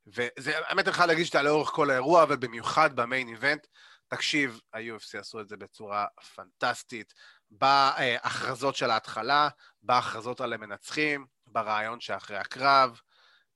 וזה, 0.07 0.57
האמת, 0.67 0.87
אני 0.87 0.93
יכול 0.95 1.05
להגיד 1.05 1.25
שאתה 1.25 1.41
לאורך 1.41 1.69
כל 1.69 1.89
האירוע, 1.89 2.23
אבל 2.23 2.35
במיוחד 2.35 2.95
במיין 2.95 3.27
איבנט, 3.27 3.67
תקשיב, 4.07 4.59
ה-UFC 4.73 5.19
עשו 5.19 5.39
את 5.39 5.47
זה 5.47 5.57
בצורה 5.57 6.05
פנטסטית, 6.35 7.13
בהכרזות 7.49 8.75
של 8.75 8.91
ההתחלה, 8.91 9.49
בהכרזות 9.83 10.41
על 10.41 10.53
המנצחים, 10.53 11.25
ברעיון 11.47 11.99
שאחרי 11.99 12.37
הקרב, 12.37 12.99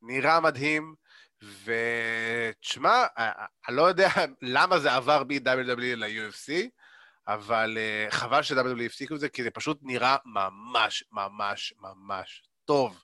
נראה 0.02 0.40
מדהים, 0.40 0.96
ותשמע, 1.64 3.06
אני 3.68 3.76
לא 3.76 3.82
יודע 3.82 4.10
למה 4.42 4.80
זה 4.80 4.94
עבר 4.94 5.24
מ-WWE 5.24 5.96
ל-UFC, 5.96 6.52
אבל 7.28 7.78
חבל 8.10 8.44
ש-WWE 8.44 8.84
הפסיקו 8.86 9.16
את 9.16 9.20
זה, 9.20 9.30
כי 9.30 9.44
זה 9.44 9.52
פשוט 9.52 9.80
נראה 9.82 10.16
ממש, 10.26 11.04
ממש, 11.12 11.74
ממש 11.80 12.44
טוב. 12.66 13.04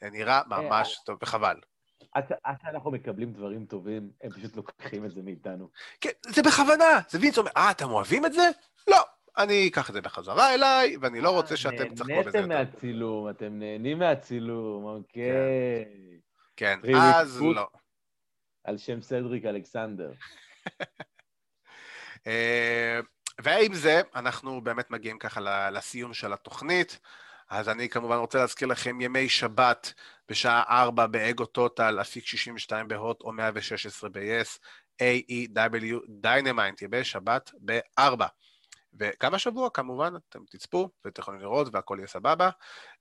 זה 0.00 0.10
נראה 0.10 0.38
אה, 0.38 0.42
ממש 0.46 0.98
טוב, 1.06 1.18
וחבל. 1.22 1.56
עד 2.14 2.56
שאנחנו 2.62 2.90
מקבלים 2.90 3.32
דברים 3.32 3.66
טובים, 3.66 4.10
הם 4.22 4.30
פשוט 4.30 4.56
לוקחים 4.56 5.04
את 5.04 5.10
זה 5.10 5.22
מאיתנו. 5.22 5.68
כן, 6.00 6.10
זה 6.26 6.42
בכוונה. 6.42 7.00
זה 7.08 7.18
וינס 7.20 7.38
אומר, 7.38 7.50
אה, 7.56 7.70
אתם 7.70 7.90
אוהבים 7.90 8.26
את 8.26 8.32
זה? 8.32 8.50
לא. 8.88 8.98
אני 9.38 9.68
אקח 9.68 9.88
את 9.88 9.94
זה 9.94 10.00
בחזרה 10.00 10.54
אליי, 10.54 10.96
ואני 11.00 11.20
לא 11.20 11.30
רוצה 11.30 11.56
שאתם 11.56 11.88
תצחקו 11.88 12.04
בזה 12.04 12.18
יותר. 12.18 12.46
נהניתם 12.46 12.48
מהצילום, 12.48 13.30
אתם 13.30 13.58
נהנים 13.58 13.98
מהצילום, 13.98 14.84
אוקיי. 14.84 15.84
כן, 16.56 16.78
כן 16.82 16.94
אז 16.96 17.42
לא. 17.42 17.66
על 18.64 18.78
שם 18.78 19.02
סדריק 19.02 19.44
אלכסנדר. 19.44 20.12
אה, 22.26 23.00
ועם 23.40 23.74
זה, 23.74 24.00
אנחנו 24.14 24.60
באמת 24.60 24.90
מגיעים 24.90 25.18
ככה 25.18 25.70
לסיום 25.70 26.14
של 26.14 26.32
התוכנית. 26.32 27.00
אז 27.52 27.68
אני 27.68 27.88
כמובן 27.88 28.16
רוצה 28.16 28.38
להזכיר 28.38 28.68
לכם 28.68 29.00
ימי 29.00 29.28
שבת 29.28 29.92
בשעה 30.28 30.62
4 30.82 31.06
באגו 31.06 31.46
טוטל, 31.46 32.00
אפיק 32.00 32.26
62 32.26 32.88
בהוט 32.88 33.20
או 33.20 33.32
116 33.32 34.10
ב-yes, 34.10 34.58
AEW 35.02 35.96
Dynamite, 36.08 36.82
ימי 36.82 37.04
שבת 37.04 37.50
ב-4. 37.64 38.24
וגם 38.94 39.34
השבוע, 39.34 39.70
כמובן, 39.70 40.14
אתם 40.28 40.38
תצפו 40.50 40.88
ואתם 41.04 41.22
יכולים 41.22 41.40
לראות 41.40 41.68
והכל 41.72 41.96
יהיה 41.98 42.06
סבבה. 42.06 42.50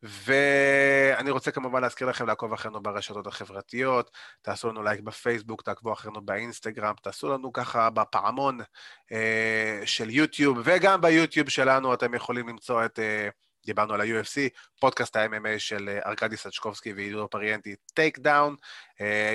ואני 0.04 1.32
רוצה 1.32 1.52
כמובן 1.52 1.82
להזכיר 1.82 2.10
לכם 2.10 2.28
לעקוב 2.28 2.54
אחרינו 2.54 2.82
ברשתות 2.82 3.28
החברתיות, 3.28 4.12
תעשו 4.42 4.70
לנו 4.70 4.84
לייק 4.84 5.00
בפייסבוק, 5.00 5.62
תעקבו 5.62 5.94
אחרינו 5.94 6.22
באינסטגרם, 6.22 6.94
תעשו 7.02 7.30
לנו 7.30 7.54
ככה 7.54 7.90
בפעמון 7.90 8.60
אה, 9.12 9.82
של 9.86 10.10
יוטיוב, 10.10 10.58
וגם 10.64 11.02
ביוטיוב 11.02 11.50
שלנו 11.50 11.94
אתם 11.94 12.14
יכולים 12.14 12.50
למצוא 12.50 12.86
את... 12.86 13.00
אה, 13.00 13.30
דיברנו 13.66 13.94
על 13.94 14.02
ה-UFC, 14.02 14.50
פודקאסט 14.80 15.16
ה-MMA 15.16 15.60
של 15.60 15.90
אה, 15.90 16.10
ארכדי 16.10 16.38
סצ'קובסקי 16.38 16.94
ועידו 16.94 17.28
פריאנטי, 17.32 17.76
Takedown. 17.94 18.56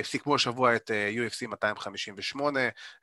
סיכמו 0.03 0.35
השבוע 0.35 0.77
את 0.77 0.91
אה, 0.91 1.11
UFC 1.11 1.47
258 1.47 2.61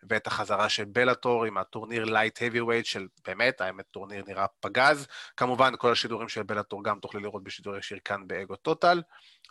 ואת 0.10 0.28
החזרה 0.28 0.70
של 0.70 0.86
בלאטור 0.86 1.46
עם 1.46 1.58
הטורניר 1.58 2.04
light 2.04 2.40
heavyweight 2.42 2.84
של 2.84 3.08
באמת, 3.28 3.62
האמת 3.62 3.86
טורניר 3.92 4.24
נראה 4.28 4.46
פגז. 4.60 5.08
כמובן, 5.38 5.74
כל 5.78 5.92
השידורים 5.92 6.30
של 6.30 6.44
בלאטור 6.44 6.84
גם 6.84 7.00
תוכלו 7.00 7.22
לראות 7.22 7.44
בשידור 7.44 7.78
ישיר 7.78 8.00
כאן 8.06 8.28
באגו 8.28 8.56
טוטל. 8.56 9.02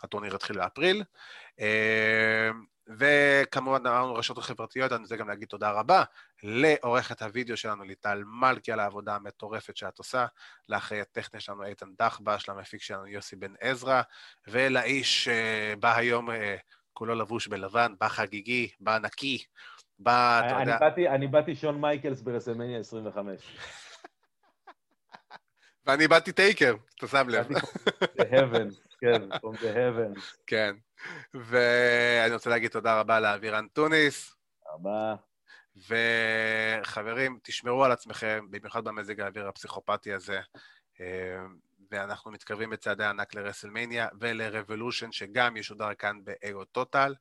הטורניר 0.03 0.35
יתחיל 0.35 0.57
באפריל. 0.57 1.03
אה, 2.89 2.95
וכמובן 2.97 3.87
אמרנו 3.87 4.15
רשתות 4.15 4.43
חברתיות, 4.43 4.91
אני 4.91 5.01
רוצה 5.01 5.15
גם 5.15 5.27
להגיד 5.27 5.47
תודה 5.47 5.71
רבה 5.71 6.03
לעורכת 6.43 7.21
הוידאו 7.21 7.57
שלנו, 7.57 7.83
ליטל 7.83 8.23
מלכי, 8.25 8.71
על 8.71 8.79
העבודה 8.79 9.15
המטורפת 9.15 9.77
שאת 9.77 9.97
עושה, 9.97 10.25
לאחראי 10.69 11.01
הטכני 11.01 11.39
שלנו 11.39 11.63
איתן 11.63 11.87
דחבש, 11.99 12.49
למפיק 12.49 12.81
שלנו 12.81 13.07
יוסי 13.07 13.35
בן 13.35 13.53
עזרא, 13.59 14.01
ולאיש 14.47 15.27
אה, 15.27 15.79
בא 15.79 15.95
היום 15.95 16.29
אה, 16.29 16.33
כולו 16.93 17.15
לבוש 17.15 17.47
בלבן, 17.47 17.93
בא 17.99 18.07
חגיגי, 18.07 18.69
בא 18.79 18.97
נקי, 18.97 19.43
בא, 19.99 20.41
אתה 20.45 20.59
יודע... 20.61 20.77
באתי, 20.79 21.09
אני 21.09 21.27
באתי 21.27 21.55
שון 21.55 21.81
מייקלס 21.81 22.21
ברסלמניה 22.21 22.79
25. 22.79 23.57
ואני 25.85 26.07
באתי 26.07 26.31
טייקר, 26.31 26.75
אתה 26.95 27.07
שם 27.07 27.29
לב. 27.29 27.47
באתי 27.47 28.35
heaven. 28.35 28.73
כן, 28.99 29.31
from 29.31 29.57
the 29.57 29.75
heavens. 29.75 30.19
כן. 30.47 30.75
ואני 31.33 32.33
רוצה 32.33 32.49
להגיד 32.49 32.71
תודה 32.71 32.99
רבה 32.99 33.19
לאבירן 33.19 33.67
טוניס. 33.67 34.35
תודה. 34.73 35.15
וחברים, 35.75 37.39
תשמרו 37.43 37.83
על 37.83 37.91
עצמכם, 37.91 38.47
במיוחד 38.49 38.83
במזג 38.83 39.19
האוויר 39.19 39.47
הפסיכופתי 39.47 40.13
הזה. 40.13 40.39
אה, 41.01 41.05
ואנחנו 41.91 42.31
מתקרבים 42.31 42.69
בצעדי 42.69 43.05
ענק 43.05 43.35
לרסלמניה 43.35 44.07
ולרבולושן, 44.19 45.11
שגם 45.11 45.57
ישודר 45.57 45.93
כאן 45.93 46.19
באגו 46.23 46.65
טוטל. 46.65 47.15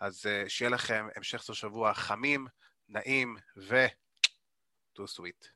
אז 0.00 0.26
אה, 0.26 0.44
שיהיה 0.48 0.70
לכם 0.70 1.06
המשך 1.16 1.42
סוף 1.42 1.56
שבוע 1.56 1.94
חמים, 1.94 2.46
נעים 2.88 3.36
ו... 3.56 3.86
too 4.94 5.06
sweet. 5.06 5.52